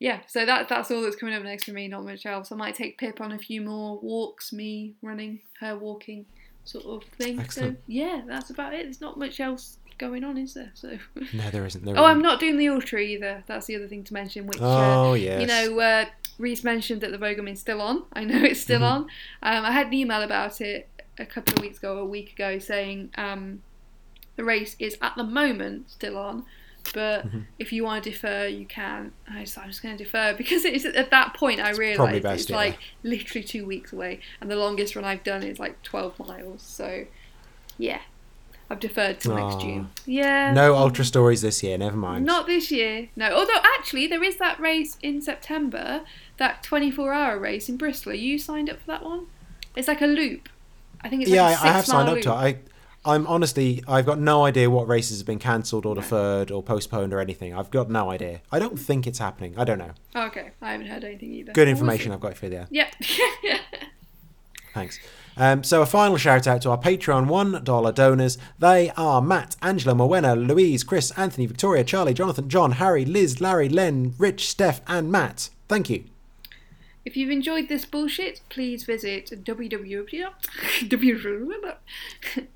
yeah, 0.00 0.20
so 0.26 0.44
that 0.46 0.68
that's 0.68 0.90
all 0.90 1.02
that's 1.02 1.16
coming 1.16 1.34
up 1.34 1.42
next 1.42 1.64
for 1.64 1.72
me, 1.72 1.88
not 1.88 2.04
much 2.04 2.26
else. 2.26 2.50
I 2.52 2.56
might 2.56 2.74
take 2.74 2.98
Pip 2.98 3.20
on 3.20 3.32
a 3.32 3.38
few 3.38 3.60
more 3.60 3.98
walks, 4.00 4.52
me 4.52 4.94
running, 5.02 5.40
her 5.60 5.76
walking. 5.78 6.26
sort 6.64 6.84
of 6.86 7.04
thing. 7.18 7.38
Excellent. 7.40 7.76
So 7.78 7.82
yeah, 7.86 8.22
that's 8.26 8.50
about 8.50 8.74
it. 8.74 8.84
There's 8.84 9.00
not 9.00 9.18
much 9.18 9.38
else 9.40 9.78
going 9.98 10.24
on, 10.24 10.36
is 10.38 10.54
there? 10.54 10.70
So. 10.74 10.98
No, 11.34 11.50
there 11.50 11.64
isn't. 11.66 11.84
There 11.84 11.96
Oh, 11.98 12.04
I'm 12.04 12.24
isn't. 12.24 12.40
doing 12.40 12.56
the 12.56 12.68
ultra 12.70 12.98
either. 13.00 13.44
That's 13.46 13.66
the 13.66 13.76
other 13.76 13.86
thing 13.88 14.02
to 14.04 14.12
mention. 14.14 14.46
Which 14.46 14.60
uh, 14.60 15.08
Oh 15.08 15.14
yes. 15.14 15.40
you 15.40 15.46
know, 15.46 15.78
uh, 15.78 16.04
Rhys 16.38 16.64
mentioned 16.64 17.00
that 17.02 17.12
the 17.12 17.18
Vogelmin's 17.18 17.60
still 17.60 17.80
on. 17.80 18.04
I 18.12 18.24
know 18.24 18.42
it's 18.42 18.60
still 18.60 18.80
Mhm. 18.80 18.90
on. 18.90 19.00
Um, 19.42 19.64
I 19.64 19.70
had 19.72 19.86
an 19.88 19.94
email 19.94 20.22
about 20.22 20.60
it 20.60 20.88
a 21.18 21.26
couple 21.26 21.54
of 21.54 21.60
weeks 21.60 21.78
ago, 21.78 21.98
a 21.98 22.04
week 22.04 22.32
ago, 22.32 22.58
saying 22.58 23.10
um, 23.16 23.62
the 24.36 24.44
race 24.44 24.76
is 24.78 24.96
at 25.00 25.14
the 25.16 25.24
moment 25.24 25.90
still 25.90 26.16
on. 26.18 26.44
But 26.92 27.26
Mhm. 27.26 27.44
if 27.58 27.72
you 27.72 27.82
want 27.82 28.04
to 28.04 28.10
defer, 28.10 28.46
you 28.46 28.66
can. 28.66 29.12
I 29.30 29.40
just, 29.44 29.56
I'm 29.56 29.68
just 29.68 29.82
going 29.82 29.96
to 29.96 30.04
defer 30.04 30.34
because 30.38 30.64
it's 30.66 30.84
at 30.84 31.10
that 31.10 31.32
point 31.34 31.58
I 31.60 31.70
realised 31.70 32.22
best, 32.22 32.40
it's 32.42 32.50
yeah. 32.50 32.56
like 32.56 32.78
literally 33.02 33.42
two 33.46 33.64
weeks 33.64 33.92
away, 33.92 34.20
and 34.40 34.50
the 34.50 34.56
longest 34.56 34.94
run 34.94 35.04
I've 35.04 35.24
done 35.24 35.42
is 35.42 35.58
like 35.58 35.82
12 35.82 36.18
miles. 36.18 36.60
So, 36.62 37.06
yeah, 37.78 38.00
I've 38.68 38.80
deferred 38.80 39.20
till 39.20 39.32
Aw. 39.32 39.48
next 39.48 39.62
June. 39.62 39.88
Yeah. 40.04 40.52
no 40.52 40.74
ultra 40.74 41.06
stories 41.06 41.40
this 41.40 41.62
year. 41.62 41.78
Never 41.78 41.96
mind. 41.96 42.26
Not 42.26 42.46
this 42.46 42.70
year, 42.70 43.08
no. 43.16 43.30
Although 43.34 43.60
actually, 43.78 44.06
there 44.06 44.22
is 44.22 44.36
that 44.36 44.60
race 44.60 44.98
in 45.02 45.22
September, 45.22 46.02
that 46.36 46.62
24-hour 46.62 47.38
race 47.38 47.70
in 47.70 47.78
Bristol. 47.78 48.12
Are 48.12 48.14
you 48.14 48.38
signed 48.38 48.68
up 48.68 48.80
for 48.80 48.86
that 48.88 49.02
one? 49.02 49.26
It's 49.74 49.88
like 49.88 50.02
a 50.02 50.06
loop. 50.06 50.50
I 51.04 51.08
think 51.08 51.22
it's 51.22 51.30
yeah, 51.30 51.44
like 51.44 51.58
a 51.58 51.60
I, 51.60 51.68
I 51.68 51.72
have 51.72 51.86
signed 51.86 52.08
six-mile 52.08 52.34
up 52.34 52.40
to 52.40 52.48
it. 52.48 52.64
I, 53.04 53.12
I'm 53.12 53.26
honestly, 53.26 53.84
I've 53.86 54.06
got 54.06 54.18
no 54.18 54.44
idea 54.46 54.70
what 54.70 54.88
races 54.88 55.18
have 55.18 55.26
been 55.26 55.38
cancelled 55.38 55.84
or 55.84 55.94
deferred 55.94 56.50
or 56.50 56.62
postponed 56.62 57.12
or 57.12 57.20
anything. 57.20 57.54
I've 57.54 57.70
got 57.70 57.90
no 57.90 58.10
idea. 58.10 58.40
I 58.50 58.58
don't 58.58 58.78
think 58.78 59.06
it's 59.06 59.18
happening. 59.18 59.54
I 59.58 59.64
don't 59.64 59.78
know. 59.78 59.90
Okay, 60.16 60.52
I 60.62 60.72
haven't 60.72 60.86
heard 60.86 61.04
anything 61.04 61.34
either. 61.34 61.52
Good 61.52 61.68
information. 61.68 62.12
I've 62.12 62.20
got 62.20 62.34
for 62.34 62.46
you 62.46 62.50
there. 62.50 62.66
Yep. 62.70 62.94
Thanks. 64.74 64.98
Um, 65.36 65.62
so 65.62 65.82
a 65.82 65.86
final 65.86 66.16
shout 66.16 66.46
out 66.46 66.62
to 66.62 66.70
our 66.70 66.78
Patreon 66.78 67.26
$1 67.26 67.94
donors. 67.94 68.38
They 68.58 68.90
are 68.96 69.20
Matt, 69.20 69.56
Angela, 69.60 69.94
Morwenna, 69.94 70.46
Louise, 70.46 70.82
Chris, 70.82 71.10
Anthony, 71.12 71.46
Victoria, 71.46 71.84
Charlie, 71.84 72.14
Jonathan, 72.14 72.48
John, 72.48 72.72
Harry, 72.72 73.04
Liz, 73.04 73.40
Larry, 73.40 73.68
Len, 73.68 74.14
Rich, 74.16 74.48
Steph, 74.48 74.80
and 74.86 75.12
Matt. 75.12 75.50
Thank 75.68 75.90
you. 75.90 76.04
If 77.04 77.16
you've 77.16 77.30
enjoyed 77.30 77.68
this 77.68 77.84
bullshit, 77.84 78.40
please 78.48 78.84
visit 78.84 79.30
www. 79.44 80.28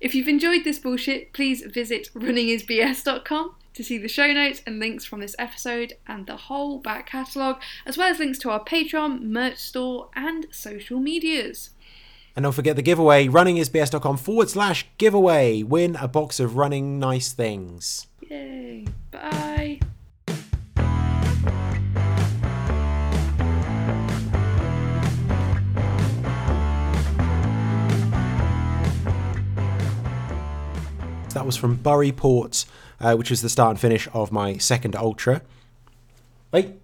if 0.00 0.14
you've 0.14 0.28
enjoyed 0.28 0.64
this 0.64 0.78
bullshit, 0.78 1.32
please 1.32 1.62
visit 1.62 2.08
runningisbs.com 2.14 3.54
to 3.74 3.84
see 3.84 3.98
the 3.98 4.08
show 4.08 4.32
notes 4.32 4.62
and 4.66 4.78
links 4.78 5.04
from 5.04 5.20
this 5.20 5.36
episode 5.38 5.94
and 6.06 6.26
the 6.26 6.36
whole 6.36 6.78
back 6.78 7.06
catalogue, 7.06 7.60
as 7.86 7.96
well 7.96 8.08
as 8.08 8.18
links 8.18 8.38
to 8.38 8.50
our 8.50 8.62
Patreon, 8.64 9.22
merch 9.22 9.58
store, 9.58 10.10
and 10.14 10.46
social 10.50 11.00
medias. 11.00 11.70
And 12.36 12.44
don't 12.44 12.52
forget 12.52 12.76
the 12.76 12.82
giveaway, 12.82 13.26
runningisbs.com 13.26 14.16
forward 14.16 14.50
slash 14.50 14.86
giveaway. 14.98 15.62
Win 15.62 15.96
a 15.96 16.08
box 16.08 16.38
of 16.38 16.56
running 16.56 16.98
nice 16.98 17.32
things. 17.32 18.06
Yay! 18.28 18.86
Bye! 19.10 19.80
That 31.30 31.46
was 31.46 31.56
from 31.56 31.76
Burry 31.76 32.12
Port, 32.12 32.64
uh, 33.00 33.14
which 33.14 33.30
was 33.30 33.40
the 33.40 33.48
start 33.48 33.70
and 33.70 33.80
finish 33.80 34.08
of 34.12 34.32
my 34.32 34.56
second 34.58 34.96
ultra. 34.96 35.42
Wait, 36.52 36.74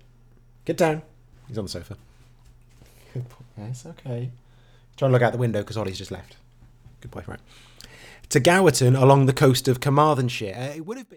get 0.65 0.77
down. 0.77 1.03
He's 1.49 1.59
on 1.59 1.65
the 1.65 1.71
sofa. 1.71 1.97
Good 3.13 3.29
boy. 3.29 3.35
Yes, 3.59 3.87
okay. 3.87 4.31
Trying 4.97 5.11
to 5.11 5.13
look 5.13 5.23
out 5.23 5.33
the 5.33 5.39
window 5.39 5.61
because 5.61 5.77
Ollie's 5.77 5.99
just 5.99 6.11
left. 6.11 6.37
Good 7.01 7.11
boy, 7.11 7.25
right. 7.27 7.41
To 8.31 8.41
Gowerton 8.41 9.01
along 9.01 9.27
the 9.27 9.33
coast 9.33 9.69
of 9.69 9.81
Carmarthenshire. 9.81 10.55
Uh, 10.57 10.77
it 10.77 10.87
would 10.87 10.97
have 10.97 11.09
been. 11.09 11.15